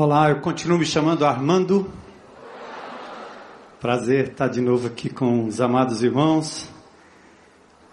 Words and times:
Olá, 0.00 0.30
eu 0.30 0.36
continuo 0.36 0.78
me 0.78 0.86
chamando 0.86 1.26
Armando. 1.26 1.92
Prazer 3.80 4.28
estar 4.28 4.46
de 4.46 4.60
novo 4.60 4.86
aqui 4.86 5.10
com 5.10 5.46
os 5.46 5.60
amados 5.60 6.04
irmãos, 6.04 6.68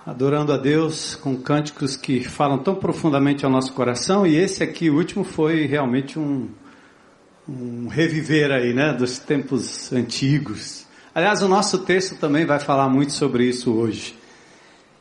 adorando 0.06 0.54
a 0.54 0.58
Deus 0.58 1.16
com 1.16 1.36
cânticos 1.36 1.96
que 1.96 2.24
falam 2.24 2.60
tão 2.60 2.76
profundamente 2.76 3.44
ao 3.44 3.50
nosso 3.50 3.74
coração. 3.74 4.24
E 4.24 4.36
esse 4.36 4.62
aqui, 4.62 4.88
o 4.88 4.98
último, 4.98 5.24
foi 5.24 5.66
realmente 5.66 6.20
um, 6.20 6.48
um 7.50 7.88
reviver 7.88 8.52
aí, 8.52 8.72
né, 8.72 8.94
dos 8.94 9.18
tempos 9.18 9.92
antigos. 9.92 10.86
Aliás, 11.16 11.42
o 11.42 11.48
nosso 11.48 11.80
texto 11.80 12.20
também 12.20 12.46
vai 12.46 12.60
falar 12.60 12.88
muito 12.88 13.14
sobre 13.14 13.46
isso 13.46 13.74
hoje. 13.74 14.16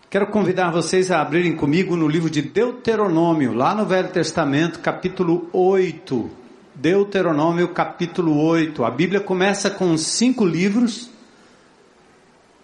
Quero 0.08 0.28
convidar 0.28 0.70
vocês 0.70 1.10
a 1.10 1.20
abrirem 1.20 1.54
comigo 1.54 1.96
no 1.96 2.08
livro 2.08 2.30
de 2.30 2.40
Deuteronômio, 2.40 3.52
lá 3.52 3.74
no 3.74 3.84
Velho 3.84 4.08
Testamento, 4.08 4.78
capítulo 4.80 5.50
8. 5.52 6.43
Deuteronômio 6.74 7.68
capítulo 7.68 8.36
8. 8.36 8.84
A 8.84 8.90
Bíblia 8.90 9.20
começa 9.20 9.70
com 9.70 9.96
cinco 9.96 10.44
livros, 10.44 11.08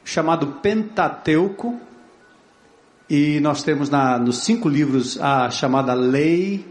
chamado 0.04 0.48
Pentateuco, 0.60 1.78
e 3.08 3.38
nós 3.38 3.62
temos 3.62 3.88
na, 3.88 4.18
nos 4.18 4.38
cinco 4.38 4.68
livros 4.68 5.20
a 5.20 5.48
chamada 5.48 5.94
Lei 5.94 6.66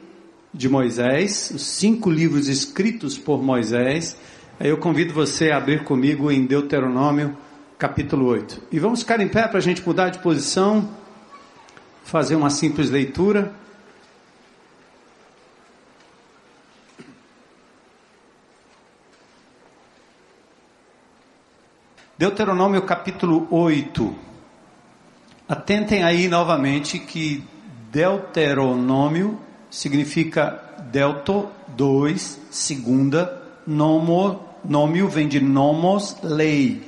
de 0.53 0.67
Moisés, 0.67 1.51
os 1.55 1.61
cinco 1.65 2.09
livros 2.09 2.49
escritos 2.49 3.17
por 3.17 3.41
Moisés. 3.41 4.17
Eu 4.59 4.77
convido 4.77 5.13
você 5.13 5.49
a 5.51 5.57
abrir 5.57 5.85
comigo 5.85 6.29
em 6.29 6.45
Deuteronômio 6.45 7.37
capítulo 7.77 8.25
8. 8.25 8.63
E 8.69 8.79
vamos 8.79 8.99
ficar 8.99 9.21
em 9.21 9.29
pé 9.29 9.47
para 9.47 9.59
a 9.59 9.61
gente 9.61 9.81
mudar 9.87 10.09
de 10.09 10.19
posição, 10.19 10.89
fazer 12.03 12.35
uma 12.35 12.49
simples 12.49 12.89
leitura. 12.89 13.53
Deuteronômio 22.19 22.81
capítulo 22.81 23.47
8. 23.49 24.13
Atentem 25.47 26.03
aí 26.03 26.27
novamente 26.27 26.99
que 26.99 27.41
Deuteronômio 27.89 29.39
significa 29.71 30.61
delto, 30.91 31.47
dois, 31.65 32.37
segunda, 32.51 33.41
nomo, 33.65 34.45
nômio 34.65 35.07
vem 35.07 35.29
de 35.29 35.39
nomos, 35.39 36.17
lei. 36.21 36.85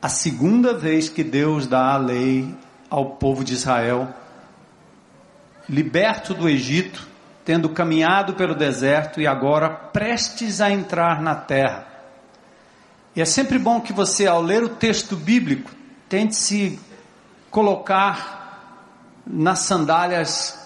A 0.00 0.08
segunda 0.08 0.72
vez 0.72 1.10
que 1.10 1.22
Deus 1.22 1.66
dá 1.66 1.92
a 1.92 1.98
lei 1.98 2.48
ao 2.88 3.16
povo 3.16 3.44
de 3.44 3.52
Israel, 3.52 4.08
liberto 5.68 6.32
do 6.32 6.48
Egito, 6.48 7.06
tendo 7.44 7.68
caminhado 7.68 8.32
pelo 8.32 8.54
deserto 8.54 9.20
e 9.20 9.26
agora 9.26 9.68
prestes 9.68 10.62
a 10.62 10.70
entrar 10.70 11.20
na 11.20 11.34
terra. 11.34 11.89
E 13.14 13.20
é 13.20 13.24
sempre 13.24 13.58
bom 13.58 13.80
que 13.80 13.92
você, 13.92 14.26
ao 14.26 14.40
ler 14.40 14.62
o 14.62 14.68
texto 14.68 15.16
bíblico, 15.16 15.70
tente 16.08 16.36
se 16.36 16.78
colocar 17.50 18.84
nas 19.26 19.60
sandálias 19.60 20.58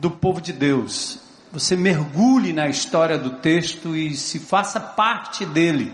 do 0.00 0.10
povo 0.10 0.40
de 0.40 0.52
Deus. 0.52 1.18
Você 1.52 1.74
mergulhe 1.74 2.52
na 2.52 2.68
história 2.68 3.16
do 3.18 3.30
texto 3.30 3.96
e 3.96 4.14
se 4.14 4.38
faça 4.38 4.78
parte 4.78 5.46
dele. 5.46 5.92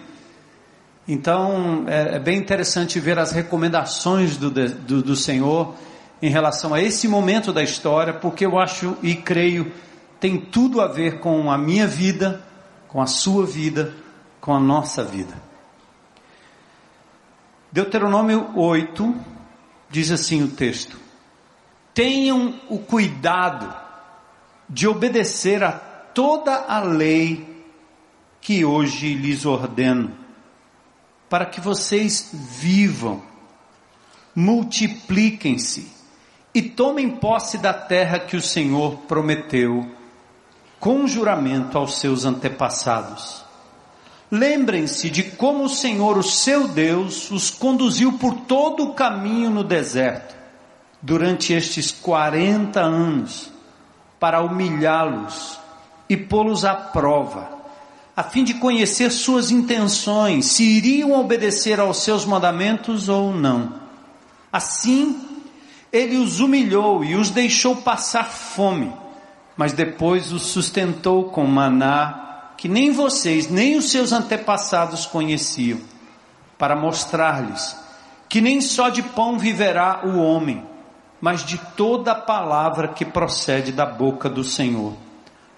Então, 1.06 1.84
é, 1.86 2.16
é 2.16 2.18
bem 2.18 2.38
interessante 2.38 2.98
ver 2.98 3.18
as 3.18 3.32
recomendações 3.32 4.36
do, 4.36 4.50
do, 4.50 5.02
do 5.02 5.16
Senhor 5.16 5.74
em 6.20 6.30
relação 6.30 6.72
a 6.72 6.80
esse 6.80 7.06
momento 7.08 7.52
da 7.52 7.62
história, 7.62 8.12
porque 8.12 8.46
eu 8.46 8.58
acho 8.58 8.96
e 9.02 9.14
creio 9.14 9.70
tem 10.22 10.38
tudo 10.38 10.80
a 10.80 10.86
ver 10.86 11.18
com 11.18 11.50
a 11.50 11.58
minha 11.58 11.84
vida, 11.84 12.40
com 12.86 13.02
a 13.02 13.06
sua 13.06 13.44
vida, 13.44 13.92
com 14.40 14.54
a 14.54 14.60
nossa 14.60 15.02
vida. 15.02 15.34
Deuteronômio 17.72 18.50
8 18.54 19.16
diz 19.88 20.10
assim 20.10 20.42
o 20.42 20.48
texto: 20.48 20.98
Tenham 21.94 22.60
o 22.68 22.78
cuidado 22.78 23.74
de 24.68 24.86
obedecer 24.86 25.64
a 25.64 25.72
toda 25.72 26.54
a 26.54 26.80
lei 26.80 27.64
que 28.42 28.62
hoje 28.62 29.14
lhes 29.14 29.46
ordeno, 29.46 30.12
para 31.30 31.46
que 31.46 31.62
vocês 31.62 32.30
vivam, 32.32 33.22
multipliquem-se 34.34 35.90
e 36.54 36.60
tomem 36.60 37.08
posse 37.08 37.56
da 37.56 37.72
terra 37.72 38.18
que 38.18 38.36
o 38.36 38.42
Senhor 38.42 38.98
prometeu 39.08 39.90
com 40.78 41.06
juramento 41.06 41.78
aos 41.78 42.00
seus 42.00 42.26
antepassados. 42.26 43.41
Lembrem-se 44.34 45.10
de 45.10 45.24
como 45.24 45.64
o 45.64 45.68
Senhor, 45.68 46.16
o 46.16 46.22
seu 46.22 46.66
Deus, 46.66 47.30
os 47.30 47.50
conduziu 47.50 48.14
por 48.14 48.32
todo 48.32 48.82
o 48.82 48.94
caminho 48.94 49.50
no 49.50 49.62
deserto, 49.62 50.34
durante 51.02 51.52
estes 51.52 51.92
40 51.92 52.80
anos, 52.80 53.52
para 54.18 54.40
humilhá-los 54.40 55.58
e 56.08 56.16
pô-los 56.16 56.64
à 56.64 56.74
prova, 56.74 57.46
a 58.16 58.22
fim 58.22 58.42
de 58.42 58.54
conhecer 58.54 59.10
suas 59.10 59.50
intenções, 59.50 60.46
se 60.46 60.64
iriam 60.64 61.12
obedecer 61.12 61.78
aos 61.78 61.98
seus 61.98 62.24
mandamentos 62.24 63.10
ou 63.10 63.34
não. 63.34 63.74
Assim, 64.50 65.28
ele 65.92 66.16
os 66.16 66.40
humilhou 66.40 67.04
e 67.04 67.16
os 67.16 67.28
deixou 67.28 67.76
passar 67.76 68.24
fome, 68.24 68.90
mas 69.58 69.74
depois 69.74 70.32
os 70.32 70.46
sustentou 70.46 71.24
com 71.24 71.44
maná 71.44 72.31
que 72.62 72.68
nem 72.68 72.92
vocês, 72.92 73.50
nem 73.50 73.76
os 73.76 73.90
seus 73.90 74.12
antepassados 74.12 75.04
conheciam, 75.04 75.80
para 76.56 76.76
mostrar-lhes 76.76 77.76
que 78.28 78.40
nem 78.40 78.60
só 78.60 78.88
de 78.88 79.02
pão 79.02 79.36
viverá 79.36 80.02
o 80.04 80.16
homem, 80.20 80.64
mas 81.20 81.44
de 81.44 81.58
toda 81.76 82.12
a 82.12 82.14
palavra 82.14 82.86
que 82.86 83.04
procede 83.04 83.72
da 83.72 83.84
boca 83.84 84.28
do 84.28 84.44
Senhor. 84.44 84.92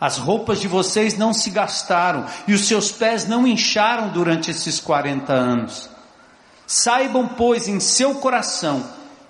As 0.00 0.16
roupas 0.16 0.62
de 0.62 0.66
vocês 0.66 1.19
não 1.19 1.34
se 1.34 1.50
gastaram 1.50 2.25
e 2.48 2.54
os 2.54 2.66
seus 2.66 2.91
pés 2.91 3.28
não 3.28 3.47
incharam 3.47 4.09
durante 4.09 4.50
esses 4.50 4.81
40 4.81 5.31
anos. 5.31 5.91
Saibam, 6.66 7.28
pois, 7.28 7.69
em 7.69 7.81
seu 7.81 8.14
coração, 8.14 8.82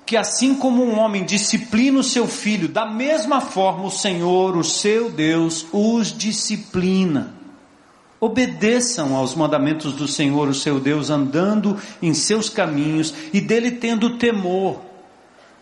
que 0.07 0.17
assim 0.17 0.55
como 0.55 0.85
um 0.85 0.97
homem 0.97 1.25
disciplina 1.25 1.99
o 1.99 2.05
seu 2.05 2.29
filho, 2.29 2.69
da 2.69 2.87
mesma 2.87 3.41
forma 3.41 3.87
o 3.87 3.91
Senhor, 3.91 4.57
o 4.57 4.63
seu 4.63 5.11
Deus, 5.11 5.67
os 5.73 6.17
disciplina. 6.17 7.43
Obedeçam 8.25 9.15
aos 9.15 9.35
mandamentos 9.35 9.93
do 9.93 10.09
Senhor, 10.09 10.49
o 10.49 10.55
seu 10.55 10.81
Deus, 10.81 11.11
andando 11.11 11.77
em 12.01 12.15
seus 12.15 12.49
caminhos 12.49 13.13
e 13.35 13.39
dele 13.39 13.73
tendo 13.73 14.17
temor. 14.17 14.81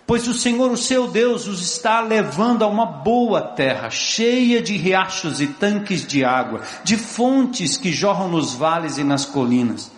Pois 0.07 0.29
o 0.29 0.33
Senhor, 0.33 0.71
o 0.71 0.77
seu 0.77 1.09
Deus, 1.09 1.49
os 1.49 1.61
está 1.61 2.01
levando 2.01 2.63
a 2.63 2.69
uma 2.69 2.87
boa 2.87 3.43
terra, 3.43 3.91
cheia 3.91 4.63
de 4.63 4.77
riachos 4.77 5.41
e 5.41 5.49
tanques 5.49 6.07
de 6.07 6.25
água, 6.25 6.61
de 6.85 6.97
fontes 6.97 7.77
que 7.77 7.91
jorram 7.91 8.29
nos 8.29 8.55
vales 8.55 8.97
e 8.97 9.03
nas 9.03 9.25
colinas. 9.25 9.91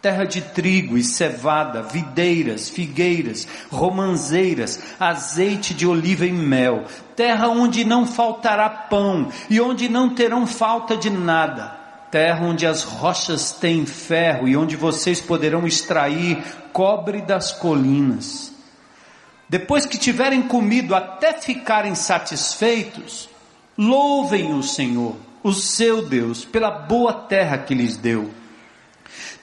Terra 0.00 0.22
de 0.22 0.42
trigo 0.42 0.96
e 0.96 1.02
cevada, 1.02 1.82
videiras, 1.82 2.70
figueiras, 2.70 3.48
romanzeiras, 3.68 4.80
azeite 5.00 5.74
de 5.74 5.88
oliva 5.88 6.24
e 6.24 6.32
mel. 6.32 6.84
Terra 7.16 7.48
onde 7.48 7.84
não 7.84 8.06
faltará 8.06 8.70
pão 8.70 9.26
e 9.50 9.60
onde 9.60 9.88
não 9.88 10.14
terão 10.14 10.46
falta 10.46 10.96
de 10.96 11.10
nada 11.10 11.81
terra 12.12 12.44
onde 12.44 12.66
as 12.66 12.82
rochas 12.82 13.52
têm 13.52 13.86
ferro 13.86 14.46
e 14.46 14.54
onde 14.54 14.76
vocês 14.76 15.18
poderão 15.18 15.66
extrair 15.66 16.44
cobre 16.70 17.22
das 17.22 17.52
colinas. 17.52 18.52
Depois 19.48 19.86
que 19.86 19.96
tiverem 19.96 20.42
comido 20.42 20.94
até 20.94 21.32
ficarem 21.32 21.94
satisfeitos, 21.94 23.30
louvem 23.78 24.52
o 24.52 24.62
Senhor, 24.62 25.16
o 25.42 25.54
seu 25.54 26.06
Deus, 26.06 26.44
pela 26.44 26.70
boa 26.70 27.14
terra 27.14 27.56
que 27.56 27.74
lhes 27.74 27.96
deu. 27.96 28.30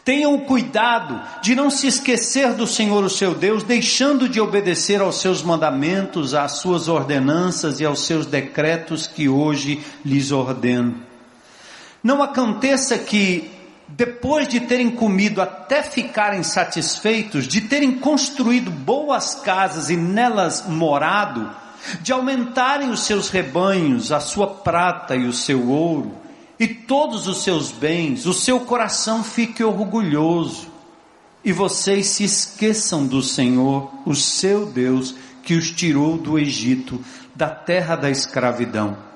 Tenham 0.05 0.39
cuidado 0.39 1.19
de 1.41 1.55
não 1.55 1.71
se 1.71 1.87
esquecer 1.87 2.53
do 2.53 2.67
Senhor, 2.67 3.03
o 3.03 3.09
seu 3.09 3.33
Deus, 3.33 3.63
deixando 3.63 4.29
de 4.29 4.39
obedecer 4.39 5.01
aos 5.01 5.19
seus 5.19 5.41
mandamentos, 5.41 6.35
às 6.35 6.53
suas 6.59 6.87
ordenanças 6.87 7.79
e 7.79 7.85
aos 7.85 8.05
seus 8.05 8.27
decretos 8.27 9.07
que 9.07 9.27
hoje 9.27 9.83
lhes 10.05 10.31
ordeno. 10.31 11.08
Não 12.03 12.23
aconteça 12.23 12.97
que, 12.97 13.51
depois 13.87 14.47
de 14.47 14.61
terem 14.61 14.89
comido 14.89 15.41
até 15.41 15.83
ficarem 15.83 16.43
satisfeitos, 16.43 17.47
de 17.47 17.61
terem 17.61 17.99
construído 17.99 18.71
boas 18.71 19.35
casas 19.35 19.89
e 19.89 19.97
nelas 19.97 20.65
morado, 20.65 21.49
de 22.01 22.13
aumentarem 22.13 22.89
os 22.89 23.01
seus 23.01 23.29
rebanhos, 23.29 24.11
a 24.11 24.19
sua 24.19 24.47
prata 24.47 25.15
e 25.15 25.25
o 25.25 25.33
seu 25.33 25.69
ouro, 25.69 26.13
e 26.57 26.67
todos 26.67 27.27
os 27.27 27.43
seus 27.43 27.71
bens, 27.71 28.25
o 28.25 28.33
seu 28.33 28.61
coração 28.61 29.23
fique 29.23 29.63
orgulhoso, 29.63 30.67
e 31.43 31.51
vocês 31.51 32.07
se 32.07 32.23
esqueçam 32.23 33.05
do 33.05 33.21
Senhor, 33.21 33.91
o 34.05 34.13
seu 34.13 34.65
Deus, 34.65 35.15
que 35.43 35.55
os 35.55 35.71
tirou 35.71 36.17
do 36.17 36.37
Egito, 36.37 37.03
da 37.33 37.49
terra 37.49 37.95
da 37.95 38.09
escravidão 38.09 39.08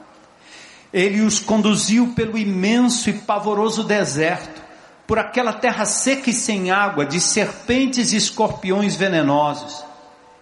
Ele 0.93 1.21
os 1.21 1.39
conduziu 1.39 2.13
pelo 2.15 2.37
imenso 2.37 3.09
e 3.09 3.13
pavoroso 3.13 3.83
deserto, 3.83 4.61
por 5.07 5.17
aquela 5.17 5.51
terra 5.51 5.85
seca 5.85 6.29
e 6.29 6.33
sem 6.33 6.71
água, 6.71 7.05
de 7.05 7.19
serpentes 7.19 8.13
e 8.13 8.17
escorpiões 8.17 8.95
venenosos. 8.95 9.83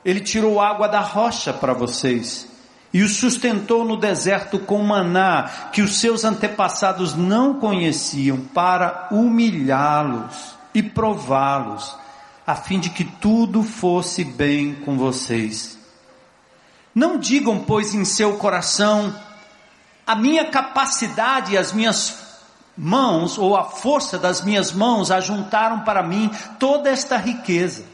Ele 0.03 0.19
tirou 0.19 0.59
água 0.59 0.87
da 0.87 0.99
rocha 0.99 1.53
para 1.53 1.73
vocês 1.73 2.51
e 2.93 3.01
os 3.01 3.15
sustentou 3.15 3.85
no 3.85 3.95
deserto 3.95 4.59
com 4.59 4.83
maná 4.83 5.69
que 5.71 5.81
os 5.81 5.99
seus 5.99 6.25
antepassados 6.25 7.15
não 7.15 7.53
conheciam, 7.53 8.37
para 8.53 9.07
humilhá-los 9.11 10.55
e 10.73 10.83
prová-los, 10.83 11.95
a 12.45 12.55
fim 12.55 12.79
de 12.79 12.89
que 12.89 13.05
tudo 13.05 13.63
fosse 13.63 14.25
bem 14.25 14.75
com 14.75 14.97
vocês. 14.97 15.77
Não 16.93 17.17
digam, 17.17 17.59
pois, 17.59 17.95
em 17.95 18.03
seu 18.03 18.33
coração, 18.33 19.15
a 20.11 20.15
minha 20.15 20.43
capacidade 20.43 21.53
e 21.53 21.57
as 21.57 21.71
minhas 21.71 22.17
mãos, 22.77 23.37
ou 23.37 23.55
a 23.55 23.63
força 23.63 24.19
das 24.19 24.43
minhas 24.43 24.73
mãos, 24.73 25.09
ajuntaram 25.09 25.85
para 25.85 26.03
mim 26.03 26.29
toda 26.59 26.89
esta 26.89 27.15
riqueza. 27.15 27.85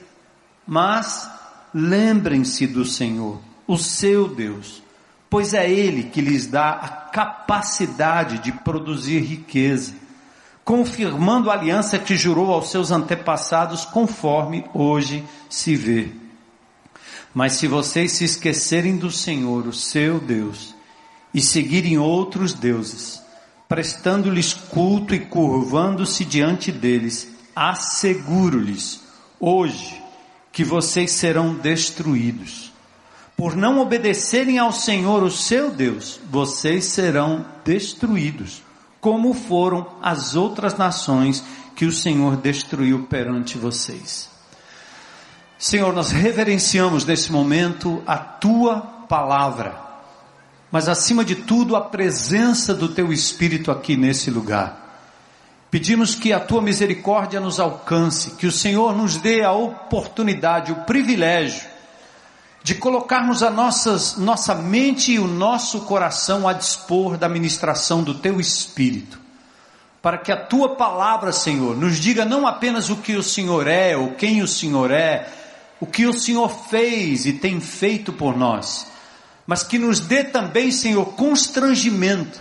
Mas 0.65 1.29
lembrem-se 1.71 2.65
do 2.65 2.83
Senhor, 2.83 3.39
o 3.67 3.77
seu 3.77 4.27
Deus, 4.27 4.81
pois 5.29 5.53
é 5.53 5.69
Ele 5.69 6.05
que 6.05 6.19
lhes 6.19 6.47
dá 6.47 6.71
a 6.71 6.87
capacidade 6.87 8.39
de 8.39 8.51
produzir 8.51 9.19
riqueza, 9.19 9.93
confirmando 10.65 11.51
a 11.51 11.53
aliança 11.53 11.99
que 11.99 12.15
jurou 12.15 12.51
aos 12.51 12.71
seus 12.71 12.89
antepassados, 12.89 13.85
conforme 13.85 14.65
hoje 14.73 15.23
se 15.47 15.75
vê. 15.75 16.09
Mas 17.31 17.53
se 17.53 17.67
vocês 17.67 18.13
se 18.13 18.23
esquecerem 18.23 18.97
do 18.97 19.11
Senhor, 19.11 19.67
o 19.67 19.73
seu 19.73 20.19
Deus, 20.19 20.75
e 21.33 21.41
seguirem 21.41 21.97
outros 21.97 22.53
deuses, 22.53 23.21
prestando-lhes 23.67 24.53
culto 24.53 25.13
e 25.13 25.19
curvando-se 25.19 26.23
diante 26.23 26.71
deles, 26.71 27.27
asseguro-lhes 27.55 29.01
hoje 29.39 30.01
que 30.51 30.63
vocês 30.63 31.11
serão 31.11 31.53
destruídos. 31.55 32.71
Por 33.35 33.55
não 33.55 33.79
obedecerem 33.79 34.57
ao 34.57 34.71
Senhor, 34.71 35.21
o 35.21 35.29
seu 35.29 35.69
Deus, 35.69 36.19
vocês 36.29 36.85
serão 36.85 37.45
destruídos, 37.63 38.63
como 38.99 39.33
foram 39.33 39.87
as 40.01 40.35
outras 40.35 40.75
nações 40.75 41.43
que 41.75 41.85
o 41.85 41.91
Senhor 41.91 42.37
destruiu 42.37 43.03
perante 43.03 43.55
vocês. 43.55 44.27
Senhor, 45.59 45.93
nós 45.93 46.11
reverenciamos 46.11 47.05
nesse 47.05 47.31
momento 47.31 48.01
a 48.07 48.17
tua 48.17 48.79
palavra, 49.07 49.79
mas 50.71 50.89
acima 50.89 51.23
de 51.23 51.35
tudo 51.35 51.75
a 51.75 51.81
presença 51.81 52.73
do 52.73 52.89
teu 52.89 53.11
Espírito 53.11 53.71
aqui 53.71 53.95
nesse 53.95 54.29
lugar. 54.29 54.85
Pedimos 55.69 56.15
que 56.15 56.31
a 56.31 56.39
tua 56.39 56.61
misericórdia 56.61 57.39
nos 57.39 57.59
alcance, 57.59 58.31
que 58.31 58.47
o 58.47 58.51
Senhor 58.51 58.95
nos 58.95 59.17
dê 59.17 59.43
a 59.43 59.51
oportunidade, 59.51 60.71
o 60.71 60.83
privilégio 60.83 61.67
de 62.63 62.75
colocarmos 62.75 63.43
a 63.43 63.49
nossas, 63.49 64.17
nossa 64.17 64.53
mente 64.53 65.13
e 65.13 65.19
o 65.19 65.27
nosso 65.27 65.81
coração 65.81 66.47
a 66.47 66.53
dispor 66.53 67.17
da 67.17 67.29
ministração 67.29 68.03
do 68.03 68.15
teu 68.15 68.39
Espírito 68.39 69.27
para 70.07 70.17
que 70.17 70.31
a 70.31 70.37
tua 70.37 70.75
palavra, 70.75 71.33
Senhor, 71.33 71.75
nos 71.75 71.99
diga 71.99 72.23
não 72.23 72.47
apenas 72.47 72.89
o 72.89 72.95
que 72.95 73.17
o 73.17 73.21
Senhor 73.23 73.67
é, 73.67 73.97
ou 73.97 74.11
quem 74.11 74.41
o 74.41 74.47
Senhor 74.47 74.89
é, 74.89 75.27
o 75.81 75.85
que 75.85 76.05
o 76.05 76.13
Senhor 76.13 76.49
fez 76.69 77.25
e 77.25 77.33
tem 77.33 77.59
feito 77.59 78.13
por 78.13 78.37
nós, 78.37 78.87
mas 79.47 79.63
que 79.63 79.79
nos 79.79 80.01
dê 80.01 80.25
também, 80.25 80.69
Senhor, 80.69 81.05
constrangimento 81.13 82.39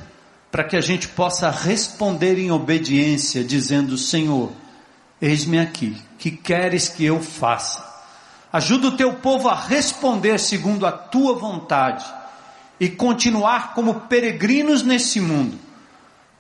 para 0.51 0.65
que 0.65 0.77
a 0.77 0.81
gente 0.81 1.07
possa 1.07 1.49
responder 1.51 2.37
em 2.37 2.51
obediência, 2.51 3.45
dizendo: 3.45 3.97
Senhor, 3.97 4.51
eis-me 5.23 5.61
aqui, 5.61 5.97
que 6.19 6.33
queres 6.33 6.89
que 6.89 7.05
eu 7.05 7.23
faça? 7.23 7.87
Ajuda 8.53 8.89
o 8.89 8.97
teu 8.97 9.15
povo 9.15 9.49
a 9.49 9.55
responder 9.55 10.41
segundo 10.41 10.85
a 10.85 10.93
tua 10.93 11.35
vontade 11.35 12.05
e 12.81 12.89
continuar 12.89 13.75
como 13.75 14.01
peregrinos 14.03 14.83
nesse 14.83 15.21
mundo, 15.21 15.59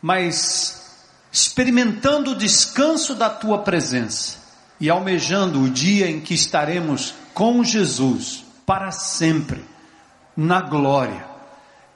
mas 0.02 1.04
experimentando 1.30 2.32
o 2.32 2.36
descanso 2.36 3.14
da 3.14 3.28
tua 3.28 3.58
presença 3.58 4.38
e 4.80 4.88
almejando 4.88 5.62
o 5.62 5.70
dia 5.70 6.10
em 6.10 6.20
que 6.20 6.34
estaremos 6.34 7.14
com 7.34 7.62
Jesus 7.62 8.44
para 8.64 8.90
sempre, 8.90 9.62
na 10.36 10.60
glória. 10.60 11.24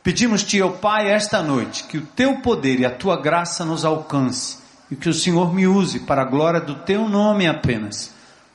Pedimos-te, 0.02 0.62
ó 0.62 0.70
Pai, 0.70 1.10
esta 1.10 1.42
noite, 1.42 1.84
que 1.84 1.98
o 1.98 2.06
teu 2.06 2.40
poder 2.40 2.80
e 2.80 2.86
a 2.86 2.90
tua 2.90 3.20
graça 3.20 3.64
nos 3.64 3.84
alcance 3.84 4.58
e 4.90 4.96
que 4.96 5.08
o 5.08 5.14
Senhor 5.14 5.52
me 5.54 5.66
use 5.66 6.00
para 6.00 6.22
a 6.22 6.24
glória 6.24 6.60
do 6.60 6.74
teu 6.76 7.08
nome 7.08 7.46
apenas, 7.46 8.12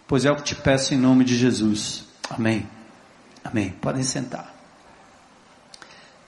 pois 0.07 0.25
é 0.25 0.31
o 0.31 0.35
que 0.35 0.43
te 0.43 0.55
peço 0.55 0.93
em 0.93 0.97
nome 0.97 1.23
de 1.23 1.37
Jesus. 1.37 2.05
Amém. 2.29 2.67
Amém. 3.43 3.69
Podem 3.79 4.01
sentar. 4.01 4.53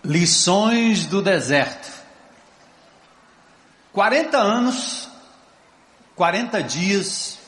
Lições 0.03 1.07
do 1.07 1.21
deserto. 1.21 1.98
40 3.92 4.38
anos, 4.38 5.10
40 6.15 6.62
dias, 6.62 7.39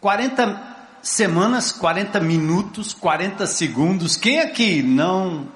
40 0.00 0.67
semanas, 1.02 1.72
40 1.72 2.20
minutos, 2.20 2.92
40 2.94 3.46
segundos. 3.46 4.16
Quem 4.16 4.40
aqui 4.40 4.82
não 4.82 5.48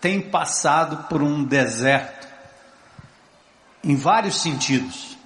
tem 0.00 0.20
passado 0.20 1.08
por 1.08 1.22
um 1.22 1.42
deserto? 1.44 2.26
Em 3.82 3.96
vários 3.96 4.40
sentidos. 4.40 5.16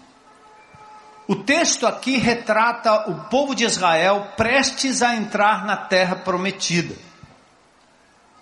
O 1.27 1.37
texto 1.37 1.87
aqui 1.87 2.17
retrata 2.17 3.09
o 3.09 3.15
povo 3.29 3.55
de 3.55 3.65
Israel 3.65 4.33
prestes 4.37 5.01
a 5.01 5.15
entrar 5.15 5.65
na 5.65 5.77
terra 5.77 6.17
prometida. 6.17 6.95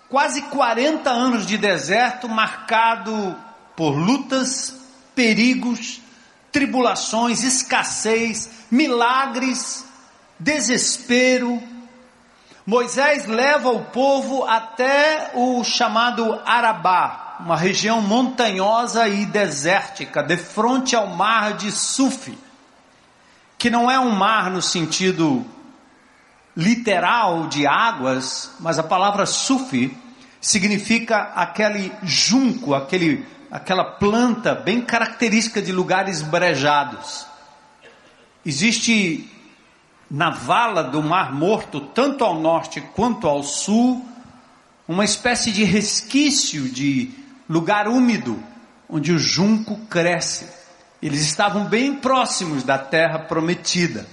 Quase 0.09 0.41
40 0.43 1.07
anos 1.07 1.45
de 1.45 1.55
deserto 1.55 2.27
marcado 2.27 3.35
por 3.75 3.91
lutas, 3.91 4.75
perigos, 5.13 6.01
tribulações, 6.51 7.43
escassez, 7.43 8.49
milagres, 8.71 9.85
desespero. 10.39 11.61
Moisés 12.65 13.25
leva 13.25 13.69
o 13.69 13.85
povo 13.85 14.45
até 14.45 15.31
o 15.33 15.63
chamado 15.63 16.39
Arabá, 16.45 17.37
uma 17.39 17.57
região 17.57 18.01
montanhosa 18.01 19.07
e 19.07 19.25
desértica, 19.25 20.21
de 20.21 20.37
frente 20.37 20.95
ao 20.95 21.07
mar 21.07 21.53
de 21.53 21.71
Sufi, 21.71 22.37
que 23.57 23.69
não 23.69 23.89
é 23.89 23.99
um 23.99 24.11
mar 24.11 24.51
no 24.51 24.61
sentido 24.61 25.45
literal 26.55 27.47
de 27.47 27.65
águas, 27.65 28.51
mas 28.59 28.77
a 28.77 28.83
palavra 28.83 29.25
Sufi 29.25 29.97
significa 30.39 31.31
aquele 31.35 31.91
junco, 32.03 32.73
aquele 32.73 33.25
aquela 33.51 33.83
planta 33.83 34.53
bem 34.53 34.81
característica 34.81 35.61
de 35.61 35.71
lugares 35.71 36.21
brejados. 36.21 37.25
Existe 38.45 39.27
na 40.09 40.29
vala 40.29 40.83
do 40.83 41.03
Mar 41.03 41.33
Morto, 41.33 41.79
tanto 41.81 42.23
ao 42.23 42.39
norte 42.39 42.81
quanto 42.95 43.27
ao 43.27 43.43
sul, 43.43 44.05
uma 44.87 45.05
espécie 45.05 45.51
de 45.51 45.63
resquício 45.63 46.67
de 46.67 47.11
lugar 47.47 47.87
úmido, 47.87 48.41
onde 48.89 49.11
o 49.11 49.19
junco 49.19 49.77
cresce. 49.87 50.49
Eles 51.01 51.21
estavam 51.21 51.65
bem 51.65 51.95
próximos 51.95 52.63
da 52.63 52.77
terra 52.77 53.19
prometida. 53.19 54.07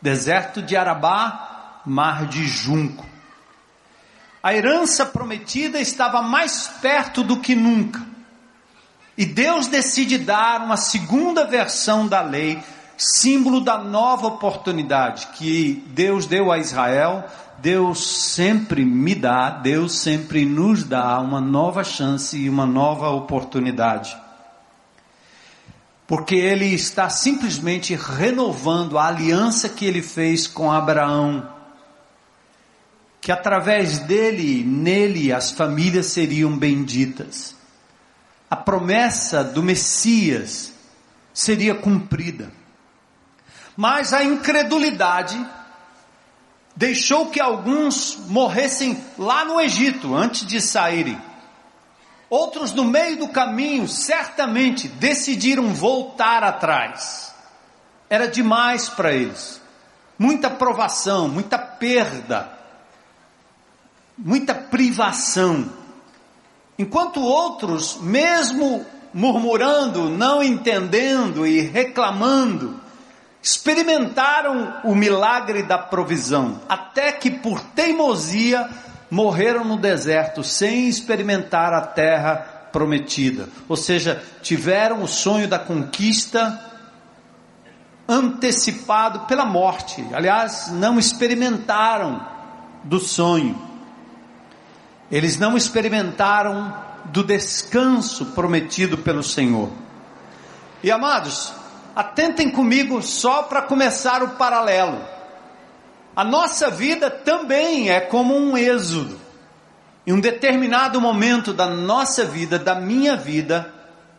Deserto 0.00 0.62
de 0.62 0.76
Arabá, 0.76 1.82
mar 1.86 2.26
de 2.26 2.46
junco. 2.46 3.06
A 4.42 4.54
herança 4.54 5.04
prometida 5.04 5.80
estava 5.80 6.22
mais 6.22 6.68
perto 6.80 7.22
do 7.22 7.40
que 7.40 7.54
nunca. 7.54 8.00
E 9.16 9.26
Deus 9.26 9.66
decide 9.66 10.16
dar 10.16 10.62
uma 10.62 10.76
segunda 10.76 11.44
versão 11.44 12.06
da 12.06 12.22
lei, 12.22 12.62
símbolo 13.02 13.60
da 13.60 13.78
nova 13.78 14.26
oportunidade 14.26 15.28
que 15.28 15.84
Deus 15.88 16.26
deu 16.26 16.52
a 16.52 16.58
Israel. 16.58 17.24
Deus 17.58 18.06
sempre 18.06 18.84
me 18.84 19.14
dá, 19.14 19.50
Deus 19.50 19.98
sempre 19.98 20.44
nos 20.44 20.84
dá 20.84 21.18
uma 21.20 21.40
nova 21.40 21.84
chance 21.84 22.36
e 22.36 22.48
uma 22.48 22.66
nova 22.66 23.10
oportunidade. 23.10 24.16
Porque 26.06 26.34
Ele 26.34 26.66
está 26.66 27.08
simplesmente 27.08 27.94
renovando 27.94 28.98
a 28.98 29.06
aliança 29.06 29.68
que 29.68 29.84
Ele 29.84 30.02
fez 30.02 30.46
com 30.46 30.72
Abraão. 30.72 31.48
Que 33.20 33.30
através 33.30 33.98
dele, 33.98 34.64
nele, 34.64 35.32
as 35.32 35.50
famílias 35.50 36.06
seriam 36.06 36.56
benditas 36.56 37.60
a 38.50 38.56
promessa 38.56 39.44
do 39.44 39.62
Messias 39.62 40.72
seria 41.32 41.72
cumprida. 41.72 42.50
Mas 43.80 44.12
a 44.12 44.22
incredulidade 44.22 45.42
deixou 46.76 47.30
que 47.30 47.40
alguns 47.40 48.14
morressem 48.28 49.02
lá 49.16 49.42
no 49.42 49.58
Egito 49.58 50.14
antes 50.14 50.46
de 50.46 50.60
saírem. 50.60 51.18
Outros 52.28 52.74
no 52.74 52.84
meio 52.84 53.16
do 53.20 53.28
caminho, 53.28 53.88
certamente, 53.88 54.86
decidiram 54.86 55.72
voltar 55.72 56.44
atrás. 56.44 57.34
Era 58.10 58.28
demais 58.28 58.90
para 58.90 59.14
eles. 59.14 59.62
Muita 60.18 60.50
provação, 60.50 61.26
muita 61.26 61.56
perda, 61.56 62.52
muita 64.18 64.54
privação. 64.54 65.72
Enquanto 66.78 67.22
outros, 67.22 67.96
mesmo 68.02 68.84
murmurando, 69.14 70.10
não 70.10 70.42
entendendo 70.42 71.46
e 71.46 71.62
reclamando, 71.62 72.79
experimentaram 73.42 74.80
o 74.84 74.94
milagre 74.94 75.62
da 75.62 75.78
provisão, 75.78 76.60
até 76.68 77.12
que 77.12 77.30
por 77.30 77.60
teimosia 77.60 78.68
morreram 79.10 79.64
no 79.64 79.76
deserto 79.76 80.44
sem 80.44 80.88
experimentar 80.88 81.72
a 81.72 81.80
terra 81.80 82.68
prometida. 82.72 83.48
Ou 83.68 83.76
seja, 83.76 84.22
tiveram 84.42 85.02
o 85.02 85.08
sonho 85.08 85.48
da 85.48 85.58
conquista 85.58 86.66
antecipado 88.08 89.20
pela 89.20 89.44
morte. 89.44 90.04
Aliás, 90.12 90.70
não 90.70 90.98
experimentaram 90.98 92.24
do 92.84 92.98
sonho. 92.98 93.60
Eles 95.10 95.38
não 95.38 95.56
experimentaram 95.56 96.74
do 97.06 97.24
descanso 97.24 98.26
prometido 98.26 98.98
pelo 98.98 99.22
Senhor. 99.22 99.70
E 100.82 100.90
amados, 100.90 101.52
atentem 101.94 102.50
comigo 102.50 103.02
só 103.02 103.42
para 103.42 103.62
começar 103.62 104.22
o 104.22 104.30
paralelo. 104.30 105.00
A 106.14 106.24
nossa 106.24 106.70
vida 106.70 107.10
também 107.10 107.90
é 107.90 108.00
como 108.00 108.36
um 108.36 108.56
êxodo. 108.56 109.18
Em 110.06 110.12
um 110.12 110.20
determinado 110.20 111.00
momento 111.00 111.52
da 111.52 111.66
nossa 111.66 112.24
vida, 112.24 112.58
da 112.58 112.74
minha 112.74 113.16
vida, 113.16 113.72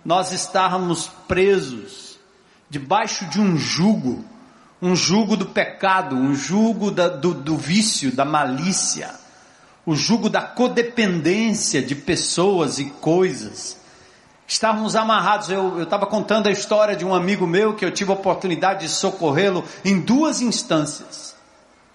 nós 0.05 0.31
estávamos 0.31 1.09
presos 1.27 2.11
debaixo 2.69 3.25
de 3.25 3.41
um 3.41 3.57
jugo, 3.57 4.23
um 4.81 4.95
jugo 4.95 5.35
do 5.35 5.47
pecado, 5.47 6.15
um 6.15 6.33
jugo 6.33 6.89
da, 6.89 7.09
do, 7.09 7.33
do 7.33 7.57
vício, 7.57 8.15
da 8.15 8.23
malícia, 8.23 9.13
o 9.85 9.93
jugo 9.93 10.29
da 10.29 10.41
codependência 10.41 11.81
de 11.81 11.95
pessoas 11.95 12.79
e 12.79 12.85
coisas. 12.85 13.80
Estávamos 14.51 14.97
amarrados. 14.97 15.49
Eu 15.49 15.81
estava 15.83 16.05
contando 16.05 16.47
a 16.47 16.51
história 16.51 16.93
de 16.93 17.05
um 17.05 17.15
amigo 17.15 17.47
meu 17.47 17.73
que 17.73 17.85
eu 17.85 17.91
tive 17.91 18.11
a 18.11 18.15
oportunidade 18.15 18.81
de 18.81 18.89
socorrê-lo 18.89 19.63
em 19.85 19.97
duas 19.97 20.41
instâncias. 20.41 21.33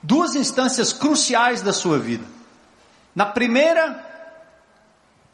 Duas 0.02 0.34
instâncias 0.34 0.90
cruciais 0.90 1.60
da 1.60 1.70
sua 1.70 1.98
vida. 1.98 2.25
Na 3.14 3.26
primeira, 3.26 4.02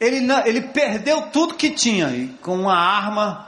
ele, 0.01 0.27
ele 0.43 0.61
perdeu 0.63 1.21
tudo 1.27 1.53
que 1.53 1.69
tinha 1.69 2.09
e 2.09 2.27
com 2.41 2.59
uma 2.59 2.77
arma 2.77 3.47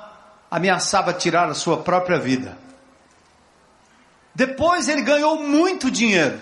ameaçava 0.50 1.12
tirar 1.12 1.50
a 1.50 1.53
sua 1.53 1.75
própria 1.75 2.17
vida. 2.17 2.58
Depois 4.34 4.88
ele 4.88 5.01
ganhou 5.01 5.44
muito 5.44 5.91
dinheiro. 5.91 6.39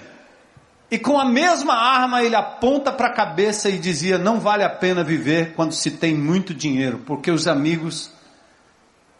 E 0.91 0.99
com 0.99 1.19
a 1.19 1.25
mesma 1.25 1.73
arma 1.73 2.23
ele 2.23 2.35
aponta 2.35 2.91
para 2.91 3.07
a 3.07 3.13
cabeça 3.13 3.69
e 3.69 3.77
dizia: 3.77 4.17
Não 4.17 4.39
vale 4.39 4.63
a 4.63 4.69
pena 4.69 5.03
viver 5.03 5.53
quando 5.53 5.73
se 5.73 5.91
tem 5.91 6.15
muito 6.15 6.53
dinheiro, 6.53 7.01
porque 7.05 7.31
os 7.31 7.47
amigos 7.47 8.11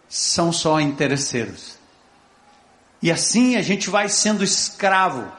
são 0.08 0.51
só 0.51 0.79
interesseiros. 0.79 1.77
E 3.01 3.12
assim 3.12 3.55
a 3.55 3.62
gente 3.62 3.89
vai 3.89 4.08
sendo 4.08 4.43
escravo, 4.43 5.29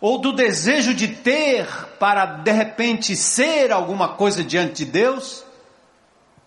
ou 0.00 0.18
do 0.18 0.32
desejo 0.32 0.92
de 0.92 1.08
ter 1.08 1.66
para 1.98 2.26
de 2.26 2.52
repente 2.52 3.16
ser 3.16 3.72
alguma 3.72 4.08
coisa 4.08 4.44
diante 4.44 4.84
de 4.84 4.90
Deus, 4.90 5.44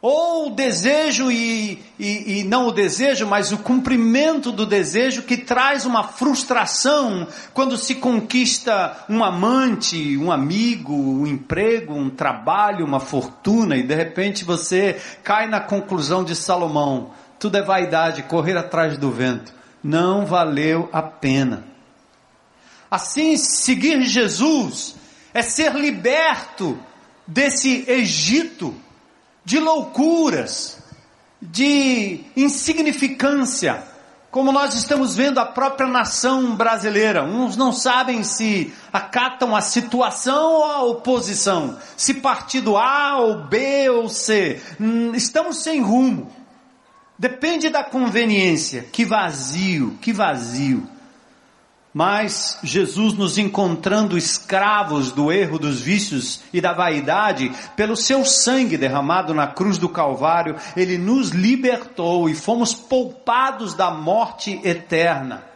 ou 0.01 0.47
o 0.47 0.49
desejo 0.49 1.29
e, 1.29 1.79
e, 1.99 2.39
e, 2.39 2.43
não 2.43 2.67
o 2.67 2.71
desejo, 2.71 3.27
mas 3.27 3.51
o 3.51 3.59
cumprimento 3.59 4.51
do 4.51 4.65
desejo 4.65 5.21
que 5.21 5.37
traz 5.37 5.85
uma 5.85 6.03
frustração 6.03 7.27
quando 7.53 7.77
se 7.77 7.95
conquista 7.95 8.97
um 9.07 9.23
amante, 9.23 10.17
um 10.17 10.31
amigo, 10.31 10.93
um 10.93 11.27
emprego, 11.27 11.93
um 11.93 12.09
trabalho, 12.09 12.83
uma 12.83 12.99
fortuna 12.99 13.77
e 13.77 13.83
de 13.83 13.93
repente 13.93 14.43
você 14.43 14.99
cai 15.23 15.47
na 15.47 15.59
conclusão 15.59 16.23
de 16.23 16.35
Salomão: 16.35 17.11
tudo 17.37 17.57
é 17.57 17.61
vaidade, 17.61 18.23
correr 18.23 18.57
atrás 18.57 18.97
do 18.97 19.11
vento. 19.11 19.53
Não 19.83 20.25
valeu 20.25 20.89
a 20.91 21.03
pena. 21.03 21.63
Assim, 22.89 23.37
seguir 23.37 24.01
Jesus 24.01 24.95
é 25.31 25.43
ser 25.43 25.75
liberto 25.75 26.77
desse 27.27 27.85
Egito 27.87 28.75
de 29.43 29.59
loucuras, 29.59 30.77
de 31.41 32.21
insignificância, 32.35 33.83
como 34.29 34.51
nós 34.51 34.75
estamos 34.75 35.15
vendo 35.15 35.39
a 35.39 35.45
própria 35.45 35.87
nação 35.87 36.55
brasileira. 36.55 37.23
Uns 37.23 37.57
não 37.57 37.73
sabem 37.73 38.23
se 38.23 38.73
acatam 38.93 39.55
a 39.55 39.61
situação 39.61 40.53
ou 40.53 40.63
a 40.63 40.83
oposição, 40.83 41.77
se 41.97 42.13
partido 42.13 42.77
A 42.77 43.17
ou 43.17 43.43
B 43.43 43.89
ou 43.89 44.07
C. 44.07 44.61
Hum, 44.79 45.13
estamos 45.13 45.61
sem 45.63 45.81
rumo. 45.81 46.31
Depende 47.19 47.69
da 47.69 47.83
conveniência. 47.83 48.83
Que 48.91 49.03
vazio, 49.03 49.97
que 50.01 50.13
vazio. 50.13 50.87
Mas 51.93 52.57
Jesus 52.63 53.13
nos 53.13 53.37
encontrando 53.37 54.17
escravos 54.17 55.11
do 55.11 55.29
erro, 55.29 55.59
dos 55.59 55.81
vícios 55.81 56.39
e 56.53 56.61
da 56.61 56.71
vaidade, 56.71 57.51
pelo 57.75 57.97
seu 57.97 58.23
sangue 58.23 58.77
derramado 58.77 59.33
na 59.33 59.47
cruz 59.47 59.77
do 59.77 59.89
Calvário, 59.89 60.55
ele 60.75 60.97
nos 60.97 61.29
libertou 61.29 62.29
e 62.29 62.33
fomos 62.33 62.73
poupados 62.73 63.73
da 63.73 63.91
morte 63.91 64.61
eterna. 64.63 65.51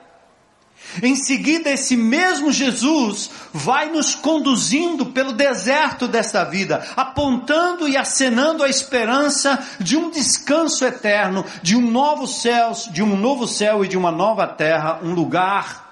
Em 1.01 1.15
seguida, 1.15 1.71
esse 1.71 1.95
mesmo 1.95 2.51
Jesus 2.51 3.31
vai 3.53 3.89
nos 3.89 4.13
conduzindo 4.13 5.07
pelo 5.07 5.33
deserto 5.33 6.07
desta 6.07 6.43
vida, 6.43 6.85
apontando 6.95 7.87
e 7.87 7.97
acenando 7.97 8.61
a 8.61 8.69
esperança 8.69 9.57
de 9.79 9.97
um 9.97 10.09
descanso 10.11 10.85
eterno, 10.85 11.45
de 11.61 11.75
um 11.75 11.89
novo 11.89 12.27
céu, 12.27 12.71
de 12.91 13.01
um 13.01 13.17
novo 13.17 13.47
céu 13.47 13.83
e 13.83 13.87
de 13.87 13.97
uma 13.97 14.11
nova 14.11 14.45
terra, 14.47 14.99
um 15.01 15.13
lugar 15.13 15.84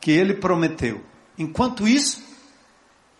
que 0.00 0.10
ele 0.10 0.34
prometeu. 0.34 1.02
Enquanto 1.38 1.86
isso, 1.86 2.22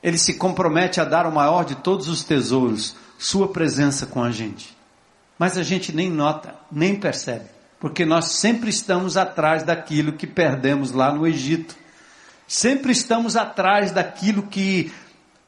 ele 0.03 0.19
se 0.19 0.35
compromete 0.35 1.01
a 1.01 1.05
dar 1.05 1.27
o 1.27 1.33
maior 1.33 1.65
de 1.65 1.75
todos 1.77 2.09
os 2.09 2.25
tesouros, 2.25 2.97
sua 3.19 3.49
presença 3.49 4.07
com 4.07 4.23
a 4.23 4.31
gente. 4.31 4.77
Mas 5.39 5.57
a 5.57 5.63
gente 5.63 5.95
nem 5.95 6.11
nota, 6.11 6.55
nem 6.71 6.97
percebe, 6.97 7.47
porque 7.79 8.05
nós 8.05 8.33
sempre 8.33 8.71
estamos 8.71 9.17
atrás 9.17 9.63
daquilo 9.63 10.15
que 10.15 10.27
perdemos 10.27 10.93
lá 10.93 11.13
no 11.13 11.27
Egito. 11.27 11.75
Sempre 12.47 12.93
estamos 12.93 13.37
atrás 13.37 13.93
daquilo 13.93 14.43
que 14.43 14.93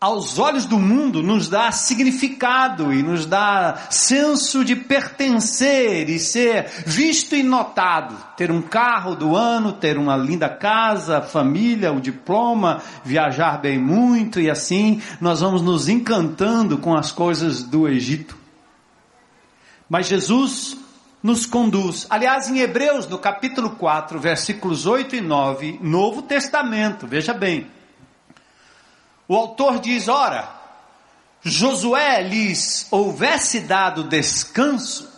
aos 0.03 0.37
olhos 0.37 0.67
do 0.67 0.81
mundo, 0.81 1.23
nos 1.23 1.49
dá 1.49 1.71
significado 1.71 2.93
e 2.93 3.05
nos 3.05 3.25
dá 3.25 3.87
senso 3.89 4.65
de 4.65 4.75
pertencer 4.75 6.11
e 6.11 6.19
ser 6.19 6.67
visto 6.85 7.37
e 7.37 7.43
notado. 7.45 8.17
Ter 8.37 8.51
um 8.51 8.61
carro 8.61 9.15
do 9.15 9.37
ano, 9.37 9.71
ter 9.71 9.97
uma 9.97 10.17
linda 10.17 10.49
casa, 10.49 11.23
família, 11.23 11.93
o 11.93 12.01
diploma, 12.01 12.83
viajar 13.05 13.61
bem 13.61 13.79
muito 13.79 14.41
e 14.41 14.51
assim 14.51 15.01
nós 15.21 15.39
vamos 15.41 15.63
nos 15.63 15.89
encantando 15.89 16.79
com 16.79 16.97
as 16.97 17.13
coisas 17.13 17.63
do 17.63 17.87
Egito. 17.87 18.37
Mas 19.89 20.09
Jesus 20.09 20.77
nos 21.23 21.47
conduz. 21.47 22.09
Aliás, 22.11 22.49
em 22.51 22.59
Hebreus, 22.59 23.07
no 23.07 23.19
capítulo 23.19 23.71
4, 23.71 24.19
versículos 24.19 24.85
8 24.85 25.15
e 25.15 25.21
9, 25.21 25.79
Novo 25.81 26.23
Testamento, 26.23 27.07
veja 27.07 27.33
bem. 27.33 27.71
O 29.33 29.35
autor 29.35 29.79
diz: 29.79 30.09
ora, 30.09 30.47
Josué 31.43 32.21
lhes 32.21 32.87
houvesse 32.91 33.61
dado 33.61 34.05
descanso, 34.05 35.11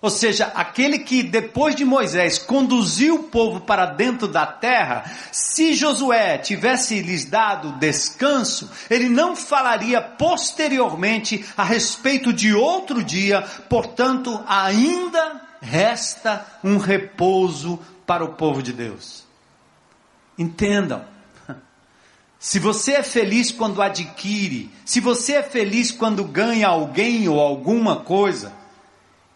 ou 0.00 0.08
seja, 0.08 0.50
aquele 0.54 1.00
que 1.00 1.22
depois 1.22 1.76
de 1.76 1.84
Moisés 1.84 2.38
conduziu 2.38 3.16
o 3.16 3.22
povo 3.24 3.60
para 3.60 3.84
dentro 3.84 4.26
da 4.26 4.46
terra, 4.46 5.04
se 5.30 5.74
Josué 5.74 6.38
tivesse 6.38 7.02
lhes 7.02 7.26
dado 7.26 7.72
descanso, 7.72 8.70
ele 8.88 9.10
não 9.10 9.36
falaria 9.36 10.00
posteriormente 10.00 11.44
a 11.54 11.64
respeito 11.64 12.32
de 12.32 12.54
outro 12.54 13.04
dia, 13.04 13.42
portanto, 13.68 14.42
ainda 14.48 15.42
resta 15.60 16.46
um 16.64 16.78
repouso 16.78 17.78
para 18.06 18.24
o 18.24 18.36
povo 18.36 18.62
de 18.62 18.72
Deus. 18.72 19.22
Entendam, 20.38 21.04
se 22.44 22.58
você 22.58 22.96
é 22.96 23.02
feliz 23.02 23.50
quando 23.50 23.80
adquire, 23.80 24.70
se 24.84 25.00
você 25.00 25.36
é 25.36 25.42
feliz 25.42 25.90
quando 25.90 26.22
ganha 26.22 26.68
alguém 26.68 27.26
ou 27.26 27.40
alguma 27.40 27.96
coisa, 27.96 28.52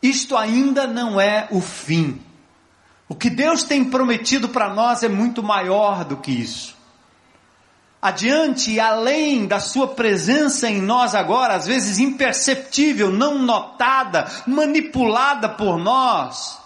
isto 0.03 0.37
ainda 0.37 0.87
não 0.87 1.19
é 1.19 1.49
o 1.51 1.63
fim. 1.63 2.21
O 3.09 3.15
que 3.15 3.31
Deus 3.31 3.63
tem 3.63 3.83
prometido 3.83 4.51
para 4.51 4.75
nós 4.75 5.03
é 5.03 5.09
muito 5.09 5.43
maior 5.43 6.05
do 6.05 6.19
que 6.19 6.31
isso. 6.31 6.77
adiante 8.01 8.73
e 8.73 8.79
além 8.79 9.47
da 9.47 9.59
sua 9.59 9.89
presença 9.89 10.69
em 10.69 10.83
nós 10.83 11.15
agora, 11.15 11.55
às 11.55 11.67
vezes 11.67 11.99
imperceptível, 11.99 13.11
não 13.11 13.39
notada, 13.39 14.31
manipulada 14.47 15.49
por 15.49 15.79
nós. 15.79 16.61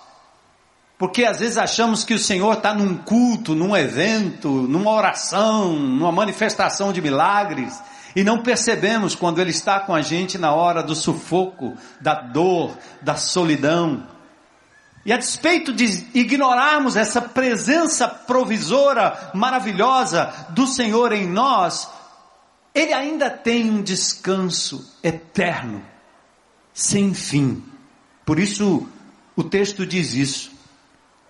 Porque 1.02 1.24
às 1.24 1.40
vezes 1.40 1.58
achamos 1.58 2.04
que 2.04 2.14
o 2.14 2.18
Senhor 2.18 2.52
está 2.52 2.72
num 2.72 2.96
culto, 2.96 3.56
num 3.56 3.76
evento, 3.76 4.48
numa 4.48 4.92
oração, 4.92 5.72
numa 5.72 6.12
manifestação 6.12 6.92
de 6.92 7.02
milagres, 7.02 7.76
e 8.14 8.22
não 8.22 8.40
percebemos 8.40 9.16
quando 9.16 9.40
Ele 9.40 9.50
está 9.50 9.80
com 9.80 9.92
a 9.92 10.00
gente 10.00 10.38
na 10.38 10.54
hora 10.54 10.80
do 10.80 10.94
sufoco, 10.94 11.76
da 12.00 12.14
dor, 12.14 12.78
da 13.00 13.16
solidão. 13.16 14.06
E 15.04 15.12
a 15.12 15.16
despeito 15.16 15.72
de 15.72 16.06
ignorarmos 16.14 16.94
essa 16.94 17.20
presença 17.20 18.06
provisora, 18.06 19.32
maravilhosa 19.34 20.32
do 20.50 20.68
Senhor 20.68 21.10
em 21.10 21.26
nós, 21.26 21.90
Ele 22.72 22.92
ainda 22.92 23.28
tem 23.28 23.68
um 23.68 23.82
descanso 23.82 24.88
eterno, 25.02 25.82
sem 26.72 27.12
fim. 27.12 27.60
Por 28.24 28.38
isso 28.38 28.88
o 29.34 29.42
texto 29.42 29.84
diz 29.84 30.14
isso. 30.14 30.51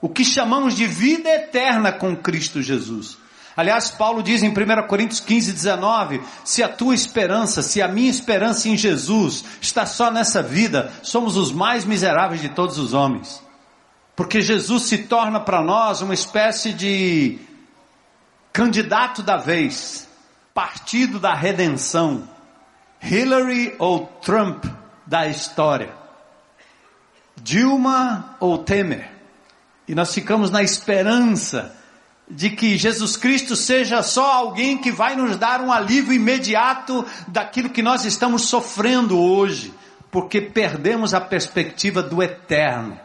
O 0.02 0.08
que 0.08 0.24
chamamos 0.24 0.74
de 0.74 0.84
vida 0.84 1.30
eterna 1.30 1.92
com 1.92 2.16
Cristo 2.16 2.60
Jesus. 2.60 3.16
Aliás, 3.56 3.88
Paulo 3.88 4.20
diz 4.20 4.42
em 4.42 4.48
1 4.48 4.86
Coríntios 4.88 5.20
15, 5.20 5.52
19: 5.52 6.20
se 6.44 6.60
a 6.60 6.68
tua 6.68 6.92
esperança, 6.92 7.62
se 7.62 7.80
a 7.80 7.86
minha 7.86 8.10
esperança 8.10 8.68
em 8.68 8.76
Jesus 8.76 9.44
está 9.60 9.86
só 9.86 10.10
nessa 10.10 10.42
vida, 10.42 10.92
somos 11.04 11.36
os 11.36 11.52
mais 11.52 11.84
miseráveis 11.84 12.40
de 12.40 12.48
todos 12.48 12.78
os 12.78 12.92
homens. 12.92 13.40
Porque 14.16 14.40
Jesus 14.40 14.82
se 14.82 14.98
torna 14.98 15.38
para 15.38 15.62
nós 15.62 16.00
uma 16.00 16.14
espécie 16.14 16.72
de 16.72 17.38
candidato 18.52 19.22
da 19.22 19.36
vez, 19.36 20.08
partido 20.52 21.20
da 21.20 21.32
redenção, 21.32 22.28
Hillary 23.00 23.76
ou 23.78 24.06
Trump 24.20 24.64
da 25.06 25.28
história, 25.28 25.94
Dilma 27.40 28.36
ou 28.40 28.58
Temer. 28.58 29.21
E 29.92 29.94
nós 29.94 30.14
ficamos 30.14 30.50
na 30.50 30.62
esperança 30.62 31.76
de 32.26 32.48
que 32.48 32.78
Jesus 32.78 33.14
Cristo 33.14 33.54
seja 33.54 34.02
só 34.02 34.32
alguém 34.32 34.78
que 34.78 34.90
vai 34.90 35.14
nos 35.14 35.36
dar 35.36 35.60
um 35.60 35.70
alívio 35.70 36.14
imediato 36.14 37.04
daquilo 37.28 37.68
que 37.68 37.82
nós 37.82 38.06
estamos 38.06 38.46
sofrendo 38.46 39.20
hoje, 39.20 39.70
porque 40.10 40.40
perdemos 40.40 41.12
a 41.12 41.20
perspectiva 41.20 42.02
do 42.02 42.22
eterno. 42.22 42.98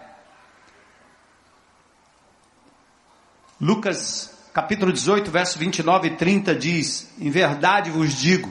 Lucas 3.60 4.34
capítulo 4.54 4.94
18, 4.94 5.30
verso 5.30 5.60
29 5.60 6.08
e 6.08 6.16
30 6.16 6.56
diz: 6.56 7.14
Em 7.20 7.30
verdade 7.30 7.92
vos 7.92 8.14
digo, 8.14 8.50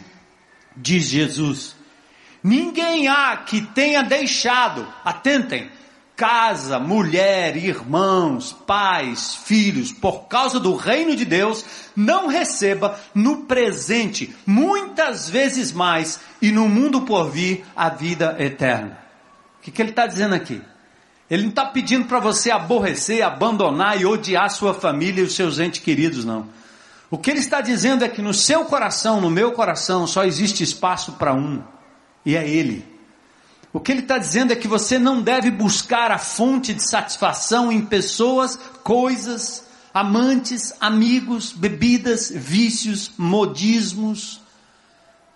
diz 0.77 1.05
Jesus, 1.05 1.75
ninguém 2.43 3.09
há 3.09 3.35
que 3.39 3.63
tenha 3.63 4.03
deixado, 4.03 4.87
atentem, 5.03 5.71
casa, 6.17 6.79
mulher, 6.79 7.57
irmãos, 7.57 8.53
pais, 8.67 9.35
filhos, 9.35 9.93
por 9.93 10.25
causa 10.25 10.59
do 10.59 10.75
reino 10.75 11.15
de 11.15 11.27
Deus, 11.27 11.65
não 11.95 12.27
receba 12.27 12.99
no 13.15 13.43
presente 13.43 14.35
muitas 14.47 15.29
vezes 15.29 15.73
mais 15.73 16.19
e 16.41 16.51
no 16.51 16.69
mundo 16.69 17.03
por 17.03 17.31
vir 17.31 17.65
a 17.77 17.91
vida 17.91 18.35
eterna. 18.39 18.99
O 19.59 19.63
que, 19.63 19.71
que 19.71 19.83
ele 19.83 19.91
está 19.91 20.07
dizendo 20.07 20.35
aqui? 20.35 20.63
Ele 21.29 21.43
não 21.43 21.51
está 21.51 21.67
pedindo 21.67 22.07
para 22.07 22.21
você 22.21 22.51
aborrecer, 22.51 23.23
abandonar 23.23 24.01
e 24.01 24.07
odiar 24.07 24.49
sua 24.49 24.73
família 24.73 25.21
e 25.21 25.27
os 25.27 25.35
seus 25.35 25.59
entes 25.59 25.81
queridos, 25.81 26.25
não. 26.25 26.49
O 27.11 27.19
que 27.19 27.31
ele 27.31 27.41
está 27.41 27.61
dizendo 27.61 28.05
é 28.05 28.09
que 28.09 28.23
no 28.23 28.33
seu 28.33 28.65
coração, 28.65 29.21
no 29.21 29.31
meu 29.31 29.53
coração, 29.53 30.07
só 30.07 30.25
existe 30.25 30.63
espaço 30.63 31.13
para 31.13 31.35
um, 31.35 31.63
e 32.25 32.37
é 32.37 32.49
Ele. 32.49 32.96
O 33.77 33.81
que 33.81 33.93
ele 33.93 34.01
está 34.01 34.17
dizendo 34.17 34.53
é 34.53 34.57
que 34.57 34.67
você 34.67 34.99
não 34.99 35.21
deve 35.21 35.51
buscar 35.51 36.11
a 36.11 36.19
fonte 36.19 36.73
de 36.73 36.83
satisfação 36.83 37.71
em 37.71 37.85
pessoas, 37.85 38.59
coisas, 38.83 39.65
amantes, 39.93 40.73
amigos, 40.81 41.53
bebidas, 41.53 42.33
vícios, 42.35 43.11
modismos, 43.19 44.41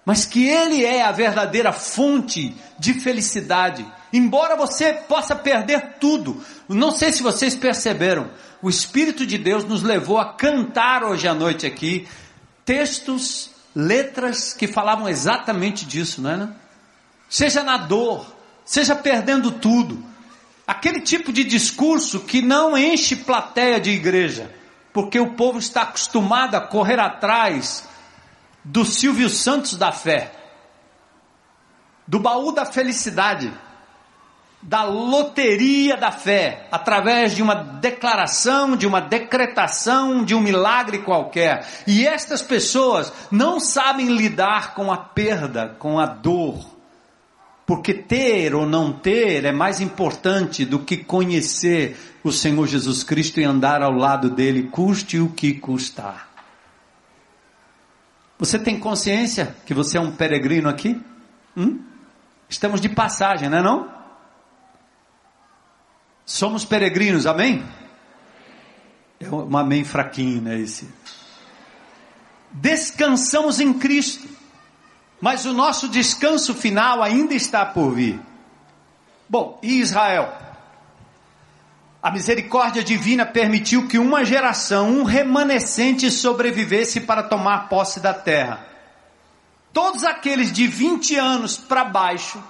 mas 0.07 0.25
que 0.25 0.49
Ele 0.49 0.83
é 0.85 1.05
a 1.05 1.13
verdadeira 1.13 1.71
fonte 1.71 2.57
de 2.79 2.95
felicidade 2.95 3.87
Embora 4.13 4.57
você 4.57 4.93
possa 4.93 5.37
perder 5.37 5.97
tudo, 6.01 6.43
não 6.69 6.91
sei 6.91 7.13
se 7.13 7.23
vocês 7.23 7.55
perceberam, 7.55 8.31
o 8.61 8.69
Espírito 8.69 9.25
de 9.25 9.39
Deus 9.39 9.65
nos 9.65 9.83
levou 9.83 10.19
a 10.19 10.33
cantar 10.33 11.05
hoje 11.05 11.29
à 11.29 11.35
noite 11.35 11.67
aqui 11.67 12.09
textos, 12.65 13.51
letras 13.75 14.53
que 14.53 14.67
falavam 14.67 15.09
exatamente 15.09 15.85
disso, 15.85 16.21
não 16.21 16.31
é? 16.31 16.37
Né? 16.39 16.49
Seja 17.31 17.63
na 17.63 17.77
dor, 17.77 18.27
seja 18.65 18.97
perdendo 18.97 19.53
tudo, 19.53 20.05
aquele 20.67 21.01
tipo 21.01 21.33
de 21.33 21.45
discurso 21.45 22.21
que 22.21 22.43
não 22.43 22.77
enche 22.77 23.15
plateia 23.15 23.81
de 23.81 23.91
igreja, 23.91 24.53
porque 24.93 25.21
o 25.21 25.35
povo 25.35 25.61
está 25.61 25.83
acostumado 25.83 26.57
a 26.57 26.61
correr 26.61 26.99
atrás 26.99 27.89
do 28.65 28.85
Silvio 28.85 29.31
Santos 29.31 29.77
da 29.77 29.93
fé, 29.93 30.33
do 32.05 32.19
baú 32.19 32.51
da 32.51 32.67
felicidade 32.67 33.53
da 34.63 34.83
loteria 34.85 35.97
da 35.97 36.11
fé, 36.11 36.67
através 36.71 37.35
de 37.35 37.43
uma 37.43 37.55
declaração, 37.55 38.77
de 38.77 38.87
uma 38.87 39.01
decretação, 39.01 40.23
de 40.23 40.35
um 40.35 40.41
milagre 40.41 40.99
qualquer. 40.99 41.67
E 41.87 42.07
estas 42.07 42.43
pessoas 42.43 43.11
não 43.31 43.59
sabem 43.59 44.09
lidar 44.09 44.75
com 44.75 44.93
a 44.93 44.99
perda, 44.99 45.75
com 45.79 45.99
a 45.99 46.07
dor. 46.07 46.70
Porque 47.71 47.95
ter 47.95 48.53
ou 48.53 48.67
não 48.67 48.93
ter 48.93 49.45
é 49.45 49.53
mais 49.53 49.81
importante 49.81 50.65
do 50.65 50.81
que 50.81 50.97
conhecer 50.97 51.97
o 52.25 52.33
Senhor 52.33 52.67
Jesus 52.67 53.05
Cristo 53.05 53.39
e 53.39 53.45
andar 53.45 53.81
ao 53.81 53.93
lado 53.93 54.29
dele, 54.29 54.65
custe 54.65 55.21
o 55.21 55.29
que 55.29 55.55
custar. 55.55 56.29
Você 58.41 58.59
tem 58.59 58.77
consciência 58.77 59.55
que 59.65 59.73
você 59.73 59.99
é 59.99 60.01
um 60.01 60.11
peregrino 60.11 60.69
aqui? 60.69 61.01
Hum? 61.57 61.79
Estamos 62.49 62.81
de 62.81 62.89
passagem, 62.89 63.49
não 63.49 63.59
é 63.59 63.63
não? 63.63 63.89
Somos 66.27 66.65
peregrinos, 66.65 67.25
amém? 67.25 67.65
É 69.21 69.31
um 69.31 69.57
amém 69.57 69.85
fraquinho, 69.85 70.43
né? 70.43 70.59
Esse. 70.59 70.89
Descansamos 72.51 73.61
em 73.61 73.73
Cristo, 73.73 74.27
mas 75.21 75.45
o 75.45 75.53
nosso 75.53 75.89
descanso 75.89 76.55
final 76.55 77.03
ainda 77.03 77.35
está 77.35 77.65
por 77.67 77.93
vir. 77.93 78.21
Bom, 79.29 79.59
e 79.63 79.81
Israel? 79.81 80.33
A 82.03 82.11
misericórdia 82.11 82.83
divina 82.83 83.27
permitiu 83.27 83.87
que 83.87 83.99
uma 83.99 84.25
geração, 84.25 84.89
um 84.89 85.05
remanescente 85.05 86.11
sobrevivesse 86.11 87.03
para 87.03 87.23
tomar 87.23 87.69
posse 87.69 88.01
da 88.01 88.15
terra. 88.15 88.67
Todos 89.73 90.03
aqueles 90.03 90.51
de 90.51 90.67
20 90.67 91.17
anos 91.17 91.59
para 91.59 91.85
baixo 91.85 92.43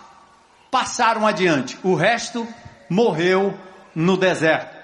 passaram 0.71 1.27
adiante, 1.27 1.77
o 1.83 1.95
resto 1.95 2.47
morreu 2.89 3.59
no 3.95 4.17
deserto. 4.17 4.79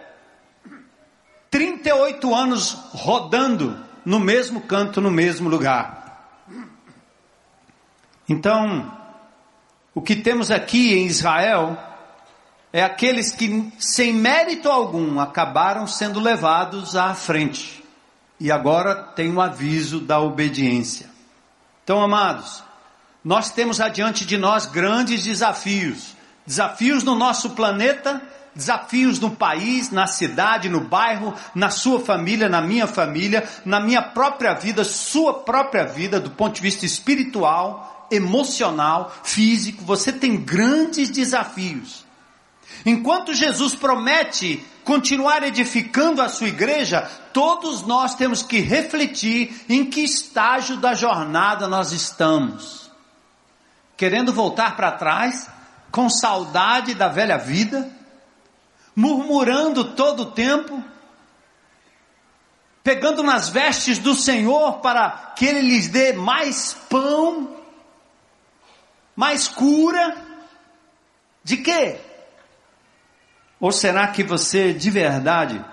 38 1.51 2.35
anos 2.35 2.77
rodando 2.91 3.79
no 4.05 4.19
mesmo 4.19 4.61
canto, 4.61 5.01
no 5.01 5.11
mesmo 5.11 5.49
lugar. 5.49 6.06
Então, 8.29 8.93
o 9.95 10.03
que 10.03 10.17
temos 10.17 10.51
aqui 10.51 10.95
em 10.95 11.07
Israel 11.07 11.79
é 12.73 12.83
aqueles 12.83 13.33
que, 13.33 13.73
sem 13.79 14.13
mérito 14.13 14.69
algum, 14.69 15.21
acabaram 15.21 15.87
sendo 15.87 16.21
levados 16.21 16.97
à 16.97 17.15
frente. 17.15 17.83
E 18.39 18.53
agora 18.53 18.95
tem 18.95 19.33
o 19.33 19.41
aviso 19.41 20.01
da 20.01 20.21
obediência. 20.21 21.09
Então, 21.83 22.03
amados, 22.03 22.63
nós 23.25 23.51
temos 23.51 23.81
adiante 23.81 24.27
de 24.27 24.37
nós 24.37 24.67
grandes 24.67 25.25
desafios. 25.25 26.15
Desafios 26.45 27.03
no 27.03 27.15
nosso 27.15 27.51
planeta 27.51 28.21
desafios 28.57 29.21
no 29.21 29.31
país, 29.31 29.91
na 29.91 30.07
cidade, 30.07 30.71
no 30.71 30.81
bairro, 30.81 31.35
na 31.55 31.69
sua 31.69 32.01
família, 32.01 32.49
na 32.49 32.63
minha 32.63 32.87
família, 32.87 33.47
na 33.67 33.79
minha 33.79 34.01
própria 34.01 34.55
vida, 34.55 34.83
sua 34.83 35.35
própria 35.35 35.85
vida, 35.85 36.19
do 36.19 36.31
ponto 36.31 36.55
de 36.55 36.63
vista 36.63 36.87
espiritual, 36.87 37.96
emocional, 38.11 39.15
físico. 39.23 39.85
Você 39.85 40.13
tem 40.13 40.37
grandes 40.37 41.11
desafios. 41.11 42.05
Enquanto 42.85 43.35
Jesus 43.35 43.75
promete 43.75 44.65
continuar 44.85 45.43
edificando 45.43 46.23
a 46.23 46.29
sua 46.29 46.49
igreja, 46.49 47.03
todos 47.33 47.83
nós 47.83 48.15
temos 48.15 48.43
que 48.43 48.61
refletir 48.61 49.65
em 49.69 49.85
que 49.85 50.01
estágio 50.03 50.77
da 50.77 50.95
jornada 50.95 51.67
nós 51.67 51.91
estamos. 51.91 52.91
Querendo 53.97 54.33
voltar 54.33 54.77
para 54.77 54.93
trás, 54.93 55.49
com 55.91 56.09
saudade 56.09 56.95
da 56.95 57.09
velha 57.09 57.39
vida, 57.39 57.91
murmurando 58.95 59.93
todo 59.93 60.21
o 60.21 60.31
tempo, 60.33 60.83
pegando 62.85 63.23
nas 63.23 63.49
vestes 63.49 63.99
do 63.99 64.15
Senhor 64.15 64.75
para 64.75 65.33
que 65.35 65.47
Ele 65.47 65.63
lhes 65.63 65.89
dê 65.89 66.13
mais 66.13 66.75
pão, 66.89 67.56
mais 69.17 69.49
cura. 69.49 70.17
De 71.43 71.57
quê? 71.57 71.99
Ou 73.59 73.73
será 73.73 74.09
que 74.09 74.23
você 74.23 74.75
de 74.75 74.91
verdade 74.91 75.65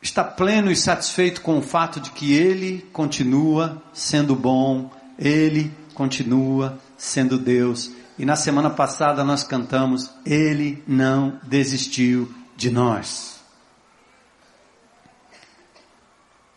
está 0.00 0.24
pleno 0.24 0.70
e 0.70 0.76
satisfeito 0.76 1.42
com 1.42 1.58
o 1.58 1.62
fato 1.62 2.00
de 2.00 2.10
que 2.10 2.32
Ele 2.32 2.88
continua 2.92 3.82
sendo 3.92 4.34
bom, 4.34 4.90
Ele 5.18 5.70
continua 5.92 6.78
sendo 6.96 7.38
Deus. 7.38 7.90
E 8.18 8.24
na 8.24 8.34
semana 8.34 8.70
passada 8.70 9.22
nós 9.22 9.44
cantamos, 9.44 10.10
Ele 10.24 10.82
não 10.86 11.38
desistiu 11.42 12.32
de 12.56 12.70
nós. 12.70 13.38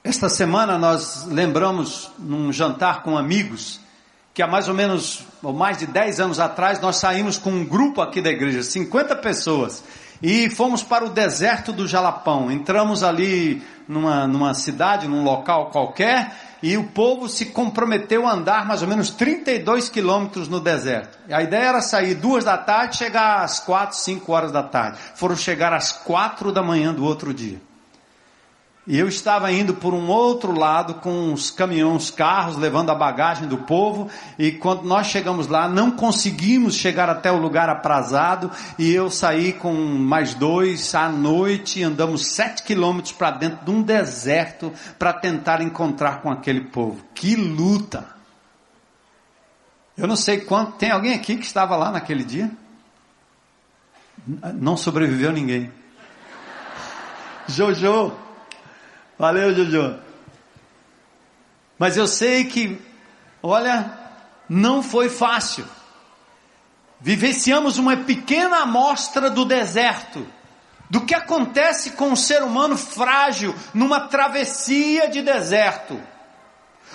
Esta 0.04 0.30
semana 0.30 0.80
nós 0.80 1.26
lembramos 1.26 2.12
num 2.18 2.52
jantar 2.52 3.04
com 3.04 3.18
amigos 3.18 3.80
que 4.34 4.42
há 4.42 4.48
mais 4.48 4.68
ou 4.68 4.74
menos, 4.74 5.24
ou 5.44 5.54
mais 5.54 5.78
de 5.78 5.86
10 5.86 6.20
anos 6.20 6.40
atrás, 6.40 6.80
nós 6.80 6.98
saímos 6.98 7.38
com 7.38 7.52
um 7.52 7.66
grupo 7.66 8.02
aqui 8.02 8.22
da 8.22 8.30
igreja, 8.30 8.64
50 8.64 9.16
pessoas, 9.18 9.84
e 10.22 10.50
fomos 10.50 10.84
para 10.84 11.06
o 11.06 11.10
deserto 11.10 11.74
do 11.74 11.88
Jalapão. 11.88 12.52
Entramos 12.52 13.04
ali 13.04 13.62
numa, 13.88 14.28
numa 14.28 14.54
cidade, 14.54 15.08
num 15.08 15.24
local 15.24 15.70
qualquer, 15.72 16.34
e 16.64 16.78
o 16.78 16.84
povo 16.84 17.28
se 17.28 17.48
comprometeu 17.48 18.28
a 18.28 18.34
andar 18.34 18.66
mais 18.68 18.82
ou 18.82 18.88
menos 18.88 19.10
32 19.10 19.90
quilômetros 19.90 20.48
no 20.48 20.60
deserto. 20.60 21.18
A 21.30 21.42
ideia 21.42 21.64
era 21.64 21.82
sair 21.82 22.14
duas 22.14 22.44
da 22.44 22.58
tarde, 22.58 22.98
chegar 22.98 23.44
às 23.44 23.60
quatro, 23.60 23.98
cinco 23.98 24.32
horas 24.32 24.52
da 24.52 24.62
tarde. 24.62 25.00
Foram 25.16 25.36
chegar 25.36 25.74
às 25.74 25.92
quatro 25.92 26.52
da 26.52 26.62
manhã 26.62 26.94
do 26.94 27.04
outro 27.04 27.34
dia. 27.34 27.60
E 28.88 28.98
eu 28.98 29.08
estava 29.08 29.52
indo 29.52 29.76
por 29.76 29.94
um 29.94 30.08
outro 30.08 30.58
lado 30.58 30.96
com 30.96 31.32
os 31.32 31.52
caminhões, 31.52 32.10
carros, 32.10 32.58
levando 32.58 32.90
a 32.90 32.96
bagagem 32.96 33.48
do 33.48 33.60
povo. 33.60 34.10
E 34.40 34.52
quando 34.52 34.84
nós 34.84 35.06
chegamos 35.06 35.46
lá, 35.46 35.70
não 35.70 35.92
conseguimos 35.92 36.74
chegar 36.74 37.08
até 37.08 37.32
o 37.32 37.38
lugar 37.38 37.70
aprazado. 37.70 38.50
E 38.80 38.92
eu 38.92 39.12
saí 39.12 39.54
com 39.54 39.72
mais 39.72 40.34
dois 40.34 40.96
à 40.96 41.08
noite. 41.10 41.84
Andamos 41.84 42.26
sete 42.26 42.64
quilômetros 42.64 43.14
para 43.14 43.30
dentro 43.30 43.64
de 43.64 43.70
um 43.70 43.84
deserto 43.84 44.74
para 44.98 45.14
tentar 45.14 45.62
encontrar 45.62 46.22
com 46.22 46.32
aquele 46.32 46.62
povo. 46.62 47.06
Que 47.14 47.36
luta! 47.36 48.08
Eu 49.96 50.08
não 50.08 50.16
sei 50.16 50.40
quanto. 50.40 50.78
Tem 50.78 50.90
alguém 50.90 51.14
aqui 51.14 51.38
que 51.38 51.46
estava 51.46 51.76
lá 51.76 51.92
naquele 51.92 52.24
dia? 52.24 52.50
Não 54.56 54.76
sobreviveu 54.76 55.32
ninguém. 55.32 55.72
Jojo. 57.48 58.31
Valeu, 59.22 59.54
Jojo. 59.54 60.00
Mas 61.78 61.96
eu 61.96 62.08
sei 62.08 62.46
que, 62.46 62.82
olha, 63.44 63.96
não 64.50 64.82
foi 64.82 65.10
fácil. 65.10 65.64
Vivenciamos 67.00 67.78
uma 67.78 67.96
pequena 67.98 68.64
amostra 68.64 69.30
do 69.30 69.46
deserto, 69.46 70.26
do 70.90 71.02
que 71.02 71.14
acontece 71.14 71.92
com 71.92 72.12
o 72.12 72.18
ser 72.18 72.42
humano 72.42 72.76
frágil 72.76 73.54
numa 73.76 74.08
travessia 74.08 75.08
de 75.08 75.22
deserto. 75.22 76.02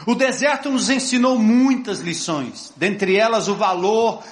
O 0.04 0.16
deserto 0.16 0.68
nos 0.68 0.90
ensinou 0.90 1.38
muitas 1.38 2.00
lições, 2.00 2.72
dentre 2.74 3.16
elas 3.16 3.46
o 3.46 3.54
valor 3.54 4.24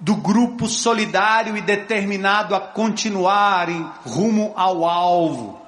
do 0.00 0.16
grupo 0.16 0.66
solidário 0.66 1.58
e 1.58 1.60
determinado 1.60 2.54
a 2.54 2.60
continuar 2.60 3.68
em 3.68 3.86
rumo 4.02 4.54
ao 4.56 4.86
alvo. 4.86 5.63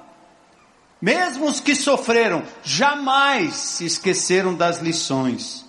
Mesmo 1.01 1.45
os 1.45 1.59
que 1.59 1.75
sofreram, 1.75 2.43
jamais 2.63 3.55
se 3.55 3.85
esqueceram 3.85 4.55
das 4.55 4.79
lições. 4.79 5.63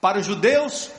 Para 0.00 0.18
os 0.18 0.26
judeus, 0.26 0.90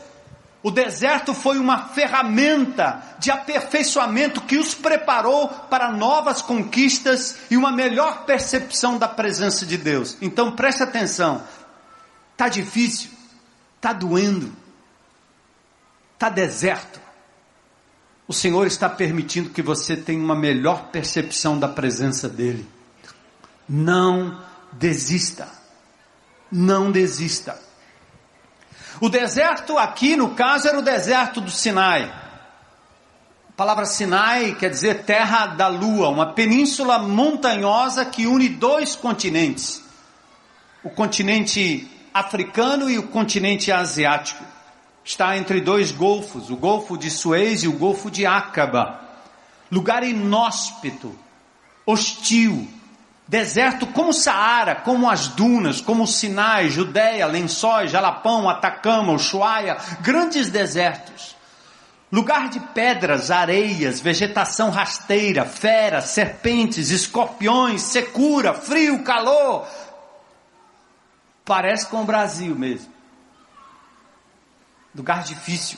o 0.62 0.71
deserto 0.71 1.34
foi 1.34 1.58
uma 1.58 1.88
ferramenta 1.89 3.01
de 3.19 3.32
aperfeiçoamento 3.32 4.41
que 4.41 4.58
os 4.58 4.73
preparou 4.73 5.47
para 5.47 5.91
novas 5.91 6.41
conquistas 6.41 7.38
e 7.49 7.55
uma 7.55 7.71
melhor 7.71 8.25
percepção 8.25 8.97
da 8.97 9.08
presença 9.08 9.65
de 9.65 9.77
Deus. 9.77 10.17
Então 10.21 10.51
preste 10.51 10.84
atenção. 10.84 11.43
Tá 12.36 12.49
difícil, 12.49 13.10
tá 13.79 13.93
doendo, 13.93 14.51
tá 16.17 16.27
deserto. 16.27 16.99
O 18.27 18.34
Senhor 18.34 18.67
está 18.67 18.89
permitindo 18.89 19.49
que 19.49 19.62
você 19.62 19.95
tenha 19.95 20.19
uma 20.21 20.36
melhor 20.36 20.88
percepção 20.91 21.58
da 21.58 21.67
presença 21.67 22.27
dele. 22.27 22.67
Não 23.69 24.41
desista. 24.73 25.47
Não 26.51 26.91
desista. 26.91 27.55
O 28.99 29.08
deserto 29.08 29.77
aqui, 29.77 30.15
no 30.15 30.32
caso, 30.32 30.67
era 30.67 30.79
o 30.79 30.82
deserto 30.82 31.39
do 31.39 31.51
Sinai. 31.51 32.03
A 32.03 33.51
palavra 33.55 33.86
Sinai 33.86 34.55
quer 34.55 34.69
dizer 34.69 35.03
terra 35.03 35.47
da 35.47 35.67
lua, 35.67 36.10
uma 36.10 36.34
península 36.34 36.97
montanhosa 36.97 38.03
que 38.03 38.25
une 38.25 38.49
dois 38.49 38.95
continentes: 38.95 39.84
o 40.84 40.89
continente 40.89 41.89
africano 42.13 42.89
e 42.89 42.97
o 42.97 43.08
continente 43.08 43.71
asiático. 43.71 44.43
Está 45.03 45.38
entre 45.38 45.62
dois 45.62 45.91
golfos, 45.91 46.49
o 46.49 46.58
Golfo 46.58 46.97
de 46.97 47.10
Suez 47.10 47.63
e 47.63 47.67
o 47.67 47.73
Golfo 47.73 48.12
de 48.12 48.25
Acaba. 48.25 48.99
Lugar 49.71 50.03
inóspito, 50.03 51.17
hostil, 51.86 52.67
Deserto 53.29 53.85
como 53.85 54.11
Saara, 54.11 54.73
como 54.73 55.07
as 55.07 55.27
dunas, 55.27 55.79
como 55.79 56.07
Sinai, 56.07 56.67
Judéia, 56.67 57.27
Lençóis, 57.27 57.91
Jalapão, 57.91 58.49
Atacama, 58.49 59.13
Ushuaia, 59.13 59.77
grandes 60.01 60.49
desertos. 60.49 61.35
Lugar 62.11 62.49
de 62.49 62.59
pedras, 62.59 63.29
areias, 63.29 63.99
vegetação 63.99 64.71
rasteira, 64.71 65.45
feras, 65.45 66.05
serpentes, 66.05 66.89
escorpiões, 66.89 67.83
secura, 67.83 68.55
frio, 68.55 69.03
calor. 69.03 69.67
Parece 71.45 71.85
com 71.85 72.01
o 72.01 72.05
Brasil 72.05 72.55
mesmo. 72.55 72.91
Lugar 74.95 75.21
difícil. 75.21 75.77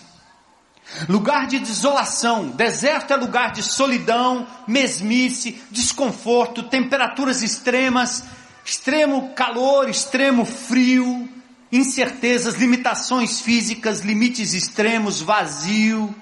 Lugar 1.08 1.48
de 1.48 1.60
desolação, 1.60 2.50
deserto 2.50 3.12
é 3.14 3.16
lugar 3.16 3.52
de 3.52 3.64
solidão, 3.64 4.46
mesmice, 4.68 5.62
desconforto, 5.72 6.64
temperaturas 6.64 7.42
extremas, 7.42 8.24
extremo 8.64 9.34
calor, 9.34 9.90
extremo 9.90 10.46
frio, 10.46 11.30
incertezas, 11.72 12.56
limitações 12.56 13.42
físicas, 13.42 14.02
limites 14.02 14.54
extremos, 14.54 15.22
vazio, 15.22 16.14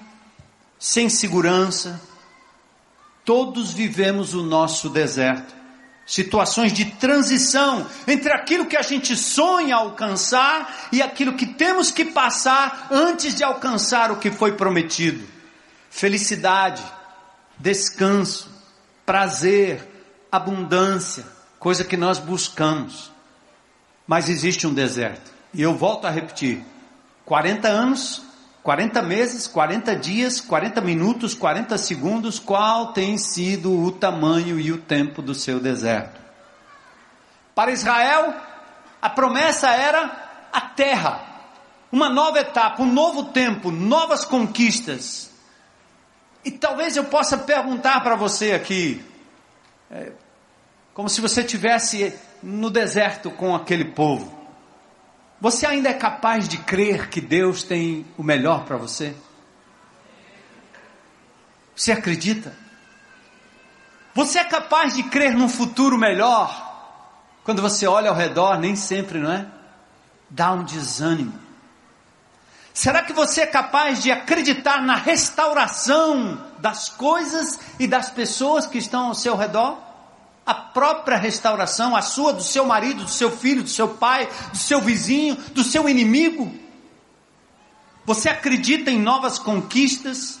sem 0.78 1.08
segurança. 1.08 2.00
Todos 3.24 3.72
vivemos 3.72 4.34
o 4.34 4.42
nosso 4.42 4.88
deserto 4.88 5.59
situações 6.10 6.72
de 6.72 6.86
transição 6.86 7.86
entre 8.04 8.32
aquilo 8.32 8.66
que 8.66 8.76
a 8.76 8.82
gente 8.82 9.16
sonha 9.16 9.76
alcançar 9.76 10.88
e 10.90 11.00
aquilo 11.00 11.36
que 11.36 11.46
temos 11.46 11.92
que 11.92 12.04
passar 12.04 12.88
antes 12.90 13.32
de 13.32 13.44
alcançar 13.44 14.10
o 14.10 14.16
que 14.16 14.28
foi 14.28 14.56
prometido. 14.56 15.24
Felicidade, 15.88 16.82
descanso, 17.56 18.50
prazer, 19.06 19.88
abundância, 20.32 21.24
coisa 21.60 21.84
que 21.84 21.96
nós 21.96 22.18
buscamos. 22.18 23.12
Mas 24.04 24.28
existe 24.28 24.66
um 24.66 24.74
deserto. 24.74 25.30
E 25.54 25.62
eu 25.62 25.76
volto 25.76 26.08
a 26.08 26.10
repetir: 26.10 26.60
40 27.24 27.68
anos 27.68 28.20
40 28.62 29.00
meses, 29.02 29.46
40 29.46 29.96
dias, 29.96 30.40
40 30.40 30.80
minutos, 30.80 31.34
40 31.34 31.78
segundos, 31.78 32.38
qual 32.38 32.92
tem 32.92 33.16
sido 33.16 33.72
o 33.72 33.90
tamanho 33.90 34.60
e 34.60 34.70
o 34.70 34.78
tempo 34.78 35.22
do 35.22 35.34
seu 35.34 35.58
deserto? 35.58 36.20
Para 37.54 37.72
Israel, 37.72 38.34
a 39.00 39.08
promessa 39.08 39.68
era 39.70 40.48
a 40.52 40.60
terra, 40.60 41.20
uma 41.90 42.10
nova 42.10 42.38
etapa, 42.38 42.82
um 42.82 42.92
novo 42.92 43.24
tempo, 43.24 43.70
novas 43.70 44.24
conquistas. 44.24 45.30
E 46.44 46.50
talvez 46.50 46.96
eu 46.96 47.04
possa 47.04 47.38
perguntar 47.38 48.00
para 48.02 48.14
você 48.14 48.52
aqui, 48.52 49.02
é, 49.90 50.12
como 50.92 51.08
se 51.08 51.20
você 51.20 51.42
tivesse 51.42 52.14
no 52.42 52.70
deserto 52.70 53.30
com 53.30 53.54
aquele 53.54 53.86
povo. 53.86 54.39
Você 55.40 55.66
ainda 55.66 55.88
é 55.88 55.94
capaz 55.94 56.46
de 56.46 56.58
crer 56.58 57.08
que 57.08 57.20
Deus 57.20 57.62
tem 57.62 58.06
o 58.18 58.22
melhor 58.22 58.64
para 58.64 58.76
você? 58.76 59.14
Você 61.74 61.92
acredita? 61.92 62.54
Você 64.14 64.38
é 64.38 64.44
capaz 64.44 64.94
de 64.94 65.04
crer 65.04 65.34
num 65.34 65.48
futuro 65.48 65.96
melhor? 65.96 66.68
Quando 67.42 67.62
você 67.62 67.86
olha 67.86 68.10
ao 68.10 68.16
redor, 68.16 68.58
nem 68.58 68.76
sempre, 68.76 69.18
não 69.18 69.32
é? 69.32 69.46
Dá 70.28 70.52
um 70.52 70.62
desânimo. 70.62 71.32
Será 72.74 73.02
que 73.02 73.12
você 73.12 73.42
é 73.42 73.46
capaz 73.46 74.02
de 74.02 74.10
acreditar 74.10 74.82
na 74.82 74.94
restauração 74.94 76.38
das 76.58 76.90
coisas 76.90 77.58
e 77.78 77.86
das 77.86 78.10
pessoas 78.10 78.66
que 78.66 78.78
estão 78.78 79.06
ao 79.06 79.14
seu 79.14 79.36
redor? 79.36 79.89
A 80.44 80.54
própria 80.54 81.16
restauração, 81.16 81.94
a 81.94 82.02
sua, 82.02 82.32
do 82.32 82.42
seu 82.42 82.64
marido, 82.64 83.04
do 83.04 83.10
seu 83.10 83.30
filho, 83.30 83.62
do 83.62 83.68
seu 83.68 83.88
pai, 83.88 84.28
do 84.50 84.56
seu 84.56 84.80
vizinho, 84.80 85.36
do 85.54 85.62
seu 85.62 85.88
inimigo? 85.88 86.52
Você 88.04 88.28
acredita 88.28 88.90
em 88.90 88.98
novas 88.98 89.38
conquistas? 89.38 90.40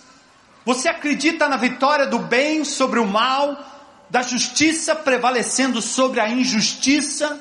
Você 0.64 0.88
acredita 0.88 1.48
na 1.48 1.56
vitória 1.56 2.06
do 2.06 2.18
bem 2.18 2.64
sobre 2.64 2.98
o 2.98 3.06
mal, 3.06 3.64
da 4.08 4.22
justiça 4.22 4.94
prevalecendo 4.94 5.80
sobre 5.80 6.20
a 6.20 6.28
injustiça? 6.28 7.38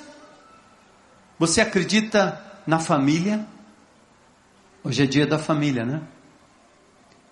Você 1.39 1.61
acredita 1.61 2.39
na 2.67 2.79
família? 2.79 3.47
Hoje 4.83 5.03
é 5.03 5.05
dia 5.05 5.25
da 5.25 5.39
família, 5.39 5.85
né? 5.85 6.01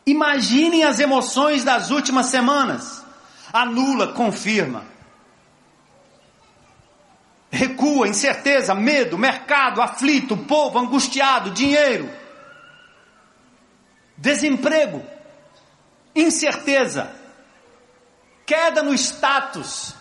Imaginem 0.06 0.84
as 0.84 1.00
emoções 1.00 1.64
das 1.64 1.92
últimas 1.92 2.28
semanas. 2.28 3.06
Anula, 3.52 4.14
confirma. 4.14 4.97
Recua, 7.50 8.08
incerteza, 8.08 8.76
medo, 8.76 9.18
mercado, 9.18 9.82
aflito, 9.82 10.36
povo 10.36 10.78
angustiado, 10.78 11.52
dinheiro, 11.52 12.10
desemprego, 14.18 15.02
incerteza, 16.14 17.16
queda 18.46 18.84
no 18.84 18.94
status. 18.94 19.96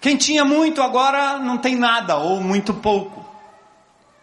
Quem 0.00 0.16
tinha 0.16 0.44
muito 0.44 0.80
agora 0.82 1.38
não 1.38 1.58
tem 1.58 1.74
nada 1.74 2.16
ou 2.16 2.40
muito 2.40 2.72
pouco. 2.74 3.26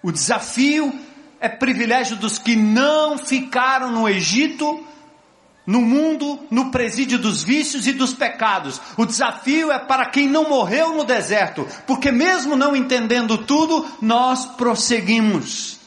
O 0.01 0.11
desafio 0.11 0.97
é 1.41 1.49
privilégio 1.49 2.15
dos 2.15 2.37
que 2.37 2.55
não 2.55 3.17
ficaram 3.17 3.91
no 3.91 4.07
Egito, 4.07 4.85
no 5.65 5.81
mundo, 5.81 6.39
no 6.49 6.71
presídio 6.71 7.17
dos 7.17 7.43
vícios 7.43 7.87
e 7.87 7.93
dos 7.93 8.13
pecados. 8.13 8.81
O 8.97 9.05
desafio 9.05 9.71
é 9.71 9.79
para 9.79 10.07
quem 10.07 10.27
não 10.27 10.49
morreu 10.49 10.93
no 10.95 11.03
deserto, 11.03 11.67
porque 11.87 12.11
mesmo 12.11 12.55
não 12.55 12.75
entendendo 12.75 13.37
tudo, 13.37 13.85
nós 14.01 14.45
prosseguimos. 14.45 15.81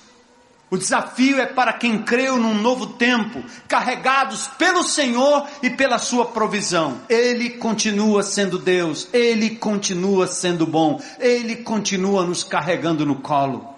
O 0.68 0.76
desafio 0.76 1.40
é 1.40 1.46
para 1.46 1.72
quem 1.74 2.02
creu 2.02 2.38
num 2.38 2.54
novo 2.54 2.88
tempo, 2.88 3.44
carregados 3.68 4.48
pelo 4.58 4.82
Senhor 4.82 5.46
e 5.62 5.70
pela 5.70 5.96
sua 5.96 6.26
provisão. 6.26 7.00
Ele 7.08 7.50
continua 7.50 8.22
sendo 8.24 8.58
Deus, 8.58 9.08
ele 9.12 9.50
continua 9.50 10.26
sendo 10.26 10.66
bom, 10.66 11.00
ele 11.20 11.56
continua 11.56 12.26
nos 12.26 12.42
carregando 12.42 13.06
no 13.06 13.16
colo. 13.16 13.76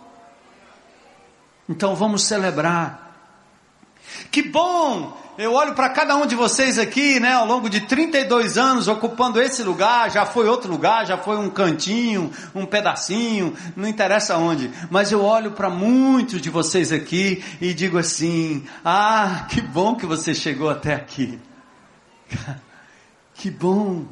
Então 1.68 1.94
vamos 1.94 2.22
celebrar. 2.22 3.06
Que 4.30 4.40
bom! 4.42 5.27
Eu 5.38 5.53
olho 5.53 5.72
para 5.72 5.88
cada 5.88 6.16
um 6.16 6.27
de 6.27 6.35
vocês 6.35 6.81
aqui, 6.81 7.20
né, 7.20 7.35
ao 7.35 7.46
longo 7.46 7.70
de 7.70 7.83
32 7.83 8.59
anos 8.59 8.88
ocupando 8.88 9.40
esse 9.40 9.62
lugar, 9.62 10.11
já 10.11 10.27
foi 10.27 10.48
outro 10.48 10.68
lugar, 10.68 11.07
já 11.07 11.16
foi 11.16 11.37
um 11.37 11.48
cantinho, 11.48 12.33
um 12.53 12.66
pedacinho, 12.66 13.57
não 13.77 13.87
interessa 13.87 14.37
onde, 14.37 14.68
mas 14.90 15.12
eu 15.12 15.22
olho 15.22 15.53
para 15.53 15.70
muitos 15.70 16.40
de 16.40 16.51
vocês 16.51 16.90
aqui 16.90 17.40
e 17.61 17.72
digo 17.72 17.98
assim: 17.98 18.66
"Ah, 18.85 19.46
que 19.48 19.61
bom 19.61 19.94
que 19.94 20.07
você 20.07 20.35
chegou 20.35 20.68
até 20.68 20.92
aqui". 20.94 21.38
Que 23.40 23.53
bom. 23.53 24.05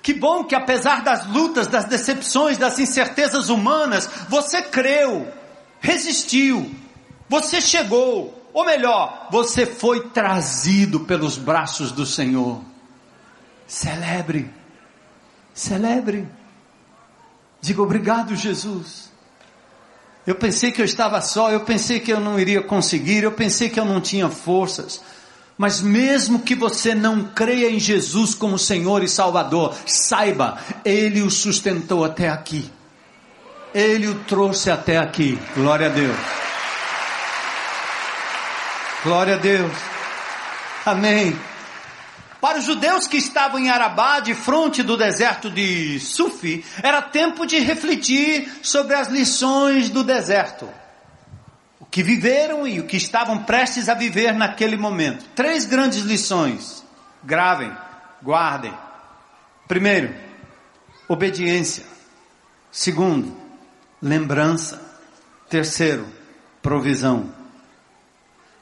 Que 0.00 0.14
bom 0.14 0.44
que 0.44 0.54
apesar 0.54 1.02
das 1.02 1.26
lutas, 1.26 1.66
das 1.66 1.86
decepções, 1.86 2.56
das 2.56 2.78
incertezas 2.78 3.48
humanas, 3.48 4.08
você 4.28 4.62
creu 4.62 5.26
resistiu, 5.80 6.72
você 7.28 7.60
chegou, 7.60 8.43
ou 8.54 8.64
melhor, 8.64 9.26
você 9.32 9.66
foi 9.66 10.08
trazido 10.10 11.00
pelos 11.00 11.36
braços 11.36 11.90
do 11.90 12.06
Senhor. 12.06 12.60
Celebre, 13.66 14.48
celebre. 15.52 16.28
Diga 17.60 17.82
obrigado, 17.82 18.36
Jesus. 18.36 19.10
Eu 20.24 20.36
pensei 20.36 20.70
que 20.70 20.80
eu 20.80 20.84
estava 20.84 21.20
só, 21.20 21.50
eu 21.50 21.60
pensei 21.60 21.98
que 21.98 22.12
eu 22.12 22.20
não 22.20 22.38
iria 22.38 22.62
conseguir, 22.62 23.24
eu 23.24 23.32
pensei 23.32 23.68
que 23.68 23.80
eu 23.80 23.84
não 23.84 24.00
tinha 24.00 24.30
forças. 24.30 25.02
Mas 25.58 25.80
mesmo 25.80 26.38
que 26.38 26.54
você 26.54 26.94
não 26.94 27.24
creia 27.24 27.68
em 27.68 27.80
Jesus 27.80 28.36
como 28.36 28.56
Senhor 28.56 29.02
e 29.02 29.08
Salvador, 29.08 29.74
saiba, 29.84 30.58
Ele 30.84 31.22
o 31.22 31.30
sustentou 31.30 32.04
até 32.04 32.28
aqui. 32.28 32.70
Ele 33.74 34.06
o 34.06 34.14
trouxe 34.20 34.70
até 34.70 34.96
aqui. 34.98 35.36
Glória 35.56 35.86
a 35.88 35.90
Deus. 35.90 36.16
Glória 39.04 39.34
a 39.34 39.36
Deus. 39.36 39.70
Amém. 40.86 41.38
Para 42.40 42.58
os 42.58 42.64
judeus 42.64 43.06
que 43.06 43.18
estavam 43.18 43.60
em 43.60 43.68
Arabá, 43.68 44.18
de 44.18 44.34
fronte 44.34 44.82
do 44.82 44.96
deserto 44.96 45.50
de 45.50 46.00
Sufi, 46.00 46.64
era 46.82 47.02
tempo 47.02 47.44
de 47.44 47.58
refletir 47.58 48.50
sobre 48.62 48.94
as 48.94 49.08
lições 49.08 49.90
do 49.90 50.02
deserto. 50.02 50.66
O 51.78 51.84
que 51.84 52.02
viveram 52.02 52.66
e 52.66 52.80
o 52.80 52.86
que 52.86 52.96
estavam 52.96 53.44
prestes 53.44 53.90
a 53.90 53.94
viver 53.94 54.32
naquele 54.32 54.78
momento. 54.78 55.26
Três 55.34 55.66
grandes 55.66 56.00
lições. 56.00 56.82
Gravem, 57.22 57.76
guardem. 58.22 58.72
Primeiro, 59.68 60.14
obediência. 61.06 61.84
Segundo, 62.72 63.36
lembrança. 64.00 64.80
Terceiro, 65.50 66.08
provisão. 66.62 67.33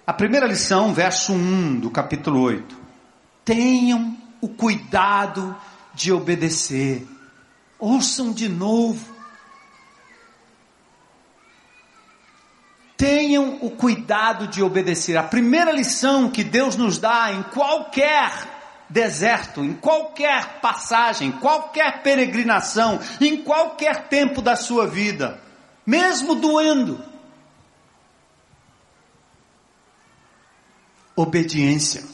A 0.04 0.12
primeira 0.12 0.46
lição, 0.46 0.92
verso 0.92 1.32
1 1.32 1.78
do 1.78 1.88
capítulo 1.88 2.40
8. 2.40 2.76
Tenham 3.44 4.16
o 4.40 4.48
cuidado 4.48 5.56
de 5.94 6.12
obedecer. 6.12 7.06
Ouçam 7.78 8.32
de 8.32 8.48
novo. 8.48 9.14
Tenham 12.96 13.58
o 13.60 13.70
cuidado 13.70 14.48
de 14.48 14.60
obedecer. 14.60 15.16
A 15.16 15.22
primeira 15.22 15.70
lição 15.70 16.28
que 16.28 16.42
Deus 16.42 16.74
nos 16.74 16.98
dá 16.98 17.32
em 17.32 17.44
qualquer 17.44 18.32
deserto, 18.88 19.64
em 19.64 19.72
qualquer 19.72 20.60
passagem, 20.60 21.30
qualquer 21.30 22.02
peregrinação, 22.02 22.98
em 23.20 23.36
qualquer 23.36 24.08
tempo 24.08 24.42
da 24.42 24.56
sua 24.56 24.84
vida, 24.84 25.40
mesmo 25.86 26.34
doendo. 26.34 27.11
Obediência. 31.14 32.04